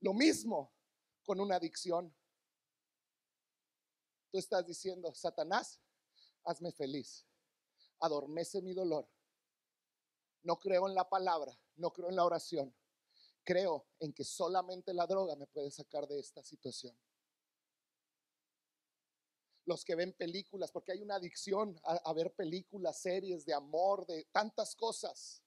Lo 0.00 0.12
mismo 0.12 0.72
con 1.24 1.40
una 1.40 1.56
adicción. 1.56 2.12
Tú 4.32 4.38
estás 4.38 4.66
diciendo, 4.66 5.14
Satanás, 5.14 5.78
hazme 6.44 6.72
feliz, 6.72 7.26
adormece 8.00 8.62
mi 8.62 8.72
dolor 8.72 9.06
No 10.42 10.58
creo 10.58 10.88
en 10.88 10.94
la 10.94 11.06
palabra, 11.06 11.56
no 11.76 11.92
creo 11.92 12.08
en 12.08 12.16
la 12.16 12.24
oración. 12.24 12.74
Creo 13.44 13.86
en 14.00 14.12
que 14.12 14.24
solamente 14.24 14.94
la 14.94 15.06
droga 15.06 15.36
me 15.36 15.46
puede 15.46 15.70
sacar 15.70 16.08
de 16.08 16.18
esta 16.18 16.42
situación. 16.42 16.98
Los 19.66 19.84
que 19.84 19.94
ven 19.96 20.14
películas, 20.14 20.72
porque 20.72 20.92
hay 20.92 21.02
una 21.02 21.16
adicción 21.16 21.78
a, 21.84 22.12
ver 22.14 22.34
películas, 22.34 23.02
series 23.02 23.44
de 23.44 23.52
amor, 23.52 24.06
de 24.06 24.24
tantas 24.32 24.74
cosas. 24.74 25.42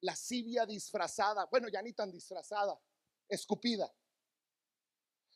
Lascivia 0.00 0.64
disfrazada, 0.66 1.46
bueno, 1.46 1.68
ya 1.68 1.82
ni 1.82 1.92
tan 1.92 2.12
disfrazada, 2.12 2.80
escupida. 3.28 3.92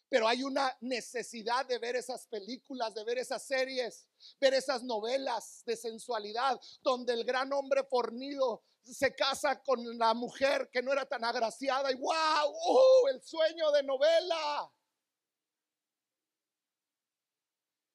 Pero 0.08 0.28
hay 0.28 0.42
una 0.42 0.76
necesidad 0.80 1.66
de 1.66 1.78
ver 1.78 1.96
esas 1.96 2.26
películas, 2.28 2.94
de 2.94 3.04
ver 3.04 3.18
esas 3.18 3.44
series, 3.44 4.06
ver 4.40 4.54
esas 4.54 4.82
novelas 4.82 5.62
de 5.66 5.76
sensualidad, 5.76 6.60
donde 6.82 7.12
el 7.12 7.24
gran 7.24 7.52
hombre 7.52 7.82
fornido 7.84 8.62
se 8.84 9.14
casa 9.14 9.62
con 9.62 9.98
la 9.98 10.14
mujer 10.14 10.70
que 10.70 10.82
no 10.82 10.92
era 10.92 11.06
tan 11.06 11.24
agraciada 11.24 11.90
y 11.90 11.96
wow, 11.96 12.48
¡uh! 12.48 13.08
el 13.08 13.20
sueño 13.20 13.70
de 13.72 13.82
novela. 13.82 14.72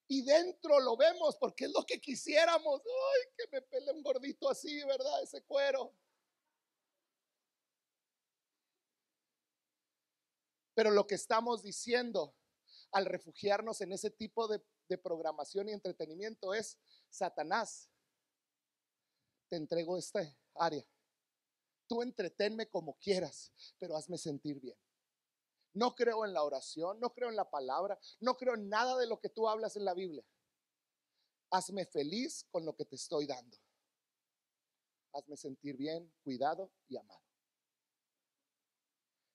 Y 0.10 0.24
dentro 0.24 0.78
lo 0.82 0.97
vemos 0.97 1.38
porque 1.38 1.65
es 1.65 1.71
lo 1.71 1.86
que 1.86 2.02
quisiéramos. 2.02 2.82
Ay, 2.82 3.21
que 3.38 3.47
me 3.50 3.62
pele 3.62 3.93
un 3.93 4.04
gordito 4.04 4.50
así, 4.50 4.84
¿verdad? 4.84 5.24
Ese 5.24 5.41
cuero. 5.43 5.93
Pero 10.82 10.89
lo 10.89 11.06
que 11.06 11.13
estamos 11.13 11.62
diciendo 11.62 12.36
al 12.91 13.06
refugiarnos 13.06 13.82
en 13.82 13.91
ese 13.91 14.10
tipo 14.10 14.48
de, 14.48 14.63
programación 14.98 15.70
y 15.70 15.74
entretenimiento 15.74 16.56
es, 16.56 16.80
Satanás, 17.08 17.88
te 19.48 19.58
entrego 19.58 19.96
esta 19.96 20.36
área. 20.56 20.84
Tú 21.86 22.02
entretenme 22.02 22.67
como 22.67 22.98
quieras, 22.98 23.54
pero 23.78 23.96
hazme 23.96 24.17
sentir 24.17 24.60
bien. 24.60 24.76
No 25.74 25.94
creo 25.94 26.26
en 26.26 26.34
la 26.34 26.41
oración, 26.41 27.00
no 27.00 27.13
creo 27.13 27.30
en 27.30 27.36
la 27.36 27.48
palabra, 27.48 28.00
no 28.20 28.36
creo 28.36 28.56
en 28.56 28.67
nada 28.67 28.98
de 28.98 29.06
lo 29.06 29.20
que 29.20 29.30
tú 29.30 29.48
hablas 29.48 29.76
en 29.76 29.86
la 29.86 29.94
Biblia. 29.94 30.26
Hazme 31.52 31.86
feliz 31.86 32.48
con 32.50 32.65
lo 32.65 32.76
que 32.76 32.86
te 32.86 32.96
estoy 32.96 33.28
dando. 33.28 33.56
Hazme 35.13 35.38
sentir 35.38 35.78
bien, 35.78 36.12
cuidado 36.24 36.72
y 36.88 36.98
amado. 36.98 37.22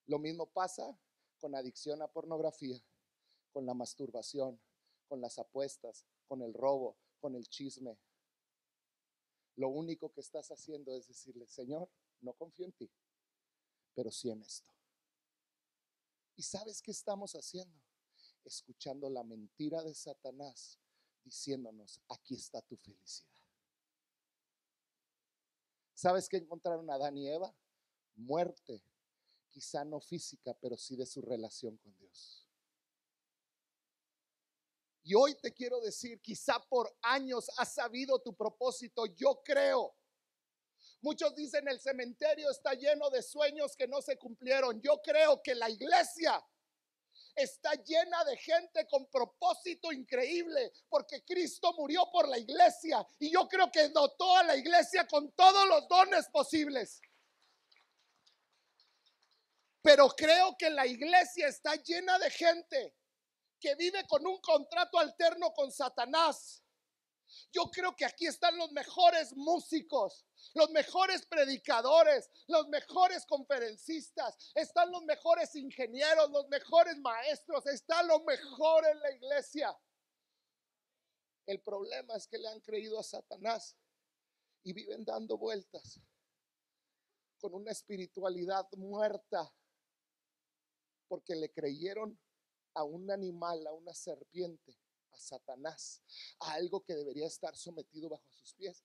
Lo 0.06 0.18
mismo 0.18 0.46
pasa 0.46 0.98
con 1.36 1.54
adicción 1.54 2.02
a 2.02 2.08
pornografía, 2.08 2.82
con 3.52 3.66
la 3.66 3.74
masturbación, 3.74 4.60
con 5.08 5.20
las 5.20 5.38
apuestas, 5.38 6.06
con 6.26 6.42
el 6.42 6.52
robo, 6.52 6.96
con 7.20 7.34
el 7.34 7.48
chisme. 7.48 7.98
Lo 9.56 9.68
único 9.68 10.12
que 10.12 10.20
estás 10.20 10.50
haciendo 10.50 10.92
es 10.92 11.08
decirle, 11.08 11.46
Señor, 11.46 11.88
no 12.20 12.34
confío 12.34 12.66
en 12.66 12.72
ti, 12.72 12.90
pero 13.94 14.10
sí 14.10 14.30
en 14.30 14.42
esto. 14.42 14.72
¿Y 16.36 16.42
sabes 16.42 16.82
qué 16.82 16.90
estamos 16.90 17.32
haciendo? 17.32 17.80
Escuchando 18.44 19.08
la 19.08 19.24
mentira 19.24 19.82
de 19.82 19.94
Satanás 19.94 20.78
diciéndonos, 21.24 22.00
aquí 22.08 22.34
está 22.34 22.60
tu 22.62 22.76
felicidad. 22.76 23.30
¿Sabes 25.94 26.28
qué 26.28 26.36
encontraron 26.36 26.88
Adán 26.90 27.16
y 27.16 27.28
Eva? 27.28 27.54
Muerte, 28.16 28.82
quizá 29.56 29.86
no 29.86 30.00
física, 30.00 30.52
pero 30.60 30.76
sí 30.76 30.96
de 30.96 31.06
su 31.06 31.22
relación 31.22 31.78
con 31.78 31.96
Dios. 31.96 32.46
Y 35.02 35.14
hoy 35.14 35.34
te 35.36 35.50
quiero 35.54 35.80
decir, 35.80 36.20
quizá 36.20 36.58
por 36.68 36.94
años 37.00 37.50
has 37.56 37.72
sabido 37.72 38.18
tu 38.18 38.36
propósito, 38.36 39.06
yo 39.06 39.40
creo. 39.42 39.96
Muchos 41.00 41.34
dicen 41.34 41.66
el 41.68 41.80
cementerio 41.80 42.50
está 42.50 42.74
lleno 42.74 43.08
de 43.08 43.22
sueños 43.22 43.74
que 43.74 43.88
no 43.88 44.02
se 44.02 44.18
cumplieron. 44.18 44.78
Yo 44.82 45.00
creo 45.02 45.40
que 45.42 45.54
la 45.54 45.70
iglesia 45.70 46.44
está 47.34 47.72
llena 47.76 48.24
de 48.24 48.36
gente 48.36 48.86
con 48.88 49.06
propósito 49.06 49.90
increíble, 49.90 50.70
porque 50.90 51.24
Cristo 51.24 51.72
murió 51.78 52.10
por 52.12 52.28
la 52.28 52.36
iglesia 52.36 53.06
y 53.18 53.30
yo 53.30 53.48
creo 53.48 53.72
que 53.72 53.88
dotó 53.88 54.36
a 54.36 54.42
la 54.42 54.56
iglesia 54.56 55.06
con 55.06 55.32
todos 55.32 55.66
los 55.66 55.88
dones 55.88 56.28
posibles. 56.28 57.00
Pero 59.86 60.08
creo 60.08 60.56
que 60.58 60.68
la 60.68 60.84
iglesia 60.84 61.46
está 61.46 61.76
llena 61.76 62.18
de 62.18 62.28
gente 62.28 62.96
que 63.60 63.76
vive 63.76 64.04
con 64.08 64.26
un 64.26 64.40
contrato 64.40 64.98
alterno 64.98 65.52
con 65.52 65.70
Satanás. 65.70 66.60
Yo 67.52 67.70
creo 67.70 67.94
que 67.94 68.04
aquí 68.04 68.26
están 68.26 68.56
los 68.58 68.72
mejores 68.72 69.32
músicos, 69.36 70.26
los 70.54 70.70
mejores 70.70 71.24
predicadores, 71.26 72.28
los 72.48 72.66
mejores 72.66 73.24
conferencistas, 73.26 74.50
están 74.56 74.90
los 74.90 75.04
mejores 75.04 75.54
ingenieros, 75.54 76.30
los 76.32 76.48
mejores 76.48 76.98
maestros, 76.98 77.64
está 77.68 78.02
lo 78.02 78.24
mejor 78.24 78.84
en 78.88 78.98
la 78.98 79.12
iglesia. 79.12 79.78
El 81.46 81.60
problema 81.60 82.16
es 82.16 82.26
que 82.26 82.38
le 82.38 82.48
han 82.48 82.60
creído 82.60 82.98
a 82.98 83.04
Satanás 83.04 83.76
y 84.64 84.72
viven 84.72 85.04
dando 85.04 85.38
vueltas 85.38 86.00
con 87.38 87.54
una 87.54 87.70
espiritualidad 87.70 88.66
muerta 88.72 89.48
porque 91.08 91.34
le 91.34 91.50
creyeron 91.52 92.18
a 92.74 92.84
un 92.84 93.10
animal, 93.10 93.66
a 93.66 93.72
una 93.72 93.94
serpiente, 93.94 94.78
a 95.12 95.18
Satanás, 95.18 96.02
a 96.40 96.52
algo 96.52 96.84
que 96.84 96.94
debería 96.94 97.26
estar 97.26 97.56
sometido 97.56 98.08
bajo 98.08 98.30
sus 98.30 98.54
pies. 98.54 98.84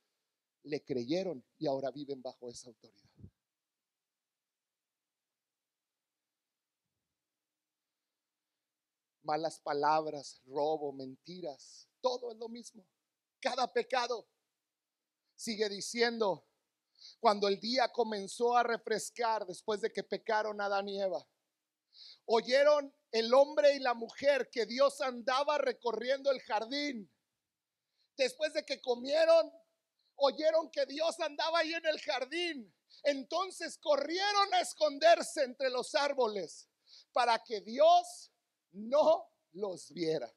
Le 0.63 0.84
creyeron 0.84 1.43
y 1.57 1.67
ahora 1.67 1.91
viven 1.91 2.21
bajo 2.21 2.49
esa 2.49 2.69
autoridad. 2.69 3.10
Malas 9.23 9.60
palabras, 9.60 10.41
robo, 10.45 10.93
mentiras, 10.93 11.88
todo 12.01 12.31
es 12.31 12.38
lo 12.38 12.49
mismo. 12.49 12.86
Cada 13.39 13.71
pecado 13.71 14.27
sigue 15.36 15.69
diciendo, 15.69 16.45
cuando 17.19 17.47
el 17.47 17.60
día 17.60 17.91
comenzó 17.91 18.55
a 18.55 18.63
refrescar 18.63 19.45
después 19.45 19.81
de 19.81 19.91
que 19.91 20.03
pecaron 20.03 20.62
Adán 20.62 20.88
y 20.89 21.01
Eva, 21.01 21.27
Oyeron 22.25 22.93
el 23.11 23.33
hombre 23.33 23.75
y 23.75 23.79
la 23.79 23.93
mujer 23.93 24.49
que 24.49 24.65
Dios 24.65 25.01
andaba 25.01 25.57
recorriendo 25.57 26.31
el 26.31 26.41
jardín. 26.41 27.09
Después 28.15 28.53
de 28.53 28.63
que 28.65 28.81
comieron, 28.81 29.51
oyeron 30.15 30.69
que 30.69 30.85
Dios 30.85 31.19
andaba 31.19 31.59
ahí 31.59 31.73
en 31.73 31.85
el 31.85 31.99
jardín. 31.99 32.73
Entonces 33.03 33.77
corrieron 33.77 34.53
a 34.53 34.61
esconderse 34.61 35.43
entre 35.43 35.69
los 35.69 35.95
árboles 35.95 36.69
para 37.11 37.43
que 37.43 37.61
Dios 37.61 38.31
no 38.71 39.27
los 39.53 39.91
viera. 39.91 40.31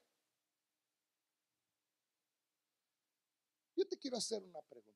Yo 3.76 3.86
te 3.86 3.98
quiero 3.98 4.16
hacer 4.16 4.42
una 4.42 4.62
pregunta. 4.62 4.94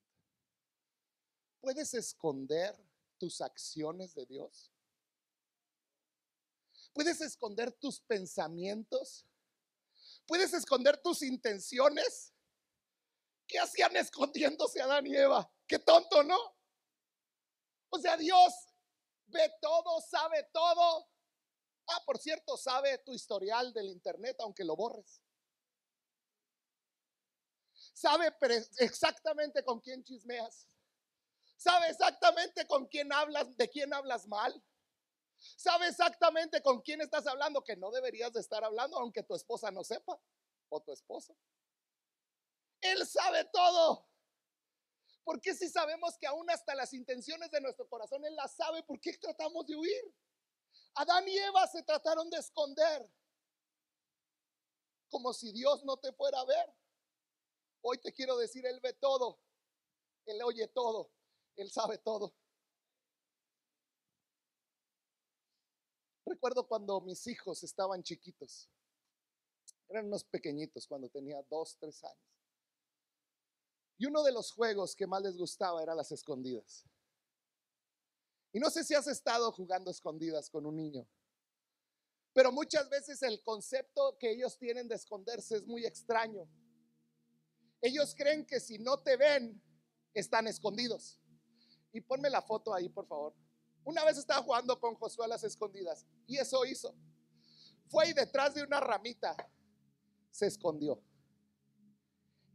¿Puedes 1.60 1.92
esconder 1.94 2.76
tus 3.18 3.40
acciones 3.40 4.14
de 4.14 4.24
Dios? 4.26 4.72
Puedes 6.98 7.20
esconder 7.20 7.70
tus 7.70 8.00
pensamientos. 8.00 9.24
Puedes 10.26 10.52
esconder 10.52 11.00
tus 11.00 11.22
intenciones. 11.22 12.34
¿Qué 13.46 13.60
hacían 13.60 13.96
escondiéndose 13.96 14.82
Adán 14.82 15.06
y 15.06 15.14
Eva? 15.14 15.48
Qué 15.68 15.78
tonto, 15.78 16.24
¿no? 16.24 16.36
O 17.90 18.00
sea, 18.00 18.16
Dios 18.16 18.52
ve 19.26 19.48
todo, 19.62 20.00
sabe 20.00 20.42
todo. 20.52 21.08
Ah, 21.86 22.02
por 22.04 22.18
cierto, 22.18 22.56
sabe 22.56 22.98
tu 22.98 23.14
historial 23.14 23.72
del 23.72 23.90
internet, 23.90 24.36
aunque 24.40 24.64
lo 24.64 24.74
borres. 24.74 25.22
Sabe 27.94 28.34
exactamente 28.78 29.62
con 29.62 29.78
quién 29.78 30.02
chismeas. 30.02 30.66
Sabe 31.58 31.90
exactamente 31.90 32.66
con 32.66 32.88
quién 32.88 33.12
hablas, 33.12 33.56
de 33.56 33.68
quién 33.68 33.94
hablas 33.94 34.26
mal. 34.26 34.60
Sabe 35.38 35.88
exactamente 35.88 36.62
con 36.62 36.80
quién 36.80 37.00
estás 37.00 37.26
hablando 37.26 37.62
que 37.62 37.76
no 37.76 37.90
deberías 37.90 38.32
de 38.32 38.40
estar 38.40 38.64
hablando, 38.64 38.98
aunque 38.98 39.22
tu 39.22 39.34
esposa 39.34 39.70
no 39.70 39.84
sepa 39.84 40.20
o 40.68 40.80
tu 40.80 40.92
esposo. 40.92 41.36
Él 42.80 43.06
sabe 43.06 43.44
todo. 43.52 44.06
Porque 45.24 45.54
si 45.54 45.68
sabemos 45.68 46.16
que 46.16 46.26
aún 46.26 46.48
hasta 46.50 46.74
las 46.74 46.94
intenciones 46.94 47.50
de 47.50 47.60
nuestro 47.60 47.86
corazón 47.86 48.24
Él 48.24 48.34
las 48.34 48.56
sabe, 48.56 48.82
¿por 48.82 48.98
qué 48.98 49.12
tratamos 49.18 49.66
de 49.66 49.76
huir? 49.76 50.14
Adán 50.94 51.28
y 51.28 51.36
Eva 51.36 51.66
se 51.66 51.82
trataron 51.82 52.30
de 52.30 52.38
esconder, 52.38 53.08
como 55.10 55.32
si 55.32 55.52
Dios 55.52 55.84
no 55.84 55.96
te 55.98 56.12
fuera 56.12 56.40
a 56.40 56.44
ver. 56.44 56.74
Hoy 57.82 57.98
te 57.98 58.12
quiero 58.12 58.36
decir, 58.36 58.66
Él 58.66 58.80
ve 58.80 58.94
todo, 58.94 59.38
Él 60.26 60.42
oye 60.42 60.66
todo, 60.68 61.10
Él 61.56 61.70
sabe 61.70 61.98
todo. 61.98 62.34
Recuerdo 66.28 66.66
cuando 66.66 67.00
mis 67.00 67.26
hijos 67.26 67.62
estaban 67.62 68.02
chiquitos. 68.02 68.68
Eran 69.88 70.06
unos 70.06 70.24
pequeñitos 70.24 70.86
cuando 70.86 71.08
tenía 71.08 71.42
dos, 71.48 71.78
tres 71.80 72.04
años. 72.04 72.28
Y 73.96 74.04
uno 74.04 74.22
de 74.22 74.32
los 74.32 74.52
juegos 74.52 74.94
que 74.94 75.06
más 75.06 75.22
les 75.22 75.38
gustaba 75.38 75.82
era 75.82 75.94
las 75.94 76.12
escondidas. 76.12 76.84
Y 78.52 78.60
no 78.60 78.68
sé 78.68 78.84
si 78.84 78.94
has 78.94 79.06
estado 79.06 79.50
jugando 79.52 79.90
escondidas 79.90 80.50
con 80.50 80.66
un 80.66 80.76
niño, 80.76 81.08
pero 82.34 82.52
muchas 82.52 82.88
veces 82.88 83.22
el 83.22 83.42
concepto 83.42 84.16
que 84.18 84.30
ellos 84.30 84.58
tienen 84.58 84.86
de 84.86 84.94
esconderse 84.96 85.56
es 85.56 85.66
muy 85.66 85.86
extraño. 85.86 86.46
Ellos 87.80 88.14
creen 88.14 88.46
que 88.46 88.60
si 88.60 88.78
no 88.78 88.98
te 88.98 89.16
ven, 89.16 89.60
están 90.14 90.46
escondidos. 90.46 91.18
Y 91.92 92.00
ponme 92.00 92.28
la 92.28 92.42
foto 92.42 92.74
ahí, 92.74 92.88
por 92.88 93.06
favor. 93.06 93.34
Una 93.84 94.04
vez 94.04 94.18
estaba 94.18 94.42
jugando 94.42 94.78
con 94.78 94.94
Josué 94.94 95.24
a 95.24 95.28
las 95.28 95.44
escondidas 95.44 96.06
y 96.26 96.36
eso 96.36 96.64
hizo. 96.64 96.94
Fue 97.88 98.08
y 98.08 98.12
detrás 98.12 98.54
de 98.54 98.62
una 98.62 98.80
ramita 98.80 99.34
se 100.30 100.46
escondió. 100.46 101.02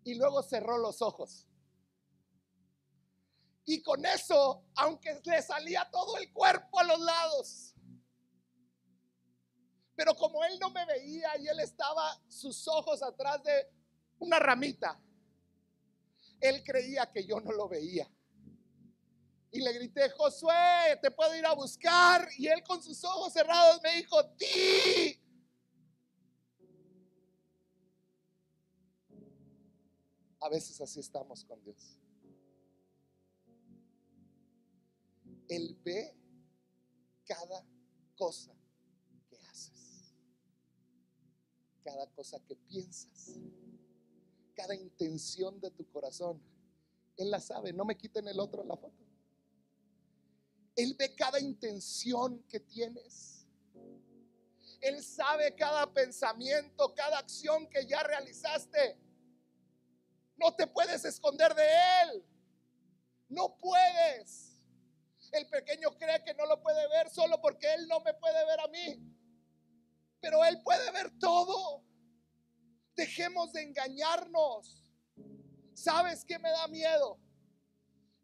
Y 0.04 0.16
luego 0.16 0.44
cerró 0.44 0.78
los 0.78 1.02
ojos. 1.02 1.48
Y 3.66 3.82
con 3.82 4.06
eso, 4.06 4.66
aunque 4.76 5.22
le 5.24 5.42
salía 5.42 5.90
todo 5.90 6.18
el 6.18 6.32
cuerpo 6.34 6.80
a 6.80 6.84
los 6.84 7.00
lados, 7.00 7.74
pero 9.96 10.16
como 10.16 10.44
él 10.44 10.60
no 10.60 10.70
me 10.72 10.86
veía 10.86 11.38
y 11.40 11.48
él 11.48 11.60
estaba 11.60 12.20
sus 12.28 12.68
ojos 12.68 13.02
atrás 13.02 13.42
de 13.44 13.70
una 14.20 14.40
ramita, 14.40 15.00
él 16.42 16.64
creía 16.64 17.10
que 17.12 17.26
yo 17.26 17.40
no 17.40 17.52
lo 17.52 17.70
veía. 17.70 18.10
Y 19.54 19.62
le 19.62 19.72
grité, 19.72 20.10
Josué, 20.10 20.98
te 21.00 21.12
puedo 21.12 21.36
ir 21.36 21.46
a 21.46 21.54
buscar. 21.54 22.28
Y 22.40 22.48
él 22.48 22.64
con 22.64 22.82
sus 22.82 23.04
ojos 23.04 23.32
cerrados 23.32 23.80
me 23.84 23.98
dijo, 23.98 24.26
ti. 24.32 25.22
A 30.40 30.50
veces 30.50 30.82
así 30.82 31.00
estamos 31.00 31.46
con 31.46 31.64
Dios. 31.64 32.00
Él 35.48 35.78
ve 35.86 36.18
cada 37.28 37.64
cosa 38.18 38.56
que 39.30 39.38
haces, 39.38 40.16
cada 41.84 42.08
cosa 42.08 42.44
que 42.44 42.56
piensas, 42.56 43.40
cada 44.56 44.74
intención 44.74 45.62
de 45.62 45.70
tu 45.70 45.88
corazón. 45.92 46.42
Él 47.18 47.30
la 47.30 47.40
sabe, 47.40 47.72
no 47.72 47.86
me 47.86 47.96
quiten 47.96 48.28
el 48.28 48.40
otro 48.40 48.64
la 48.64 48.76
foto. 48.76 49.03
Él 50.76 50.96
ve 50.98 51.16
cada 51.16 51.40
intención 51.40 52.44
que 52.50 52.60
tienes. 52.60 53.46
Él 54.82 55.02
sabe 55.04 55.56
cada 55.56 55.92
pensamiento, 55.94 56.94
cada 56.94 57.20
acción 57.20 57.70
que 57.70 57.86
ya 57.86 58.04
realizaste. 58.04 59.00
No 60.36 60.54
te 60.56 60.68
puedes 60.68 61.06
esconder 61.06 61.54
de 61.54 61.66
Él. 62.04 62.26
No 63.30 63.58
puedes. 63.60 64.54
El 65.32 65.48
pequeño 65.48 65.98
cree 65.98 66.24
que 66.24 66.34
no 66.34 66.46
lo 66.46 66.62
puede 66.62 66.88
ver 66.90 67.10
solo 67.10 67.40
porque 67.42 67.74
Él 67.74 67.88
no 67.88 68.02
me 68.02 68.14
puede 68.16 68.46
ver 68.46 68.60
a 68.60 68.68
mí. 68.68 69.00
Pero 70.20 70.44
Él 70.44 70.62
puede 70.64 70.92
ver 70.92 71.18
todo. 71.18 71.84
Dejemos 72.96 73.54
de 73.54 73.64
engañarnos. 73.64 74.92
¿Sabes 75.74 76.26
qué 76.26 76.38
me 76.40 76.50
da 76.50 76.68
miedo? 76.68 77.20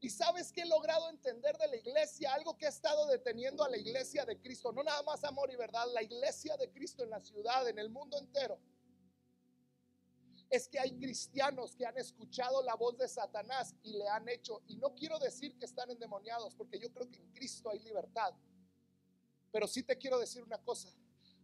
Y 0.02 0.10
sabes 0.10 0.54
que 0.54 0.62
he 0.62 0.66
logrado 0.66 1.10
entender 1.10 1.58
de 1.58 1.68
la 1.68 1.76
iglesia, 1.76 2.34
algo 2.34 2.58
que 2.58 2.66
ha 2.66 2.70
estado 2.70 3.06
deteniendo 3.08 3.64
a 3.64 3.70
la 3.70 3.78
iglesia 3.78 4.26
de 4.26 4.40
Cristo, 4.40 4.72
no 4.72 4.82
nada 4.82 5.04
más 5.04 5.24
amor 5.26 5.52
y 5.52 5.58
verdad, 5.58 5.86
la 5.94 6.02
iglesia 6.02 6.56
de 6.56 6.72
Cristo 6.72 7.04
en 7.04 7.10
la 7.10 7.20
ciudad, 7.20 7.68
en 7.68 7.78
el 7.78 7.90
mundo 7.90 8.18
entero. 8.18 8.60
Es 10.50 10.70
que 10.70 10.80
hay 10.80 10.98
cristianos 10.98 11.76
que 11.76 11.86
han 11.86 11.98
escuchado 11.98 12.64
la 12.64 12.76
voz 12.76 12.98
de 12.98 13.10
Satanás 13.10 13.76
y 13.84 13.98
le 13.98 14.08
han 14.08 14.28
hecho, 14.30 14.62
y 14.68 14.78
no 14.78 14.96
quiero 14.96 15.20
decir 15.20 15.58
que 15.58 15.66
están 15.66 15.92
endemoniados, 15.92 16.56
porque 16.56 16.80
yo 16.80 16.92
creo 16.94 17.10
que 17.10 17.18
en 17.18 17.32
Cristo 17.34 17.70
hay 17.70 17.80
libertad. 17.80 18.34
Pero 19.52 19.68
sí 19.68 19.84
te 19.84 19.98
quiero 19.98 20.18
decir 20.18 20.42
una 20.44 20.60
cosa, 20.60 20.90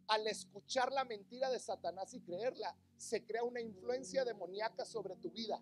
al 0.07 0.25
escuchar 0.27 0.93
la 0.93 1.03
mentira 1.03 1.49
de 1.49 1.59
Satanás 1.59 2.13
y 2.13 2.21
creerla, 2.21 2.73
se 2.95 3.25
crea 3.25 3.43
una 3.43 3.59
influencia 3.59 4.23
demoníaca 4.23 4.85
sobre 4.85 5.17
tu 5.17 5.29
vida, 5.29 5.61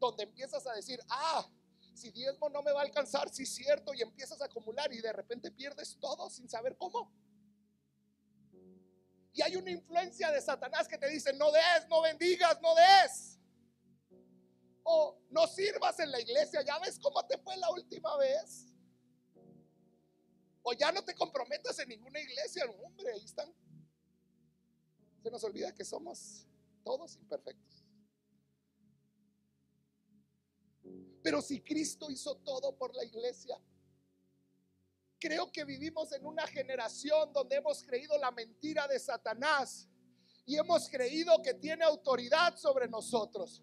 donde 0.00 0.24
empiezas 0.24 0.66
a 0.66 0.74
decir, 0.74 0.98
ah, 1.08 1.48
si 1.94 2.10
diezmo 2.10 2.48
no 2.48 2.62
me 2.62 2.72
va 2.72 2.80
a 2.80 2.84
alcanzar, 2.84 3.28
si 3.30 3.42
es 3.42 3.54
cierto, 3.54 3.92
y 3.94 4.02
empiezas 4.02 4.40
a 4.40 4.46
acumular 4.46 4.92
y 4.92 5.00
de 5.00 5.12
repente 5.12 5.50
pierdes 5.50 5.98
todo 6.00 6.28
sin 6.30 6.48
saber 6.48 6.76
cómo. 6.76 7.12
Y 9.34 9.42
hay 9.42 9.56
una 9.56 9.70
influencia 9.70 10.30
de 10.30 10.40
Satanás 10.40 10.86
que 10.88 10.98
te 10.98 11.08
dice, 11.08 11.32
no 11.32 11.50
des, 11.50 11.88
no 11.88 12.02
bendigas, 12.02 12.60
no 12.60 12.74
des. 12.74 13.38
O 14.84 15.18
no 15.30 15.46
sirvas 15.46 15.98
en 16.00 16.10
la 16.10 16.20
iglesia, 16.20 16.62
ya 16.62 16.78
ves 16.80 16.98
cómo 16.98 17.24
te 17.26 17.38
fue 17.38 17.56
la 17.56 17.70
última 17.70 18.16
vez. 18.16 18.66
O 20.62 20.72
ya 20.74 20.92
no 20.92 21.02
te 21.02 21.14
comprometas 21.14 21.78
en 21.78 21.88
ninguna 21.88 22.20
iglesia, 22.20 22.64
hombre, 22.84 23.12
ahí 23.12 23.24
están. 23.24 23.52
Se 25.22 25.30
nos 25.30 25.42
olvida 25.44 25.72
que 25.72 25.84
somos 25.84 26.46
todos 26.84 27.16
imperfectos. 27.16 27.84
Pero 31.22 31.40
si 31.40 31.60
Cristo 31.60 32.10
hizo 32.10 32.36
todo 32.38 32.76
por 32.76 32.94
la 32.94 33.04
iglesia, 33.04 33.56
creo 35.18 35.52
que 35.52 35.64
vivimos 35.64 36.10
en 36.12 36.26
una 36.26 36.46
generación 36.48 37.32
donde 37.32 37.56
hemos 37.56 37.84
creído 37.84 38.18
la 38.18 38.32
mentira 38.32 38.88
de 38.88 38.98
Satanás 38.98 39.88
y 40.44 40.56
hemos 40.56 40.88
creído 40.88 41.40
que 41.42 41.54
tiene 41.54 41.84
autoridad 41.84 42.56
sobre 42.56 42.88
nosotros. 42.88 43.62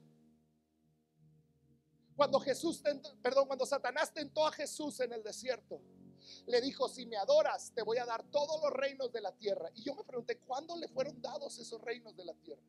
Cuando 2.16 2.39
Jesús, 2.39 2.82
perdón, 3.22 3.47
cuando 3.47 3.66
Satanás 3.66 4.14
tentó 4.14 4.47
a 4.47 4.51
Jesús 4.51 4.99
en 5.01 5.12
el 5.12 5.24
desierto, 5.24 5.82
le 6.47 6.62
dijo, 6.62 6.88
si 6.88 7.05
me 7.05 7.18
adoras, 7.18 7.74
te 7.74 7.82
voy 7.82 7.97
a 7.97 8.05
dar 8.05 8.24
todos 8.30 8.62
los 8.62 8.72
reinos 8.72 9.12
de 9.12 9.22
la 9.22 9.32
tierra. 9.34 9.70
Y 9.76 9.84
yo 9.84 9.95
me 9.95 10.03
pregunté, 10.03 10.39
¿cuándo 10.39 10.76
le 10.78 10.88
fueron 10.88 11.22
dados 11.22 11.57
esos 11.60 11.82
reinos 11.82 12.16
de 12.16 12.26
la 12.26 12.34
tierra? 12.34 12.64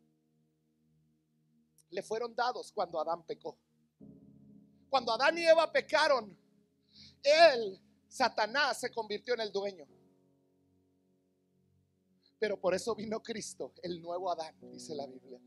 Le 1.90 2.02
fueron 2.02 2.34
dados 2.34 2.72
cuando 2.72 3.00
Adán 3.00 3.24
pecó. 3.24 3.58
Cuando 4.90 5.12
Adán 5.12 5.38
y 5.38 5.46
Eva 5.46 5.70
pecaron, 5.70 6.36
él, 7.22 7.80
Satanás, 8.08 8.80
se 8.80 8.90
convirtió 8.90 9.34
en 9.34 9.40
el 9.40 9.52
dueño. 9.52 9.86
Pero 12.40 12.58
por 12.58 12.74
eso 12.74 12.94
vino 12.94 13.22
Cristo, 13.22 13.72
el 13.82 14.00
nuevo 14.02 14.32
Adán, 14.32 14.54
dice 14.72 14.94
la 14.94 15.06
Biblia. 15.06 15.38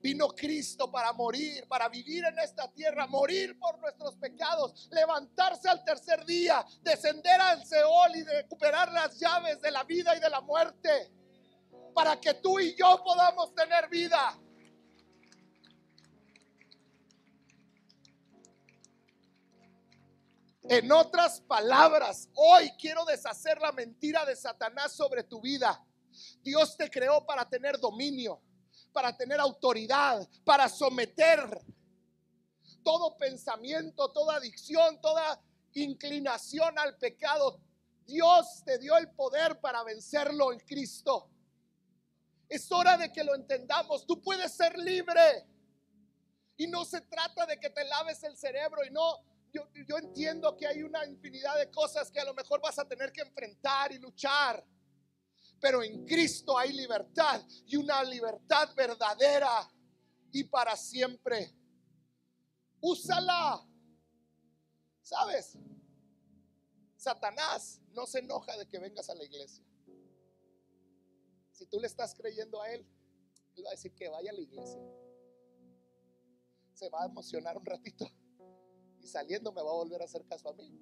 Vino 0.00 0.28
Cristo 0.28 0.90
para 0.90 1.12
morir, 1.12 1.66
para 1.66 1.88
vivir 1.88 2.24
en 2.26 2.38
esta 2.38 2.70
tierra, 2.70 3.06
morir 3.06 3.58
por 3.58 3.78
nuestros 3.80 4.14
pecados, 4.16 4.88
levantarse 4.92 5.68
al 5.68 5.82
tercer 5.82 6.24
día, 6.24 6.64
descender 6.82 7.40
al 7.40 7.64
Seol 7.64 8.14
y 8.14 8.22
recuperar 8.22 8.92
las 8.92 9.18
llaves 9.18 9.60
de 9.60 9.70
la 9.70 9.82
vida 9.84 10.14
y 10.14 10.20
de 10.20 10.28
la 10.28 10.42
muerte, 10.42 11.10
para 11.94 12.20
que 12.20 12.34
tú 12.34 12.60
y 12.60 12.74
yo 12.76 13.02
podamos 13.02 13.54
tener 13.54 13.88
vida. 13.88 14.38
En 20.66 20.90
otras 20.90 21.42
palabras, 21.42 22.30
hoy 22.34 22.70
quiero 22.78 23.04
deshacer 23.04 23.60
la 23.60 23.70
mentira 23.72 24.24
de 24.24 24.34
Satanás 24.34 24.92
sobre 24.92 25.22
tu 25.22 25.38
vida. 25.42 25.84
Dios 26.42 26.74
te 26.78 26.88
creó 26.88 27.26
para 27.26 27.46
tener 27.46 27.78
dominio, 27.78 28.40
para 28.90 29.14
tener 29.14 29.40
autoridad, 29.40 30.26
para 30.42 30.70
someter 30.70 31.38
todo 32.82 33.14
pensamiento, 33.18 34.10
toda 34.10 34.36
adicción, 34.36 34.98
toda 35.02 35.38
inclinación 35.74 36.78
al 36.78 36.96
pecado. 36.96 37.60
Dios 38.06 38.62
te 38.64 38.78
dio 38.78 38.96
el 38.96 39.10
poder 39.10 39.60
para 39.60 39.82
vencerlo 39.82 40.50
en 40.50 40.60
Cristo. 40.60 41.30
Es 42.48 42.72
hora 42.72 42.96
de 42.96 43.12
que 43.12 43.22
lo 43.22 43.34
entendamos. 43.34 44.06
Tú 44.06 44.22
puedes 44.22 44.54
ser 44.54 44.78
libre. 44.78 45.46
Y 46.56 46.68
no 46.68 46.86
se 46.86 47.02
trata 47.02 47.44
de 47.44 47.60
que 47.60 47.68
te 47.68 47.84
laves 47.84 48.22
el 48.22 48.36
cerebro 48.36 48.82
y 48.84 48.90
no 48.90 49.33
yo, 49.54 49.98
entiendo 49.98 50.56
que 50.56 50.66
hay 50.66 50.82
una 50.82 51.06
infinidad 51.06 51.56
de 51.58 51.70
cosas 51.70 52.10
que 52.10 52.18
a 52.18 52.24
lo 52.24 52.34
mejor 52.34 52.60
vas 52.60 52.78
a 52.78 52.88
tener 52.88 53.12
que 53.12 53.22
enfrentar 53.22 53.92
y 53.92 53.98
luchar. 53.98 54.66
Pero 55.60 55.82
en 55.82 56.04
Cristo 56.04 56.58
hay 56.58 56.72
libertad 56.72 57.40
y 57.66 57.76
una 57.76 58.02
libertad 58.02 58.74
verdadera 58.74 59.70
y 60.32 60.44
para 60.44 60.76
siempre. 60.76 61.54
Úsala. 62.80 63.64
¿Sabes? 65.02 65.56
Satanás 66.96 67.80
no 67.92 68.06
se 68.06 68.18
enoja 68.18 68.56
de 68.56 68.66
que 68.66 68.78
vengas 68.78 69.08
a 69.08 69.14
la 69.14 69.22
iglesia. 69.22 69.64
Si 71.52 71.66
tú 71.66 71.78
le 71.78 71.86
estás 71.86 72.14
creyendo 72.14 72.60
a 72.60 72.70
él, 72.72 72.84
él 73.54 73.64
va 73.64 73.68
a 73.68 73.72
decir 73.72 73.94
que 73.94 74.08
vaya 74.08 74.30
a 74.30 74.34
la 74.34 74.40
iglesia. 74.40 74.80
Se 76.72 76.88
va 76.88 77.02
a 77.02 77.06
emocionar 77.06 77.56
un 77.56 77.64
ratito 77.64 78.10
y 79.04 79.06
saliendo 79.06 79.52
me 79.52 79.62
va 79.62 79.70
a 79.70 79.74
volver 79.74 80.00
a 80.00 80.06
hacer 80.06 80.24
caso 80.24 80.48
a 80.48 80.54
mí. 80.54 80.72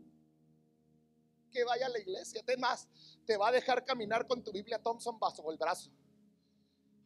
Que 1.50 1.64
vaya 1.64 1.86
a 1.86 1.88
la 1.88 1.98
iglesia. 1.98 2.42
más, 2.58 2.88
te 3.26 3.36
va 3.36 3.48
a 3.48 3.52
dejar 3.52 3.84
caminar 3.84 4.26
con 4.26 4.42
tu 4.42 4.52
Biblia 4.52 4.80
Thompson 4.80 5.18
bajo 5.18 5.50
el 5.50 5.58
brazo. 5.58 5.90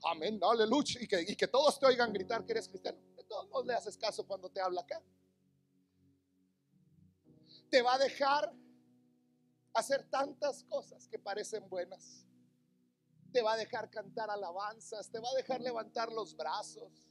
Amén, 0.05 0.39
aleluya. 0.43 1.01
Y 1.01 1.09
que, 1.09 1.23
y 1.23 1.35
que 1.35 1.49
todos 1.49 1.79
te 1.81 1.87
oigan 1.87 2.13
gritar 2.13 2.45
que 2.45 2.53
eres 2.53 2.69
cristiano. 2.69 2.99
De 3.17 3.25
todos 3.25 3.67
le 3.67 3.75
haces 3.75 3.97
caso 3.97 4.27
cuando 4.27 4.51
te 4.51 4.61
habla 4.61 4.83
acá. 4.83 5.03
Te 7.71 7.83
va 7.83 7.95
a 7.95 7.99
dejar 7.99 8.53
hacer 9.73 10.09
tantas 10.11 10.63
cosas 10.65 11.09
que 11.09 11.19
parecen 11.19 11.69
buenas. 11.69 12.27
Te 13.33 13.43
va 13.43 13.55
a 13.55 13.57
dejar 13.57 13.91
cantar 13.91 14.31
alabanzas, 14.31 15.11
te 15.11 15.19
va 15.19 15.29
a 15.31 15.35
dejar 15.35 15.61
levantar 15.61 16.13
los 16.13 16.37
brazos. 16.37 17.06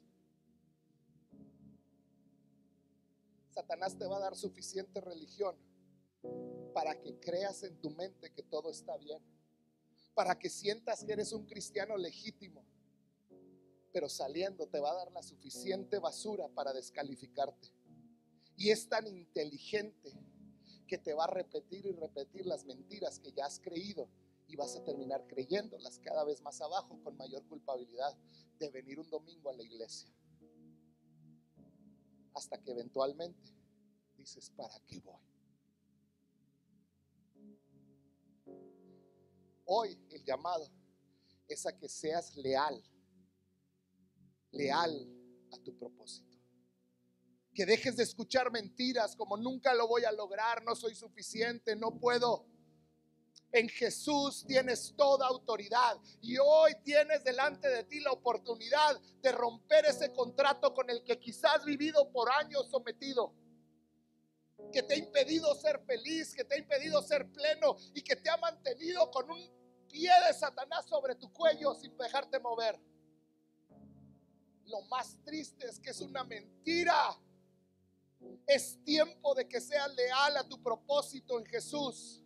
Satanás 3.55 3.97
te 3.97 4.05
va 4.05 4.17
a 4.17 4.19
dar 4.19 4.35
suficiente 4.35 4.99
religión 4.99 5.55
para 6.73 6.99
que 6.99 7.17
creas 7.21 7.63
en 7.63 7.79
tu 7.79 7.89
mente 7.89 8.33
que 8.33 8.43
todo 8.43 8.69
está 8.69 8.97
bien, 8.97 9.23
para 10.13 10.37
que 10.37 10.49
sientas 10.49 11.05
que 11.05 11.13
eres 11.13 11.31
un 11.31 11.45
cristiano 11.45 11.95
legítimo, 11.95 12.65
pero 13.93 14.09
saliendo 14.09 14.67
te 14.67 14.81
va 14.81 14.91
a 14.91 14.95
dar 14.95 15.11
la 15.13 15.23
suficiente 15.23 15.99
basura 15.99 16.49
para 16.49 16.73
descalificarte. 16.73 17.69
Y 18.57 18.71
es 18.71 18.89
tan 18.89 19.07
inteligente 19.07 20.11
que 20.85 20.97
te 20.97 21.13
va 21.13 21.23
a 21.23 21.31
repetir 21.31 21.85
y 21.85 21.93
repetir 21.93 22.45
las 22.45 22.65
mentiras 22.65 23.19
que 23.19 23.31
ya 23.31 23.45
has 23.45 23.61
creído 23.61 24.09
y 24.47 24.57
vas 24.57 24.75
a 24.75 24.83
terminar 24.83 25.25
creyéndolas 25.27 25.99
cada 25.99 26.25
vez 26.25 26.41
más 26.41 26.59
abajo 26.59 27.01
con 27.01 27.15
mayor 27.15 27.47
culpabilidad 27.47 28.17
de 28.59 28.69
venir 28.69 28.99
un 28.99 29.09
domingo 29.09 29.49
a 29.49 29.53
la 29.53 29.63
iglesia. 29.63 30.13
Hasta 32.35 32.61
que 32.61 32.71
eventualmente 32.71 33.51
dices, 34.17 34.49
¿para 34.51 34.79
qué 34.87 34.99
voy? 34.99 35.23
Hoy 39.65 39.99
el 40.11 40.23
llamado 40.23 40.69
es 41.47 41.65
a 41.65 41.75
que 41.75 41.89
seas 41.89 42.35
leal, 42.35 42.83
leal 44.51 45.09
a 45.51 45.57
tu 45.57 45.75
propósito 45.75 46.35
que 47.55 47.65
dejes 47.65 47.95
de 47.95 48.03
escuchar 48.03 48.51
mentiras 48.51 49.15
como 49.15 49.37
nunca 49.37 49.73
lo 49.73 49.87
voy 49.87 50.03
a 50.03 50.11
lograr, 50.11 50.63
no 50.63 50.75
soy 50.75 50.93
suficiente, 50.93 51.75
no 51.75 51.97
puedo. 51.97 52.45
En 53.55 53.69
Jesús 53.69 54.43
tienes 54.45 54.93
toda 54.97 55.27
autoridad 55.27 55.97
y 56.19 56.37
hoy 56.37 56.73
tienes 56.83 57.23
delante 57.23 57.69
de 57.69 57.85
ti 57.85 58.01
la 58.01 58.11
oportunidad 58.11 58.99
de 59.21 59.31
romper 59.31 59.85
ese 59.85 60.11
contrato 60.11 60.73
con 60.73 60.89
el 60.89 61.01
que 61.05 61.17
quizás 61.17 61.55
has 61.55 61.63
vivido 61.63 62.11
por 62.11 62.29
años 62.29 62.69
sometido, 62.69 63.33
que 64.73 64.83
te 64.83 64.95
ha 64.95 64.97
impedido 64.97 65.55
ser 65.55 65.79
feliz, 65.85 66.35
que 66.35 66.43
te 66.43 66.55
ha 66.55 66.57
impedido 66.57 67.01
ser 67.01 67.31
pleno 67.31 67.77
y 67.93 68.01
que 68.01 68.17
te 68.17 68.29
ha 68.29 68.35
mantenido 68.35 69.09
con 69.09 69.31
un 69.31 69.49
pie 69.89 70.11
de 70.27 70.33
Satanás 70.33 70.85
sobre 70.89 71.15
tu 71.15 71.31
cuello 71.31 71.73
sin 71.75 71.95
dejarte 71.95 72.41
mover. 72.41 72.77
Lo 74.65 74.81
más 74.89 75.17
triste 75.23 75.65
es 75.65 75.79
que 75.79 75.91
es 75.91 76.01
una 76.01 76.25
mentira 76.25 77.17
es 78.47 78.83
tiempo 78.83 79.33
de 79.33 79.47
que 79.47 79.61
seas 79.61 79.95
leal 79.95 80.35
a 80.35 80.45
tu 80.45 80.61
propósito 80.61 81.39
en 81.39 81.45
Jesús. 81.45 82.24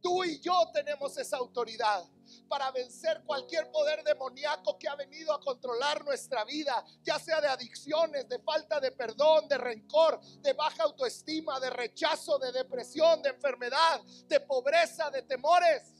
Tú 0.00 0.24
y 0.24 0.40
yo 0.40 0.52
tenemos 0.72 1.16
esa 1.18 1.36
autoridad 1.36 2.04
para 2.48 2.70
vencer 2.70 3.22
cualquier 3.24 3.70
poder 3.70 4.02
demoníaco 4.02 4.78
que 4.78 4.88
ha 4.88 4.94
venido 4.94 5.32
a 5.32 5.40
controlar 5.40 6.04
nuestra 6.04 6.44
vida, 6.44 6.84
ya 7.02 7.18
sea 7.18 7.40
de 7.40 7.48
adicciones, 7.48 8.28
de 8.28 8.38
falta 8.38 8.80
de 8.80 8.92
perdón, 8.92 9.48
de 9.48 9.58
rencor, 9.58 10.20
de 10.40 10.52
baja 10.54 10.84
autoestima, 10.84 11.60
de 11.60 11.70
rechazo, 11.70 12.38
de 12.38 12.52
depresión, 12.52 13.22
de 13.22 13.30
enfermedad, 13.30 14.02
de 14.26 14.40
pobreza, 14.40 15.10
de 15.10 15.22
temores. 15.22 15.94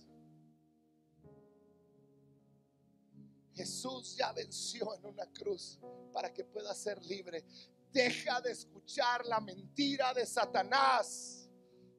Jesús 3.54 4.16
ya 4.16 4.32
venció 4.32 4.94
en 4.94 5.04
una 5.04 5.26
cruz 5.32 5.78
para 6.14 6.32
que 6.32 6.44
pueda 6.44 6.74
ser 6.74 7.04
libre. 7.04 7.44
Deja 7.92 8.40
de 8.40 8.52
escuchar 8.52 9.26
la 9.26 9.40
mentira 9.40 10.14
de 10.14 10.24
Satanás. 10.24 11.50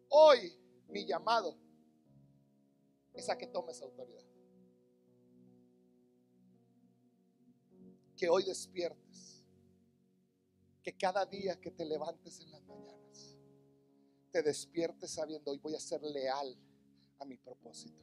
Hoy 0.09 0.57
mi 0.87 1.05
llamado 1.05 1.57
es 3.13 3.29
a 3.29 3.37
que 3.37 3.47
tomes 3.47 3.81
autoridad. 3.81 4.25
Que 8.15 8.29
hoy 8.29 8.43
despiertes. 8.43 9.43
Que 10.83 10.97
cada 10.97 11.25
día 11.25 11.59
que 11.59 11.71
te 11.71 11.85
levantes 11.85 12.39
en 12.39 12.51
las 12.51 12.63
mañanas, 12.63 13.37
te 14.31 14.41
despiertes 14.41 15.11
sabiendo, 15.11 15.51
hoy 15.51 15.59
voy 15.59 15.75
a 15.75 15.79
ser 15.79 16.01
leal 16.01 16.57
a 17.19 17.25
mi 17.25 17.37
propósito. 17.37 18.01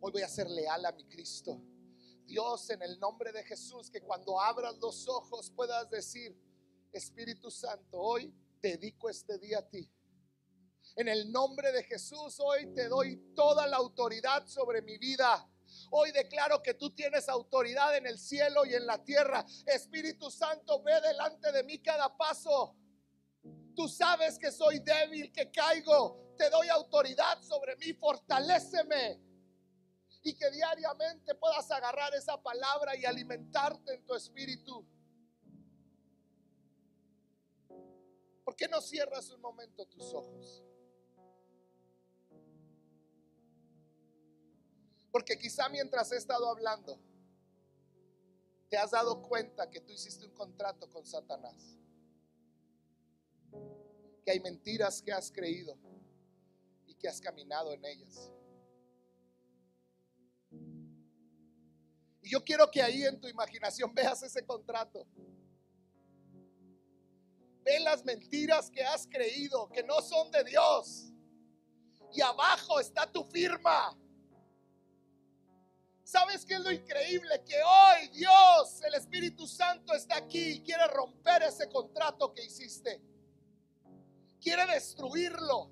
Hoy 0.00 0.12
voy 0.12 0.22
a 0.22 0.28
ser 0.28 0.48
leal 0.48 0.84
a 0.86 0.92
mi 0.92 1.04
Cristo. 1.06 1.60
Dios, 2.24 2.70
en 2.70 2.82
el 2.82 3.00
nombre 3.00 3.32
de 3.32 3.42
Jesús, 3.42 3.90
que 3.90 4.00
cuando 4.00 4.40
abras 4.40 4.78
los 4.78 5.08
ojos 5.08 5.50
puedas 5.50 5.90
decir, 5.90 6.36
Espíritu 6.92 7.50
Santo, 7.50 7.98
hoy 7.98 8.32
dedico 8.62 9.08
este 9.10 9.38
día 9.38 9.58
a 9.58 9.68
ti. 9.68 9.90
En 10.96 11.08
el 11.08 11.30
nombre 11.30 11.72
de 11.72 11.82
Jesús, 11.84 12.40
hoy 12.40 12.72
te 12.74 12.88
doy 12.88 13.16
toda 13.34 13.66
la 13.66 13.76
autoridad 13.76 14.46
sobre 14.46 14.82
mi 14.82 14.98
vida. 14.98 15.48
Hoy 15.90 16.10
declaro 16.12 16.62
que 16.62 16.74
tú 16.74 16.90
tienes 16.90 17.28
autoridad 17.28 17.96
en 17.96 18.06
el 18.06 18.18
cielo 18.18 18.64
y 18.64 18.74
en 18.74 18.86
la 18.86 19.02
tierra. 19.02 19.44
Espíritu 19.66 20.30
Santo, 20.30 20.82
ve 20.82 21.00
delante 21.00 21.52
de 21.52 21.62
mí 21.64 21.78
cada 21.78 22.16
paso. 22.16 22.76
Tú 23.74 23.88
sabes 23.88 24.38
que 24.38 24.50
soy 24.50 24.80
débil, 24.80 25.32
que 25.32 25.50
caigo. 25.50 26.34
Te 26.36 26.50
doy 26.50 26.68
autoridad 26.68 27.40
sobre 27.42 27.76
mí. 27.76 27.92
Fortaléceme. 27.94 29.20
Y 30.22 30.34
que 30.34 30.50
diariamente 30.50 31.34
puedas 31.36 31.70
agarrar 31.70 32.14
esa 32.14 32.40
palabra 32.42 32.96
y 32.96 33.04
alimentarte 33.04 33.94
en 33.94 34.04
tu 34.04 34.14
espíritu. 34.14 34.86
¿Por 38.44 38.54
qué 38.54 38.68
no 38.68 38.80
cierras 38.80 39.30
un 39.30 39.40
momento 39.40 39.86
tus 39.86 40.12
ojos? 40.12 40.64
Porque 45.10 45.36
quizá 45.36 45.68
mientras 45.68 46.12
he 46.12 46.16
estado 46.16 46.48
hablando, 46.48 46.98
te 48.68 48.76
has 48.76 48.92
dado 48.92 49.20
cuenta 49.20 49.68
que 49.68 49.80
tú 49.80 49.92
hiciste 49.92 50.24
un 50.24 50.32
contrato 50.32 50.88
con 50.88 51.04
Satanás. 51.04 51.76
Que 54.24 54.30
hay 54.30 54.40
mentiras 54.40 55.02
que 55.02 55.12
has 55.12 55.32
creído 55.32 55.76
y 56.86 56.94
que 56.94 57.08
has 57.08 57.20
caminado 57.20 57.72
en 57.72 57.84
ellas. 57.84 58.30
Y 62.22 62.30
yo 62.30 62.44
quiero 62.44 62.70
que 62.70 62.80
ahí 62.80 63.02
en 63.02 63.20
tu 63.20 63.26
imaginación 63.26 63.92
veas 63.94 64.22
ese 64.22 64.44
contrato. 64.46 65.04
Ve 67.64 67.80
las 67.80 68.04
mentiras 68.04 68.70
que 68.70 68.82
has 68.84 69.06
creído, 69.06 69.68
que 69.68 69.82
no 69.82 70.00
son 70.00 70.30
de 70.30 70.44
Dios. 70.44 71.12
Y 72.12 72.20
abajo 72.20 72.78
está 72.78 73.10
tu 73.10 73.24
firma. 73.24 73.96
¿Sabes 76.10 76.44
qué 76.44 76.54
es 76.54 76.60
lo 76.60 76.72
increíble? 76.72 77.40
Que 77.46 77.54
hoy 77.62 78.08
Dios, 78.08 78.82
el 78.82 78.94
Espíritu 78.94 79.46
Santo, 79.46 79.94
está 79.94 80.16
aquí 80.16 80.54
y 80.54 80.60
quiere 80.60 80.88
romper 80.88 81.44
ese 81.44 81.68
contrato 81.68 82.34
que 82.34 82.44
hiciste. 82.44 83.00
Quiere 84.40 84.66
destruirlo. 84.66 85.70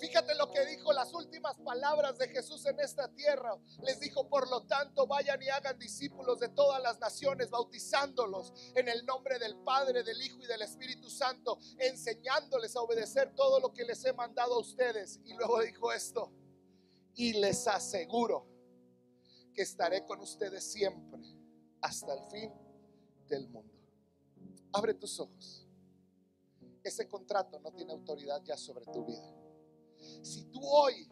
Fíjate 0.00 0.34
lo 0.36 0.50
que 0.50 0.64
dijo 0.64 0.94
las 0.94 1.12
últimas 1.12 1.58
palabras 1.58 2.16
de 2.16 2.28
Jesús 2.28 2.64
en 2.64 2.80
esta 2.80 3.06
tierra. 3.08 3.54
Les 3.82 4.00
dijo, 4.00 4.30
por 4.30 4.48
lo 4.48 4.62
tanto, 4.62 5.06
vayan 5.06 5.42
y 5.42 5.50
hagan 5.50 5.78
discípulos 5.78 6.40
de 6.40 6.48
todas 6.48 6.82
las 6.82 6.98
naciones, 6.98 7.50
bautizándolos 7.50 8.54
en 8.74 8.88
el 8.88 9.04
nombre 9.04 9.38
del 9.38 9.56
Padre, 9.56 10.02
del 10.04 10.22
Hijo 10.22 10.38
y 10.40 10.46
del 10.46 10.62
Espíritu 10.62 11.10
Santo, 11.10 11.58
enseñándoles 11.76 12.76
a 12.76 12.80
obedecer 12.80 13.34
todo 13.34 13.60
lo 13.60 13.74
que 13.74 13.84
les 13.84 14.02
he 14.06 14.14
mandado 14.14 14.54
a 14.54 14.60
ustedes. 14.60 15.20
Y 15.26 15.34
luego 15.34 15.60
dijo 15.60 15.92
esto, 15.92 16.32
y 17.14 17.34
les 17.34 17.68
aseguro 17.68 18.53
que 19.54 19.62
estaré 19.62 20.04
con 20.04 20.20
ustedes 20.20 20.64
siempre 20.64 21.22
hasta 21.80 22.12
el 22.12 22.22
fin 22.30 22.52
del 23.28 23.48
mundo. 23.48 23.72
Abre 24.72 24.94
tus 24.94 25.18
ojos. 25.20 25.66
Ese 26.82 27.08
contrato 27.08 27.58
no 27.60 27.72
tiene 27.72 27.92
autoridad 27.92 28.42
ya 28.44 28.56
sobre 28.56 28.84
tu 28.86 29.04
vida 29.06 29.44
si 30.22 30.44
tú 30.44 30.60
hoy 30.62 31.08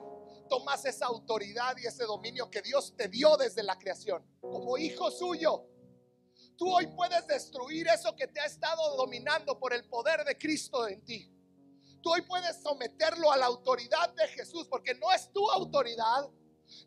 tomas 0.48 0.84
esa 0.84 1.06
autoridad 1.06 1.76
y 1.78 1.86
ese 1.86 2.04
dominio 2.04 2.50
que 2.50 2.62
Dios 2.62 2.94
te 2.96 3.08
dio 3.08 3.36
desde 3.36 3.62
la 3.62 3.78
creación, 3.78 4.24
como 4.40 4.76
hijo 4.76 5.10
suyo, 5.10 5.66
tú 6.56 6.72
hoy 6.72 6.86
puedes 6.88 7.26
destruir 7.26 7.88
eso 7.88 8.14
que 8.14 8.26
te 8.26 8.40
ha 8.40 8.46
estado 8.46 8.96
dominando 8.96 9.58
por 9.58 9.72
el 9.72 9.84
poder 9.88 10.24
de 10.24 10.36
Cristo 10.36 10.86
en 10.88 11.04
ti. 11.04 11.28
Tú 12.02 12.12
hoy 12.12 12.22
puedes 12.22 12.60
someterlo 12.62 13.30
a 13.30 13.36
la 13.36 13.46
autoridad 13.46 14.12
de 14.14 14.26
Jesús, 14.28 14.66
porque 14.68 14.94
no 14.94 15.12
es 15.12 15.32
tu 15.32 15.48
autoridad, 15.50 16.28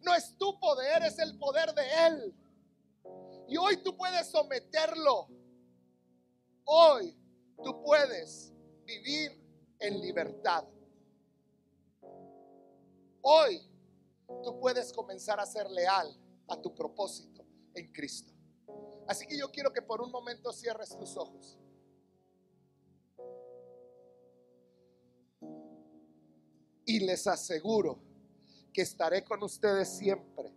no 0.01 0.13
es 0.13 0.38
tu 0.38 0.59
poder, 0.59 1.03
es 1.03 1.19
el 1.19 1.38
poder 1.38 1.73
de 1.73 1.83
Él. 2.07 2.36
Y 3.47 3.57
hoy 3.57 3.77
tú 3.77 3.95
puedes 3.95 4.27
someterlo. 4.27 5.27
Hoy 6.65 7.15
tú 7.63 7.81
puedes 7.83 8.53
vivir 8.86 9.31
en 9.79 9.99
libertad. 9.99 10.65
Hoy 13.21 13.61
tú 14.43 14.59
puedes 14.59 14.91
comenzar 14.93 15.39
a 15.39 15.45
ser 15.45 15.69
leal 15.69 16.15
a 16.47 16.61
tu 16.61 16.73
propósito 16.73 17.45
en 17.73 17.91
Cristo. 17.91 18.33
Así 19.07 19.27
que 19.27 19.38
yo 19.38 19.51
quiero 19.51 19.71
que 19.71 19.81
por 19.81 20.01
un 20.01 20.11
momento 20.11 20.51
cierres 20.51 20.97
tus 20.97 21.15
ojos. 21.17 21.57
Y 26.86 26.99
les 26.99 27.25
aseguro 27.27 27.99
que 28.76 28.82
estaré 28.82 29.23
con 29.23 29.41
ustedes 29.41 29.88
siempre 29.88 30.53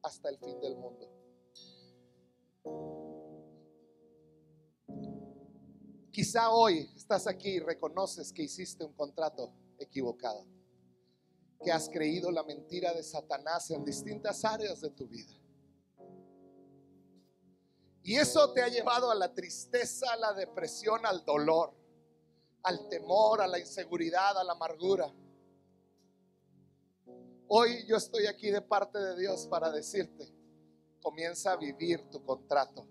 hasta 0.00 0.30
el 0.30 0.38
fin 0.38 0.58
del 0.58 0.74
mundo. 0.74 1.06
Quizá 6.10 6.50
hoy 6.50 6.90
estás 6.96 7.26
aquí 7.26 7.56
y 7.56 7.58
reconoces 7.58 8.32
que 8.32 8.44
hiciste 8.44 8.84
un 8.86 8.94
contrato 8.94 9.52
equivocado, 9.78 10.46
que 11.62 11.70
has 11.70 11.90
creído 11.90 12.30
la 12.30 12.42
mentira 12.42 12.94
de 12.94 13.02
Satanás 13.02 13.70
en 13.70 13.84
distintas 13.84 14.42
áreas 14.42 14.80
de 14.80 14.88
tu 14.88 15.06
vida. 15.06 15.34
Y 18.02 18.16
eso 18.16 18.50
te 18.54 18.62
ha 18.62 18.68
llevado 18.68 19.10
a 19.10 19.14
la 19.14 19.34
tristeza, 19.34 20.10
a 20.10 20.16
la 20.16 20.32
depresión, 20.32 21.04
al 21.04 21.22
dolor, 21.22 21.74
al 22.62 22.88
temor, 22.88 23.42
a 23.42 23.46
la 23.46 23.58
inseguridad, 23.58 24.38
a 24.38 24.44
la 24.44 24.52
amargura. 24.52 25.12
Hoy 27.48 27.84
yo 27.86 27.96
estoy 27.96 28.26
aquí 28.26 28.50
de 28.50 28.62
parte 28.62 28.98
de 28.98 29.18
Dios 29.18 29.46
para 29.46 29.70
decirte, 29.70 30.32
comienza 31.02 31.52
a 31.52 31.56
vivir 31.56 32.08
tu 32.10 32.24
contrato. 32.24 32.86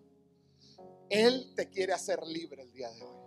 Él 1.10 1.54
te 1.56 1.70
quiere 1.70 1.94
hacer 1.94 2.22
libre 2.26 2.64
el 2.64 2.72
día 2.72 2.92
de 2.92 3.04
hoy. 3.04 3.18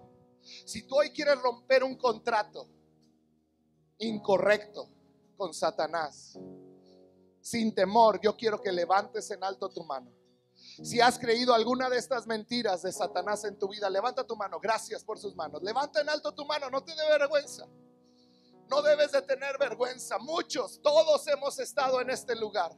Si 0.64 0.86
tú 0.86 0.96
hoy 0.96 1.10
quieres 1.10 1.40
romper 1.40 1.82
un 1.82 1.96
contrato 1.96 2.68
incorrecto 3.98 4.88
con 5.36 5.52
Satanás, 5.52 6.38
sin 7.40 7.74
temor, 7.74 8.20
yo 8.20 8.36
quiero 8.36 8.60
que 8.60 8.72
levantes 8.72 9.30
en 9.30 9.42
alto 9.42 9.68
tu 9.68 9.82
mano 9.84 10.16
si 10.82 11.00
has 11.00 11.18
creído 11.18 11.54
alguna 11.54 11.88
de 11.88 11.98
estas 11.98 12.26
mentiras 12.26 12.82
de 12.82 12.92
Satanás 12.92 13.44
en 13.44 13.58
tu 13.58 13.68
vida, 13.68 13.88
levanta 13.88 14.24
tu 14.24 14.36
mano. 14.36 14.60
Gracias 14.60 15.04
por 15.04 15.18
sus 15.18 15.34
manos. 15.34 15.62
Levanta 15.62 16.00
en 16.00 16.08
alto 16.08 16.34
tu 16.34 16.44
mano, 16.44 16.68
no 16.70 16.82
te 16.82 16.94
dé 16.94 17.18
vergüenza. 17.18 17.66
No 18.68 18.82
debes 18.82 19.12
de 19.12 19.22
tener 19.22 19.58
vergüenza. 19.58 20.18
Muchos, 20.18 20.80
todos 20.82 21.26
hemos 21.28 21.58
estado 21.58 22.00
en 22.00 22.10
este 22.10 22.34
lugar. 22.34 22.72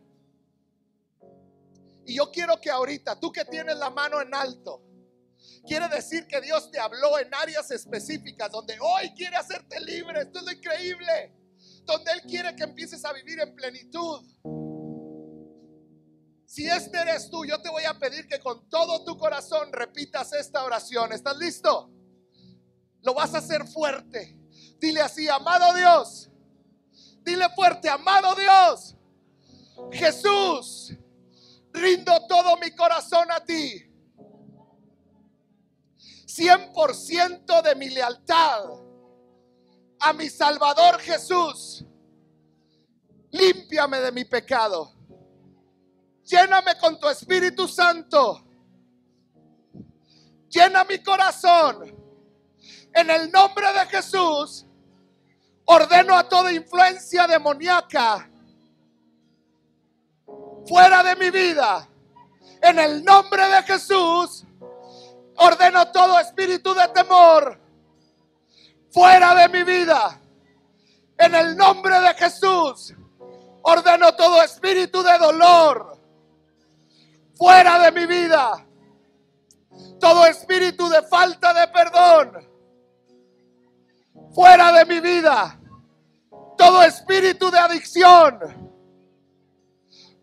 Y 2.04 2.14
yo 2.14 2.30
quiero 2.30 2.60
que 2.60 2.70
ahorita, 2.70 3.18
tú 3.20 3.30
que 3.30 3.44
tienes 3.44 3.76
la 3.76 3.90
mano 3.90 4.20
en 4.20 4.34
alto, 4.34 4.82
quiere 5.66 5.88
decir 5.88 6.26
que 6.26 6.40
Dios 6.40 6.70
te 6.70 6.78
habló 6.78 7.18
en 7.18 7.32
áreas 7.34 7.70
específicas 7.70 8.50
donde 8.50 8.78
hoy 8.80 9.10
quiere 9.14 9.36
hacerte 9.36 9.78
libre. 9.80 10.22
Esto 10.22 10.38
es 10.38 10.44
lo 10.44 10.52
increíble. 10.52 11.34
Donde 11.84 12.12
Él 12.12 12.22
quiere 12.22 12.54
que 12.54 12.64
empieces 12.64 13.04
a 13.04 13.12
vivir 13.12 13.40
en 13.40 13.54
plenitud. 13.54 14.24
Si 16.46 16.66
este 16.66 16.98
eres 16.98 17.28
tú, 17.28 17.44
yo 17.44 17.60
te 17.60 17.68
voy 17.68 17.84
a 17.84 17.98
pedir 17.98 18.26
que 18.26 18.40
con 18.40 18.68
todo 18.70 19.04
tu 19.04 19.18
corazón 19.18 19.70
repitas 19.70 20.32
esta 20.32 20.64
oración. 20.64 21.12
¿Estás 21.12 21.36
listo? 21.36 21.90
Lo 23.02 23.12
vas 23.12 23.34
a 23.34 23.38
hacer 23.38 23.66
fuerte. 23.66 24.34
Dile 24.80 25.00
así, 25.00 25.28
amado 25.28 25.74
Dios. 25.74 26.30
Dile 27.22 27.48
fuerte, 27.54 27.88
amado 27.88 28.34
Dios. 28.34 28.96
Jesús, 29.92 30.94
rindo 31.72 32.12
todo 32.28 32.56
mi 32.58 32.70
corazón 32.72 33.30
a 33.30 33.44
ti. 33.44 33.84
100% 36.26 37.62
de 37.62 37.74
mi 37.74 37.90
lealtad 37.90 38.64
a 40.00 40.12
mi 40.12 40.28
Salvador 40.28 41.00
Jesús. 41.00 41.84
Límpiame 43.30 43.98
de 43.98 44.12
mi 44.12 44.24
pecado 44.24 44.98
Lléname 46.28 46.76
con 46.78 47.00
tu 47.00 47.08
Espíritu 47.08 47.66
Santo. 47.66 48.44
Llena 50.50 50.84
mi 50.84 51.02
corazón. 51.02 51.96
En 52.92 53.10
el 53.10 53.32
nombre 53.32 53.72
de 53.72 53.86
Jesús, 53.86 54.66
ordeno 55.70 56.16
a 56.16 56.26
toda 56.26 56.50
influencia 56.52 57.26
demoníaca 57.26 58.28
fuera 60.66 61.02
de 61.02 61.16
mi 61.16 61.30
vida. 61.30 61.86
En 62.62 62.78
el 62.78 63.04
nombre 63.04 63.46
de 63.48 63.62
Jesús, 63.62 64.44
ordeno 65.36 65.92
todo 65.92 66.18
espíritu 66.18 66.74
de 66.74 66.88
temor 66.88 67.60
fuera 68.90 69.34
de 69.34 69.48
mi 69.48 69.62
vida. 69.62 70.18
En 71.18 71.34
el 71.34 71.56
nombre 71.56 72.00
de 72.00 72.14
Jesús, 72.14 72.94
ordeno 73.62 74.14
todo 74.14 74.42
espíritu 74.42 75.02
de 75.02 75.18
dolor 75.18 75.98
fuera 77.34 77.78
de 77.78 77.92
mi 77.92 78.06
vida. 78.06 78.64
Todo 80.00 80.26
espíritu 80.26 80.88
de 80.88 81.02
falta 81.02 81.52
de 81.52 81.68
perdón, 81.68 82.48
fuera 84.38 84.70
de 84.70 84.84
mi 84.84 85.00
vida. 85.00 85.58
Todo 86.56 86.84
espíritu 86.84 87.50
de 87.50 87.58
adicción, 87.58 88.38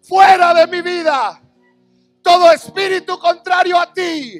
fuera 0.01 0.53
de 0.53 0.67
mi 0.67 0.81
vida. 0.81 1.41
Todo 2.21 2.49
espíritu 2.49 3.19
contrario 3.19 3.77
a 3.77 3.91
ti, 3.91 4.39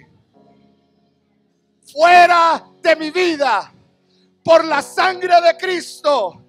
fuera 1.92 2.66
de 2.82 2.96
mi 2.96 3.12
vida. 3.12 3.70
Por 4.42 4.64
la 4.64 4.82
sangre 4.82 5.42
de 5.42 5.58
Cristo, 5.58 6.42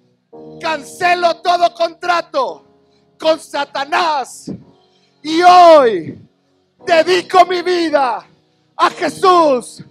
cancelo 0.61 1.41
todo 1.41 1.73
contrato 1.73 2.65
con 3.19 3.41
Satanás 3.41 4.49
y 5.21 5.41
hoy 5.41 6.17
dedico 6.85 7.45
mi 7.45 7.61
vida 7.61 8.25
a 8.77 8.89
Jesús, 8.91 9.83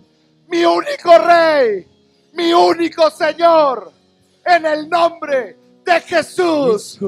mi 0.48 0.64
único 0.64 1.18
rey, 1.18 1.95
mi 2.36 2.52
único 2.52 3.10
Señor, 3.10 3.92
en 4.44 4.66
el 4.66 4.88
nombre 4.88 5.56
de 5.84 6.00
Jesús. 6.02 6.98